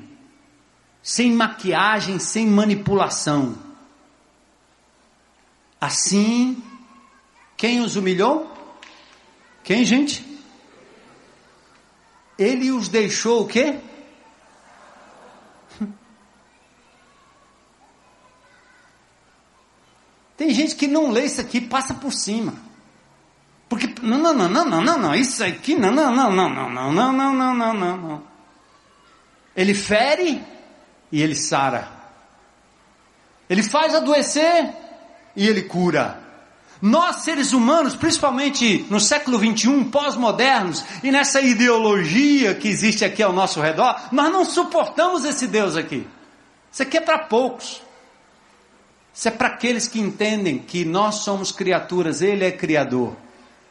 sem 1.02 1.32
maquiagem, 1.32 2.18
sem 2.18 2.46
manipulação. 2.46 3.56
Assim, 5.80 6.62
quem 7.56 7.80
os 7.80 7.96
humilhou? 7.96 8.54
Quem, 9.64 9.84
gente? 9.84 10.22
Ele 12.38 12.70
os 12.70 12.88
deixou 12.88 13.42
o 13.42 13.46
quê? 13.46 13.78
Tem 20.40 20.48
gente 20.54 20.74
que 20.74 20.86
não 20.86 21.10
lê 21.10 21.26
isso 21.26 21.38
aqui, 21.38 21.60
passa 21.60 21.92
por 21.92 22.14
cima. 22.14 22.54
Porque, 23.68 23.86
não, 24.00 24.16
não, 24.16 24.32
não, 24.32 24.48
não, 24.48 24.64
não, 24.64 24.80
não, 24.80 24.98
não, 24.98 25.14
isso 25.14 25.44
aqui, 25.44 25.74
não, 25.74 25.92
não, 25.92 26.10
não, 26.10 26.32
não, 26.32 26.48
não, 26.48 26.70
não, 26.70 26.90
não, 26.90 27.12
não, 27.12 27.34
não, 27.34 27.54
não, 27.54 27.74
não, 27.74 27.96
não. 27.98 28.22
Ele 29.54 29.74
fere 29.74 30.42
e 31.12 31.20
ele 31.20 31.34
sara. 31.34 31.86
Ele 33.50 33.62
faz 33.62 33.94
adoecer 33.94 34.70
e 35.36 35.46
ele 35.46 35.60
cura. 35.60 36.18
Nós, 36.80 37.16
seres 37.16 37.52
humanos, 37.52 37.94
principalmente 37.94 38.86
no 38.88 38.98
século 38.98 39.38
21, 39.38 39.90
pós-modernos, 39.90 40.82
e 41.02 41.10
nessa 41.10 41.42
ideologia 41.42 42.54
que 42.54 42.66
existe 42.66 43.04
aqui 43.04 43.22
ao 43.22 43.34
nosso 43.34 43.60
redor, 43.60 43.94
nós 44.10 44.32
não 44.32 44.46
suportamos 44.46 45.26
esse 45.26 45.46
Deus 45.46 45.76
aqui. 45.76 46.08
Isso 46.72 46.82
aqui 46.82 46.96
é 46.96 47.00
para 47.02 47.18
poucos. 47.18 47.82
Isso 49.20 49.28
é 49.28 49.30
para 49.30 49.48
aqueles 49.48 49.86
que 49.86 50.00
entendem 50.00 50.58
que 50.58 50.82
nós 50.82 51.16
somos 51.16 51.52
criaturas, 51.52 52.22
Ele 52.22 52.42
é 52.42 52.50
Criador, 52.50 53.14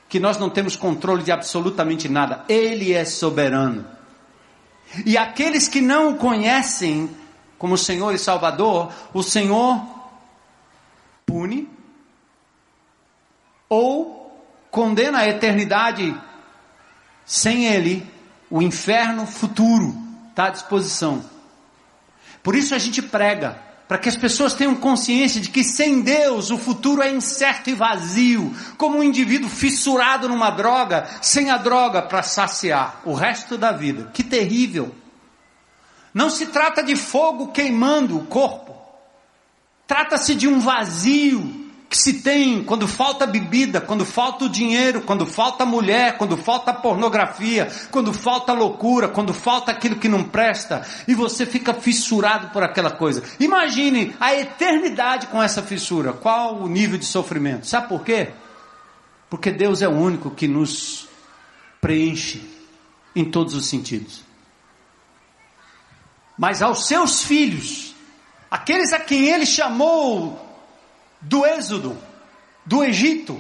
que 0.08 0.20
nós 0.20 0.38
não 0.38 0.48
temos 0.48 0.76
controle 0.76 1.24
de 1.24 1.32
absolutamente 1.32 2.08
nada, 2.08 2.46
Ele 2.48 2.94
é 2.94 3.04
soberano. 3.04 3.84
E 5.04 5.18
aqueles 5.18 5.68
que 5.68 5.82
não 5.82 6.12
o 6.12 6.18
conhecem 6.18 7.10
como 7.58 7.80
Senhor 7.80 8.14
e 8.14 8.20
Salvador, 8.20 8.94
o 9.12 9.24
Senhor 9.24 9.84
pune 11.26 11.68
ou 13.68 14.32
condena 14.70 15.22
a 15.22 15.28
eternidade 15.28 16.16
sem 17.26 17.66
Ele, 17.66 18.06
o 18.52 18.62
inferno 18.62 19.26
futuro 19.26 19.98
está 20.30 20.46
à 20.46 20.50
disposição. 20.52 21.26
Por 22.44 22.54
isso 22.54 22.76
a 22.76 22.78
gente 22.78 23.02
prega 23.02 23.69
para 23.90 23.98
que 23.98 24.08
as 24.08 24.16
pessoas 24.16 24.54
tenham 24.54 24.76
consciência 24.76 25.42
de 25.42 25.50
que 25.50 25.64
sem 25.64 26.02
Deus 26.02 26.52
o 26.52 26.60
futuro 26.60 27.02
é 27.02 27.10
incerto 27.10 27.72
e 27.72 27.74
vazio, 27.74 28.56
como 28.78 29.00
um 29.00 29.04
indivíduo 29.04 29.50
fissurado 29.50 30.30
numa 30.30 30.52
droga, 30.52 31.10
sem 31.24 31.50
a 31.50 31.58
droga 31.58 32.04
para 32.04 32.22
saciar 32.22 33.02
o 33.04 33.16
resto 33.16 33.58
da 33.58 33.72
vida. 33.72 34.12
Que 34.14 34.22
terrível! 34.22 34.94
Não 36.14 36.30
se 36.30 36.46
trata 36.46 36.84
de 36.84 36.96
fogo 36.96 37.48
queimando 37.48 38.16
o 38.16 38.28
corpo, 38.28 38.80
trata-se 39.88 40.36
de 40.36 40.48
um 40.48 40.60
vazio 40.60 41.59
que 41.90 41.98
se 41.98 42.22
tem 42.22 42.64
quando 42.64 42.88
falta 42.88 43.26
bebida, 43.26 43.82
quando 43.82 44.06
falta 44.06 44.46
o 44.46 44.50
dinheiro, 44.50 45.02
quando 45.02 45.26
falta 45.26 45.66
mulher, 45.66 46.18
quando 46.18 46.38
falta 46.38 46.72
pornografia, 46.72 47.68
quando 47.90 48.14
falta 48.14 48.54
loucura, 48.54 49.08
quando 49.08 49.34
falta 49.34 49.72
aquilo 49.72 49.96
que 49.96 50.08
não 50.08 50.24
presta, 50.24 50.86
e 51.08 51.16
você 51.16 51.48
fica 51.48 51.74
fissurado 51.74 52.50
por 52.50 52.62
aquela 52.62 52.92
coisa. 52.92 53.24
Imagine 53.40 54.16
a 54.20 54.36
eternidade 54.36 55.28
com 55.28 55.42
essa 55.42 55.64
fissura. 55.64 56.14
Qual 56.14 56.58
o 56.58 56.70
nível 56.70 57.00
de 57.00 57.06
sofrimento? 57.06 57.66
Sabe 57.66 57.90
por 57.90 58.04
quê? 58.04 58.30
Porque 59.28 59.50
Deus 59.50 59.82
é 59.82 59.88
o 59.88 59.92
único 59.92 60.30
que 60.30 60.48
nos 60.48 61.10
preenche 61.82 62.48
em 63.16 63.26
todos 63.26 63.56
os 63.56 63.66
sentidos. 63.66 64.24
Mas 66.38 66.62
aos 66.62 66.86
seus 66.86 67.24
filhos, 67.24 67.96
aqueles 68.50 68.94
a 68.94 69.00
quem 69.00 69.28
ele 69.28 69.46
chamou 69.48 70.49
do 71.22 71.46
Êxodo, 71.46 71.98
do 72.66 72.84
Egito, 72.84 73.40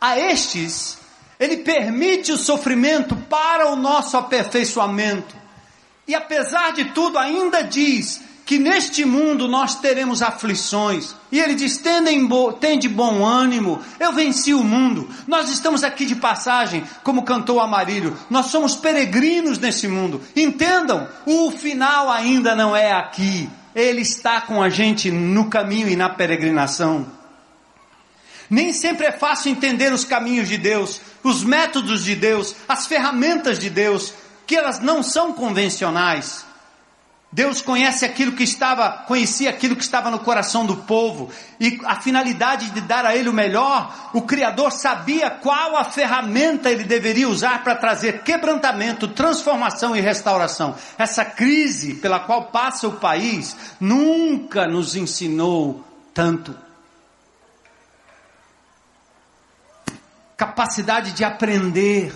a 0.00 0.18
estes, 0.18 0.98
ele 1.38 1.58
permite 1.58 2.32
o 2.32 2.38
sofrimento 2.38 3.16
para 3.16 3.70
o 3.70 3.76
nosso 3.76 4.16
aperfeiçoamento. 4.16 5.34
E 6.06 6.14
apesar 6.14 6.72
de 6.72 6.86
tudo, 6.86 7.18
ainda 7.18 7.62
diz 7.62 8.20
que 8.44 8.58
neste 8.58 9.04
mundo 9.04 9.48
nós 9.48 9.76
teremos 9.76 10.22
aflições. 10.22 11.14
E 11.30 11.40
ele 11.40 11.54
diz: 11.54 11.80
tem 12.60 12.78
de 12.78 12.88
bom 12.88 13.24
ânimo, 13.24 13.80
eu 13.98 14.12
venci 14.12 14.52
o 14.52 14.64
mundo. 14.64 15.08
Nós 15.26 15.48
estamos 15.48 15.82
aqui 15.84 16.04
de 16.04 16.16
passagem, 16.16 16.84
como 17.02 17.22
cantou 17.22 17.60
Amarílio. 17.60 18.16
Nós 18.28 18.46
somos 18.46 18.76
peregrinos 18.76 19.58
nesse 19.58 19.88
mundo. 19.88 20.20
Entendam, 20.36 21.08
o 21.24 21.50
final 21.50 22.10
ainda 22.10 22.54
não 22.54 22.74
é 22.74 22.92
aqui. 22.92 23.48
Ele 23.74 24.02
está 24.02 24.40
com 24.40 24.62
a 24.62 24.68
gente 24.68 25.10
no 25.10 25.48
caminho 25.48 25.88
e 25.88 25.96
na 25.96 26.08
peregrinação. 26.08 27.06
Nem 28.50 28.72
sempre 28.72 29.06
é 29.06 29.12
fácil 29.12 29.50
entender 29.50 29.92
os 29.92 30.04
caminhos 30.04 30.48
de 30.48 30.58
Deus, 30.58 31.00
os 31.22 31.42
métodos 31.42 32.04
de 32.04 32.14
Deus, 32.14 32.54
as 32.68 32.86
ferramentas 32.86 33.58
de 33.58 33.70
Deus, 33.70 34.12
que 34.46 34.56
elas 34.56 34.78
não 34.78 35.02
são 35.02 35.32
convencionais. 35.32 36.44
Deus 37.32 37.62
conhece 37.62 38.04
aquilo 38.04 38.32
que 38.32 38.42
estava, 38.42 38.90
conhecia 39.06 39.48
aquilo 39.48 39.74
que 39.74 39.82
estava 39.82 40.10
no 40.10 40.18
coração 40.18 40.66
do 40.66 40.76
povo, 40.76 41.30
e 41.58 41.80
a 41.86 41.98
finalidade 41.98 42.68
de 42.72 42.82
dar 42.82 43.06
a 43.06 43.16
ele 43.16 43.30
o 43.30 43.32
melhor, 43.32 44.10
o 44.12 44.20
Criador 44.20 44.70
sabia 44.70 45.30
qual 45.30 45.74
a 45.78 45.84
ferramenta 45.84 46.70
ele 46.70 46.84
deveria 46.84 47.26
usar 47.26 47.64
para 47.64 47.74
trazer 47.74 48.22
quebrantamento, 48.22 49.08
transformação 49.08 49.96
e 49.96 50.00
restauração. 50.00 50.76
Essa 50.98 51.24
crise 51.24 51.94
pela 51.94 52.20
qual 52.20 52.48
passa 52.48 52.86
o 52.86 52.98
país 52.98 53.56
nunca 53.80 54.66
nos 54.66 54.94
ensinou 54.94 55.82
tanto. 56.12 56.54
Capacidade 60.36 61.12
de 61.12 61.24
aprender, 61.24 62.12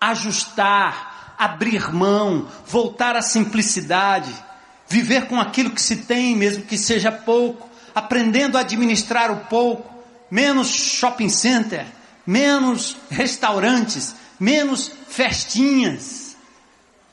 ajustar, 0.00 1.36
abrir 1.38 1.94
mão, 1.94 2.48
voltar 2.66 3.14
à 3.14 3.22
simplicidade 3.22 4.47
viver 4.88 5.26
com 5.26 5.40
aquilo 5.40 5.70
que 5.70 5.82
se 5.82 5.96
tem, 5.96 6.34
mesmo 6.34 6.64
que 6.64 6.78
seja 6.78 7.12
pouco, 7.12 7.68
aprendendo 7.94 8.56
a 8.56 8.60
administrar 8.60 9.30
o 9.30 9.46
pouco, 9.46 9.92
menos 10.30 10.68
shopping 10.68 11.28
center, 11.28 11.86
menos 12.26 12.96
restaurantes, 13.10 14.14
menos 14.38 14.90
festinhas, 15.08 16.36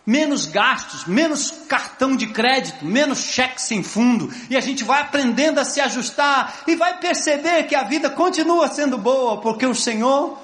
menos 0.05 0.45
gastos, 0.45 1.05
menos 1.05 1.51
cartão 1.67 2.15
de 2.15 2.27
crédito, 2.27 2.85
menos 2.85 3.19
cheque 3.19 3.61
sem 3.61 3.81
fundo, 3.81 4.31
e 4.49 4.55
a 4.55 4.61
gente 4.61 4.83
vai 4.83 5.01
aprendendo 5.01 5.59
a 5.59 5.65
se 5.65 5.81
ajustar 5.81 6.61
e 6.67 6.75
vai 6.75 6.99
perceber 6.99 7.63
que 7.63 7.75
a 7.75 7.83
vida 7.83 8.09
continua 8.09 8.67
sendo 8.67 8.97
boa, 8.97 9.41
porque 9.41 9.65
o 9.65 9.73
Senhor 9.73 10.37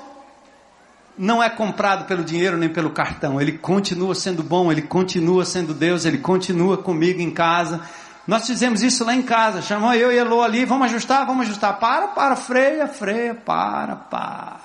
não 1.17 1.41
é 1.41 1.49
comprado 1.49 2.05
pelo 2.05 2.23
dinheiro 2.23 2.57
nem 2.57 2.69
pelo 2.69 2.91
cartão. 2.91 3.39
Ele 3.39 3.57
continua 3.57 4.15
sendo 4.15 4.43
bom, 4.43 4.71
ele 4.71 4.81
continua 4.81 5.45
sendo 5.45 5.73
Deus, 5.73 6.05
ele 6.05 6.17
continua 6.17 6.77
comigo 6.77 7.21
em 7.21 7.31
casa. 7.31 7.81
Nós 8.27 8.45
fizemos 8.45 8.81
isso 8.81 9.03
lá 9.03 9.13
em 9.13 9.21
casa. 9.21 9.61
Chamou 9.61 9.93
eu 9.93 10.11
e 10.11 10.17
Elô 10.17 10.41
ali, 10.41 10.65
vamos 10.65 10.85
ajustar, 10.85 11.25
vamos 11.25 11.45
ajustar. 11.47 11.79
Para, 11.79 12.09
para, 12.09 12.35
freia, 12.35 12.87
freia, 12.87 13.35
para, 13.35 13.95
para. 13.95 14.59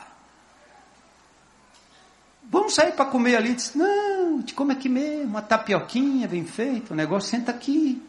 Vamos 2.48 2.74
sair 2.74 2.92
para 2.92 3.06
comer 3.06 3.36
ali. 3.36 3.54
Disse, 3.54 3.76
não, 3.76 4.42
te 4.42 4.54
come 4.54 4.72
aqui 4.72 4.88
mesmo, 4.88 5.24
uma 5.24 5.42
tapioquinha 5.42 6.28
bem 6.28 6.44
feita, 6.44 6.92
o 6.92 6.96
negócio 6.96 7.28
senta 7.28 7.50
aqui. 7.50 8.02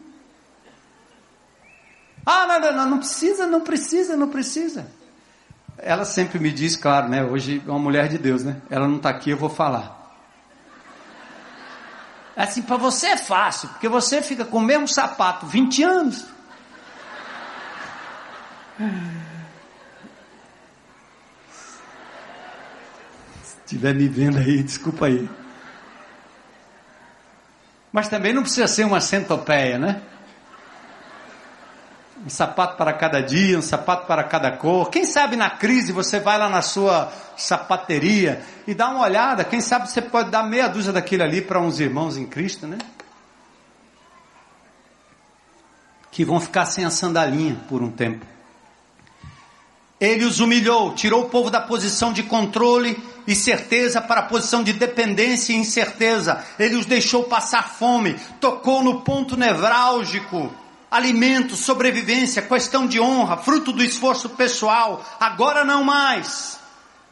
Ah, 2.24 2.46
não, 2.46 2.60
não, 2.60 2.76
não, 2.76 2.90
não 2.90 2.98
precisa, 2.98 3.46
não 3.46 3.60
precisa, 3.62 4.16
não 4.16 4.28
precisa. 4.28 4.97
Ela 5.78 6.04
sempre 6.04 6.38
me 6.38 6.50
diz, 6.50 6.76
claro, 6.76 7.08
né? 7.08 7.24
Hoje 7.24 7.62
é 7.66 7.70
uma 7.70 7.78
mulher 7.78 8.08
de 8.08 8.18
Deus, 8.18 8.44
né? 8.44 8.60
Ela 8.68 8.88
não 8.88 8.96
está 8.96 9.10
aqui, 9.10 9.30
eu 9.30 9.36
vou 9.36 9.48
falar. 9.48 9.96
Assim, 12.36 12.62
para 12.62 12.76
você 12.76 13.08
é 13.08 13.16
fácil, 13.16 13.68
porque 13.70 13.88
você 13.88 14.22
fica 14.22 14.44
com 14.44 14.58
o 14.58 14.62
mesmo 14.62 14.86
sapato 14.86 15.46
20 15.46 15.82
anos. 15.82 16.24
Se 23.42 23.56
estiver 23.64 23.94
me 23.94 24.08
vendo 24.08 24.38
aí, 24.38 24.62
desculpa 24.62 25.06
aí. 25.06 25.28
Mas 27.92 28.08
também 28.08 28.32
não 28.32 28.42
precisa 28.42 28.68
ser 28.68 28.84
uma 28.84 29.00
centopeia, 29.00 29.78
né? 29.78 30.00
Um 32.24 32.28
sapato 32.28 32.76
para 32.76 32.92
cada 32.92 33.20
dia, 33.20 33.58
um 33.58 33.62
sapato 33.62 34.06
para 34.06 34.24
cada 34.24 34.50
cor. 34.52 34.90
Quem 34.90 35.04
sabe 35.04 35.36
na 35.36 35.50
crise 35.50 35.92
você 35.92 36.18
vai 36.18 36.38
lá 36.38 36.48
na 36.48 36.62
sua 36.62 37.12
sapateria 37.36 38.42
e 38.66 38.74
dá 38.74 38.88
uma 38.88 39.02
olhada, 39.02 39.44
quem 39.44 39.60
sabe 39.60 39.88
você 39.88 40.02
pode 40.02 40.30
dar 40.30 40.42
meia 40.42 40.68
dúzia 40.68 40.92
daquilo 40.92 41.22
ali 41.22 41.40
para 41.40 41.60
uns 41.60 41.78
irmãos 41.78 42.16
em 42.16 42.26
Cristo, 42.26 42.66
né? 42.66 42.78
Que 46.10 46.24
vão 46.24 46.40
ficar 46.40 46.66
sem 46.66 46.84
a 46.84 46.90
sandalinha 46.90 47.56
por 47.68 47.82
um 47.82 47.90
tempo. 47.90 48.26
Ele 50.00 50.24
os 50.24 50.38
humilhou, 50.38 50.94
tirou 50.94 51.24
o 51.24 51.28
povo 51.28 51.50
da 51.50 51.60
posição 51.60 52.12
de 52.12 52.22
controle 52.22 53.02
e 53.26 53.34
certeza 53.34 54.00
para 54.00 54.20
a 54.20 54.24
posição 54.24 54.62
de 54.62 54.72
dependência 54.72 55.52
e 55.52 55.56
incerteza. 55.56 56.44
Ele 56.58 56.76
os 56.76 56.86
deixou 56.86 57.24
passar 57.24 57.68
fome, 57.68 58.14
tocou 58.40 58.82
no 58.82 59.00
ponto 59.02 59.36
nevrálgico. 59.36 60.52
Alimento, 60.90 61.54
sobrevivência, 61.54 62.40
questão 62.40 62.86
de 62.86 62.98
honra, 62.98 63.36
fruto 63.36 63.72
do 63.72 63.84
esforço 63.84 64.30
pessoal, 64.30 65.04
agora 65.20 65.64
não 65.64 65.84
mais. 65.84 66.58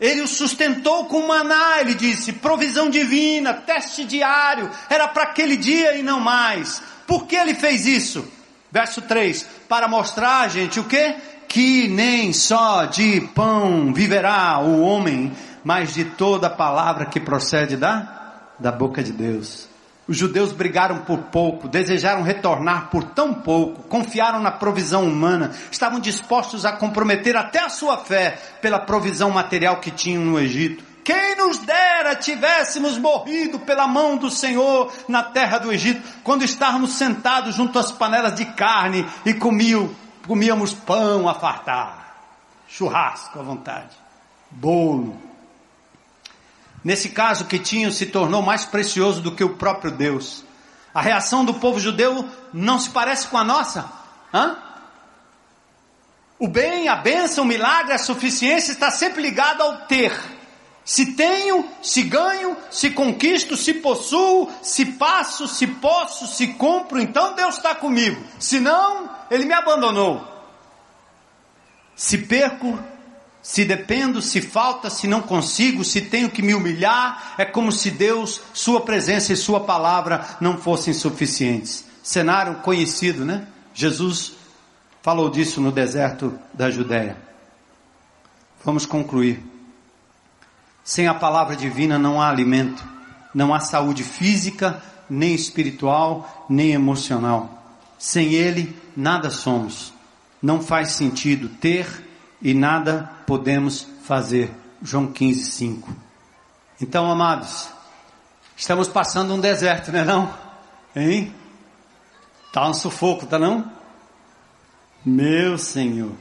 Ele 0.01 0.21
os 0.23 0.31
sustentou 0.31 1.07
com 1.07 1.27
maná, 1.27 1.81
ele 1.81 1.95
disse, 1.95 2.33
provisão 2.33 2.91
divina, 2.91 3.55
teste 3.55 4.05
diário, 4.05 4.71
era 4.91 5.09
para 5.09 5.25
aquele 5.25 5.57
dia 5.57 5.97
e 5.97 6.03
não 6.03 6.21
mais. 6.21 6.83
Por 7.07 7.27
que 7.27 7.37
ele 7.37 7.55
fez 7.55 7.87
isso? 7.87 8.27
Verso 8.71 9.01
3, 9.01 9.47
para 9.69 9.89
mostrar, 9.89 10.51
gente, 10.51 10.79
o 10.79 10.85
que? 10.85 11.15
Que 11.49 11.89
nem 11.89 12.33
só 12.33 12.85
de 12.85 13.21
pão 13.35 13.93
viverá 13.95 14.59
o 14.59 14.81
homem, 14.81 15.33
mas 15.65 15.95
de 15.95 16.05
toda 16.05 16.51
palavra 16.51 17.07
que 17.07 17.21
procede 17.21 17.77
da, 17.77 18.51
da 18.59 18.71
boca 18.71 19.03
de 19.03 19.13
Deus. 19.13 19.76
Os 20.09 20.17
judeus 20.17 20.53
brigaram 20.53 20.99
por 20.99 21.19
pouco, 21.19 21.67
desejaram 21.67 22.23
retornar 22.23 22.91
por 22.91 23.03
tão 23.03 23.35
pouco, 23.35 23.83
confiaram 23.85 24.41
na 24.41 24.53
provisão 24.53 25.05
humana, 25.05 25.53
estavam 25.71 25.99
dispostos 25.99 26.65
a 26.65 26.73
comprometer 26.73 27.37
até 27.37 27.59
a 27.59 27.69
sua 27.69 27.99
fé 27.99 28.39
pela 28.63 28.79
provisão 28.79 29.31
material 29.31 29.81
que 29.81 29.91
tinham 29.91 30.25
no 30.25 30.39
Egito. 30.39 30.85
Quem 31.03 31.37
nos 31.37 31.59
dera 31.59 32.15
tivéssemos 32.15 32.99
morrido 32.99 33.61
pela 33.61 33.87
mão 33.87 34.17
do 34.17 34.31
Senhor 34.31 34.93
na 35.09 35.23
terra 35.23 35.59
do 35.59 35.73
Egito, 35.73 36.03
quando 36.23 36.45
estávamos 36.45 36.93
sentados 36.95 37.55
junto 37.55 37.79
às 37.79 37.91
panelas 37.91 38.35
de 38.35 38.45
carne 38.45 39.05
e 39.25 39.35
comíamos 39.35 40.73
pão 40.73 41.29
a 41.29 41.35
fartar, 41.35 42.17
churrasco 42.69 43.39
à 43.39 43.43
vontade, 43.43 43.97
bolo, 44.51 45.17
Nesse 46.87 47.09
caso, 47.09 47.47
que 47.47 47.59
tinham 47.59 47.91
se 47.91 48.07
tornou 48.07 48.41
mais 48.41 48.65
precioso 48.65 49.21
do 49.21 49.33
que 49.33 49.43
o 49.43 49.57
próprio 49.57 49.91
Deus. 49.91 50.45
A 50.95 51.01
reação 51.01 51.45
do 51.45 51.55
povo 51.55 51.81
judeu 51.81 52.25
não 52.53 52.79
se 52.79 52.91
parece 52.91 53.27
com 53.27 53.37
a 53.37 53.43
nossa? 53.43 53.91
Hã? 54.33 54.57
O 56.39 56.47
bem, 56.47 56.87
a 56.87 56.95
bênção, 56.95 57.43
o 57.43 57.47
milagre, 57.47 57.93
a 57.93 57.99
suficiência 57.99 58.71
está 58.71 58.89
sempre 58.89 59.21
ligado 59.21 59.63
ao 59.63 59.79
ter. 59.89 60.17
Se 60.85 61.15
tenho, 61.15 61.69
se 61.83 62.05
ganho, 62.05 62.57
se 62.71 62.91
conquisto, 62.91 63.57
se 63.57 63.75
possuo, 63.75 64.49
se 64.63 64.87
passo, 64.87 65.49
se 65.49 65.67
posso, 65.67 66.29
se 66.29 66.55
compro, 66.55 67.01
então 67.01 67.35
Deus 67.35 67.57
está 67.57 67.75
comigo. 67.75 68.23
Se 68.39 68.61
não, 68.61 69.11
Ele 69.29 69.45
me 69.45 69.55
abandonou. 69.55 70.25
Se 71.97 72.17
perco, 72.17 72.79
se 73.47 73.65
dependo, 73.65 74.21
se 74.21 74.43
falta, 74.43 74.91
se 74.91 75.07
não 75.07 75.23
consigo, 75.23 75.85
se 75.85 76.01
tenho 76.01 76.29
que 76.29 76.43
me 76.43 76.53
humilhar, 76.53 77.35
é 77.39 77.45
como 77.45 77.71
se 77.71 77.93
Deus, 77.93 78.41
Sua 78.53 78.81
presença 78.81 79.33
e 79.33 79.37
Sua 79.37 79.61
palavra 79.61 80.37
não 80.41 80.59
fossem 80.59 80.93
suficientes. 80.93 81.85
Cenário 82.03 82.57
conhecido, 82.57 83.25
né? 83.25 83.47
Jesus 83.73 84.33
falou 85.01 85.31
disso 85.31 85.61
no 85.61 85.71
deserto 85.71 86.37
da 86.53 86.73
Judéia. 86.73 87.17
Vamos 88.65 88.85
concluir. 88.85 89.41
Sem 90.83 91.07
a 91.07 91.15
palavra 91.15 91.55
divina 91.55 92.01
não 92.01 92.21
há 92.21 92.29
alimento, 92.29 92.85
não 93.33 93.55
há 93.55 93.61
saúde 93.61 94.03
física, 94.03 94.83
nem 95.09 95.37
espiritual, 95.37 96.47
nem 96.51 96.73
emocional. 96.73 97.79
Sem 97.97 98.35
ele, 98.35 98.77
nada 98.97 99.31
somos. 99.31 99.95
Não 100.43 100.61
faz 100.61 100.91
sentido 100.91 101.49
ter 101.49 102.06
e 102.47 102.55
nada 102.55 103.11
podemos 103.27 103.89
fazer. 104.05 104.55
João 104.81 105.09
15, 105.09 105.51
5. 105.51 105.97
Então, 106.81 107.11
amados, 107.11 107.69
estamos 108.57 108.87
passando 108.87 109.35
um 109.35 109.41
deserto, 109.41 109.91
não 109.91 109.99
é 109.99 110.05
não? 110.05 110.39
Hein? 110.95 111.35
Tá 112.53 112.69
um 112.69 112.73
sufoco, 112.73 113.27
tá 113.27 113.37
não? 113.37 113.69
Meu 115.05 115.59
Senhor. 115.59 116.13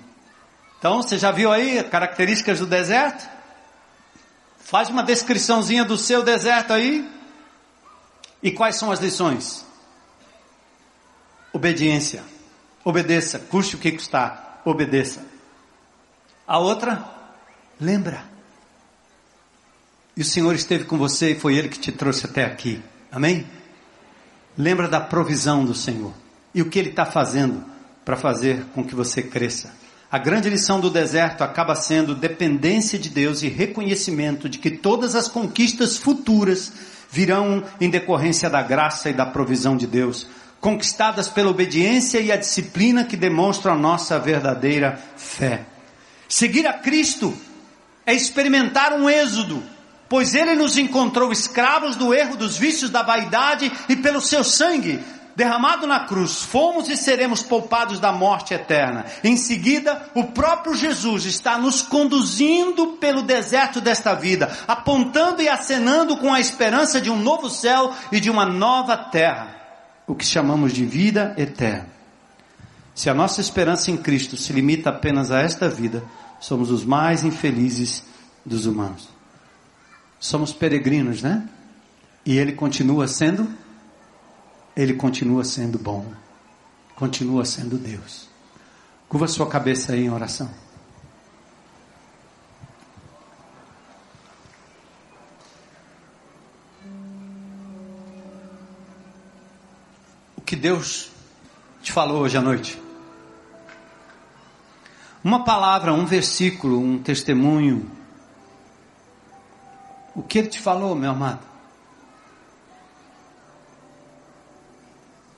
Então, 0.79 1.03
você 1.03 1.19
já 1.19 1.29
viu 1.29 1.51
aí 1.51 1.83
características 1.83 2.57
do 2.57 2.65
deserto? 2.65 3.29
Faz 4.61 4.89
uma 4.89 5.03
descriçãozinha 5.03 5.85
do 5.85 5.95
seu 5.95 6.23
deserto 6.23 6.73
aí. 6.73 7.07
E 8.41 8.49
quais 8.49 8.77
são 8.77 8.91
as 8.91 8.99
lições? 8.99 9.63
Obediência. 11.53 12.23
Obedeça, 12.83 13.37
custe 13.37 13.75
o 13.75 13.79
que 13.79 13.91
custar. 13.91 14.63
Obedeça. 14.65 15.34
A 16.47 16.59
outra, 16.59 17.03
lembra. 17.79 18.23
E 20.15 20.21
o 20.21 20.25
Senhor 20.25 20.53
esteve 20.53 20.85
com 20.85 20.97
você 20.97 21.31
e 21.31 21.39
foi 21.39 21.55
Ele 21.55 21.69
que 21.69 21.79
te 21.79 21.91
trouxe 21.91 22.25
até 22.25 22.45
aqui. 22.45 22.81
Amém? 23.11 23.45
Lembra 24.57 24.87
da 24.87 25.01
provisão 25.01 25.65
do 25.65 25.73
Senhor 25.73 26.13
e 26.53 26.61
o 26.61 26.69
que 26.69 26.79
Ele 26.79 26.89
está 26.89 27.05
fazendo 27.05 27.63
para 28.05 28.15
fazer 28.15 28.63
com 28.73 28.83
que 28.83 28.95
você 28.95 29.23
cresça. 29.23 29.73
A 30.11 30.19
grande 30.19 30.49
lição 30.49 30.79
do 30.79 30.89
deserto 30.89 31.43
acaba 31.43 31.75
sendo 31.75 32.15
dependência 32.15 32.97
de 32.97 33.09
Deus 33.09 33.41
e 33.41 33.49
reconhecimento 33.49 34.47
de 34.47 34.59
que 34.59 34.71
todas 34.71 35.15
as 35.15 35.27
conquistas 35.27 35.97
futuras 35.97 36.71
virão 37.11 37.63
em 37.81 37.89
decorrência 37.89 38.49
da 38.49 38.61
graça 38.61 39.09
e 39.09 39.13
da 39.13 39.25
provisão 39.25 39.75
de 39.75 39.87
Deus, 39.87 40.27
conquistadas 40.61 41.27
pela 41.27 41.49
obediência 41.49 42.19
e 42.19 42.31
a 42.31 42.37
disciplina 42.37 43.03
que 43.03 43.17
demonstram 43.17 43.73
a 43.73 43.77
nossa 43.77 44.19
verdadeira 44.19 44.99
fé. 45.17 45.65
Seguir 46.27 46.67
a 46.67 46.73
Cristo 46.73 47.35
é 48.05 48.13
experimentar 48.13 48.93
um 48.93 49.09
êxodo, 49.09 49.63
pois 50.07 50.35
Ele 50.35 50.55
nos 50.55 50.77
encontrou 50.77 51.31
escravos 51.31 51.95
do 51.95 52.13
erro, 52.13 52.37
dos 52.37 52.57
vícios, 52.57 52.89
da 52.89 53.01
vaidade 53.01 53.71
e 53.89 53.95
pelo 53.95 54.21
seu 54.21 54.43
sangue 54.43 55.03
derramado 55.35 55.85
na 55.85 56.01
cruz, 56.01 56.41
fomos 56.43 56.87
e 56.87 56.95
seremos 56.95 57.43
poupados 57.43 57.99
da 57.99 58.11
morte 58.11 58.53
eterna. 58.53 59.05
Em 59.23 59.35
seguida, 59.35 60.09
o 60.15 60.23
próprio 60.25 60.73
Jesus 60.73 61.25
está 61.25 61.57
nos 61.57 61.81
conduzindo 61.81 62.93
pelo 62.93 63.21
deserto 63.21 63.81
desta 63.81 64.13
vida, 64.13 64.49
apontando 64.67 65.41
e 65.41 65.49
acenando 65.49 66.17
com 66.17 66.33
a 66.33 66.39
esperança 66.39 67.01
de 67.01 67.09
um 67.09 67.17
novo 67.17 67.49
céu 67.49 67.93
e 68.11 68.19
de 68.19 68.31
uma 68.31 68.45
nova 68.45 68.95
terra, 68.95 69.53
o 70.07 70.15
que 70.15 70.25
chamamos 70.25 70.71
de 70.71 70.85
vida 70.85 71.35
eterna. 71.37 71.94
Se 72.95 73.09
a 73.09 73.13
nossa 73.13 73.41
esperança 73.41 73.91
em 73.91 73.97
Cristo 73.97 74.35
se 74.35 74.51
limita 74.51 74.89
apenas 74.89 75.29
a 75.29 75.41
esta 75.41 75.69
vida, 75.69 76.03
somos 76.39 76.71
os 76.71 76.83
mais 76.83 77.23
infelizes 77.23 78.03
dos 78.43 78.65
humanos. 78.65 79.09
Somos 80.19 80.51
peregrinos, 80.51 81.21
né? 81.21 81.47
E 82.25 82.37
ele 82.37 82.53
continua 82.53 83.07
sendo 83.07 83.47
ele 84.75 84.93
continua 84.93 85.43
sendo 85.45 85.79
bom. 85.79 86.05
Continua 86.95 87.45
sendo 87.45 87.77
Deus. 87.77 88.27
Curva 89.07 89.27
sua 89.27 89.47
cabeça 89.47 89.93
aí 89.93 90.03
em 90.03 90.09
oração. 90.09 90.51
O 100.35 100.41
que 100.41 100.55
Deus 100.55 101.09
te 101.81 101.91
falou 101.91 102.21
hoje 102.21 102.37
à 102.37 102.41
noite? 102.41 102.84
Uma 105.25 105.43
palavra, 105.43 105.91
um 105.91 106.05
versículo, 106.05 106.79
um 106.79 106.99
testemunho. 106.99 107.89
O 110.15 110.21
que 110.21 110.37
ele 110.37 110.49
te 110.49 110.59
falou, 110.59 110.93
meu 110.93 111.09
amado? 111.09 111.39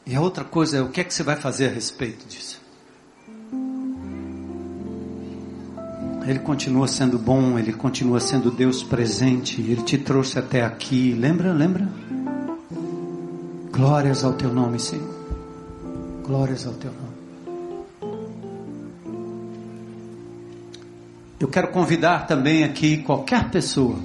E 0.06 0.14
a 0.14 0.20
outra 0.20 0.44
coisa 0.44 0.80
é 0.80 0.82
o 0.82 0.90
que 0.90 1.00
é 1.00 1.06
que 1.06 1.14
você 1.14 1.24
vai 1.24 1.38
fazer 1.38 1.70
a 1.70 1.72
respeito 1.72 2.28
disso? 2.28 2.62
Ele 6.26 6.40
continua 6.40 6.90
sendo 6.90 7.18
bom, 7.18 7.58
ele 7.58 7.72
continua 7.72 8.20
sendo 8.20 8.52
Deus 8.52 8.84
presente, 8.84 9.62
ele 9.62 9.84
te 9.84 9.98
trouxe 9.98 10.38
até 10.38 10.66
aqui. 10.66 11.14
Lembra, 11.14 11.54
lembra? 11.54 11.88
Glórias 13.72 14.26
ao 14.26 14.34
teu 14.34 14.54
nome, 14.54 14.82
Senhor. 14.82 15.16
Glórias 16.26 16.68
ao 16.68 16.74
teu 16.74 16.92
nome. 16.92 17.07
Eu 21.40 21.48
quero 21.48 21.68
convidar 21.68 22.26
também 22.26 22.64
aqui 22.64 22.98
qualquer 22.98 23.52
pessoa 23.52 23.96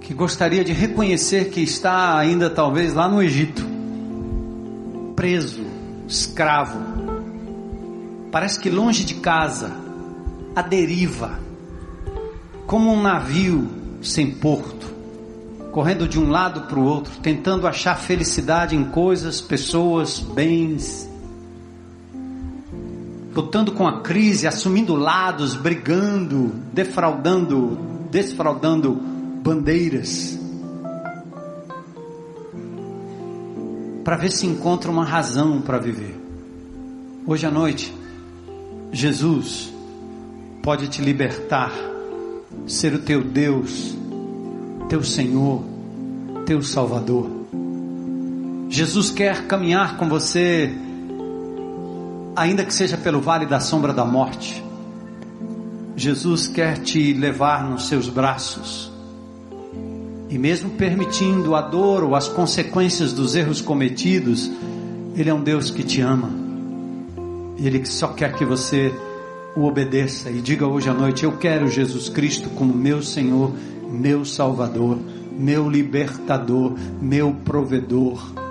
que 0.00 0.14
gostaria 0.14 0.64
de 0.64 0.72
reconhecer 0.72 1.50
que 1.50 1.60
está 1.60 2.16
ainda 2.16 2.48
talvez 2.48 2.94
lá 2.94 3.08
no 3.08 3.20
Egito, 3.20 3.66
preso, 5.16 5.66
escravo, 6.06 6.78
parece 8.30 8.60
que 8.60 8.70
longe 8.70 9.04
de 9.04 9.14
casa, 9.14 9.72
à 10.54 10.62
deriva, 10.62 11.40
como 12.64 12.92
um 12.92 13.02
navio 13.02 13.68
sem 14.00 14.30
porto, 14.30 14.94
correndo 15.72 16.06
de 16.06 16.20
um 16.20 16.30
lado 16.30 16.68
para 16.68 16.78
o 16.78 16.84
outro, 16.84 17.14
tentando 17.20 17.66
achar 17.66 17.96
felicidade 17.96 18.76
em 18.76 18.84
coisas, 18.84 19.40
pessoas, 19.40 20.20
bens, 20.20 21.07
lutando 23.38 23.70
com 23.70 23.86
a 23.86 24.00
crise, 24.00 24.48
assumindo 24.48 24.96
lados, 24.96 25.54
brigando, 25.54 26.52
defraudando, 26.72 27.78
desfraudando 28.10 28.92
bandeiras, 28.92 30.36
para 34.02 34.16
ver 34.16 34.32
se 34.32 34.44
encontra 34.44 34.90
uma 34.90 35.04
razão 35.04 35.60
para 35.60 35.78
viver. 35.78 36.18
Hoje 37.24 37.46
à 37.46 37.50
noite, 37.50 37.94
Jesus 38.90 39.72
pode 40.60 40.88
te 40.88 41.00
libertar, 41.00 41.70
ser 42.66 42.92
o 42.94 42.98
teu 42.98 43.22
Deus, 43.22 43.96
teu 44.88 45.04
Senhor, 45.04 45.62
teu 46.44 46.60
Salvador. 46.60 47.30
Jesus 48.68 49.12
quer 49.12 49.46
caminhar 49.46 49.96
com 49.96 50.08
você, 50.08 50.74
ainda 52.38 52.64
que 52.64 52.72
seja 52.72 52.96
pelo 52.96 53.20
vale 53.20 53.46
da 53.46 53.58
sombra 53.58 53.92
da 53.92 54.04
morte. 54.04 54.62
Jesus 55.96 56.46
quer 56.46 56.78
te 56.78 57.12
levar 57.12 57.68
nos 57.68 57.88
seus 57.88 58.08
braços. 58.08 58.92
E 60.30 60.38
mesmo 60.38 60.70
permitindo 60.70 61.56
a 61.56 61.60
dor 61.60 62.04
ou 62.04 62.14
as 62.14 62.28
consequências 62.28 63.12
dos 63.12 63.34
erros 63.34 63.60
cometidos, 63.60 64.50
Ele 65.16 65.28
é 65.28 65.34
um 65.34 65.42
Deus 65.42 65.70
que 65.70 65.82
te 65.82 66.00
ama. 66.00 66.30
Ele 67.58 67.84
só 67.84 68.08
quer 68.08 68.34
que 68.34 68.44
você 68.44 68.94
o 69.56 69.64
obedeça 69.64 70.30
e 70.30 70.40
diga 70.40 70.66
hoje 70.66 70.88
à 70.88 70.94
noite: 70.94 71.24
Eu 71.24 71.32
quero 71.38 71.66
Jesus 71.66 72.08
Cristo 72.08 72.48
como 72.50 72.72
meu 72.72 73.02
Senhor, 73.02 73.52
meu 73.90 74.24
Salvador, 74.24 74.98
meu 75.36 75.68
libertador, 75.68 76.74
meu 77.00 77.34
provedor 77.44 78.47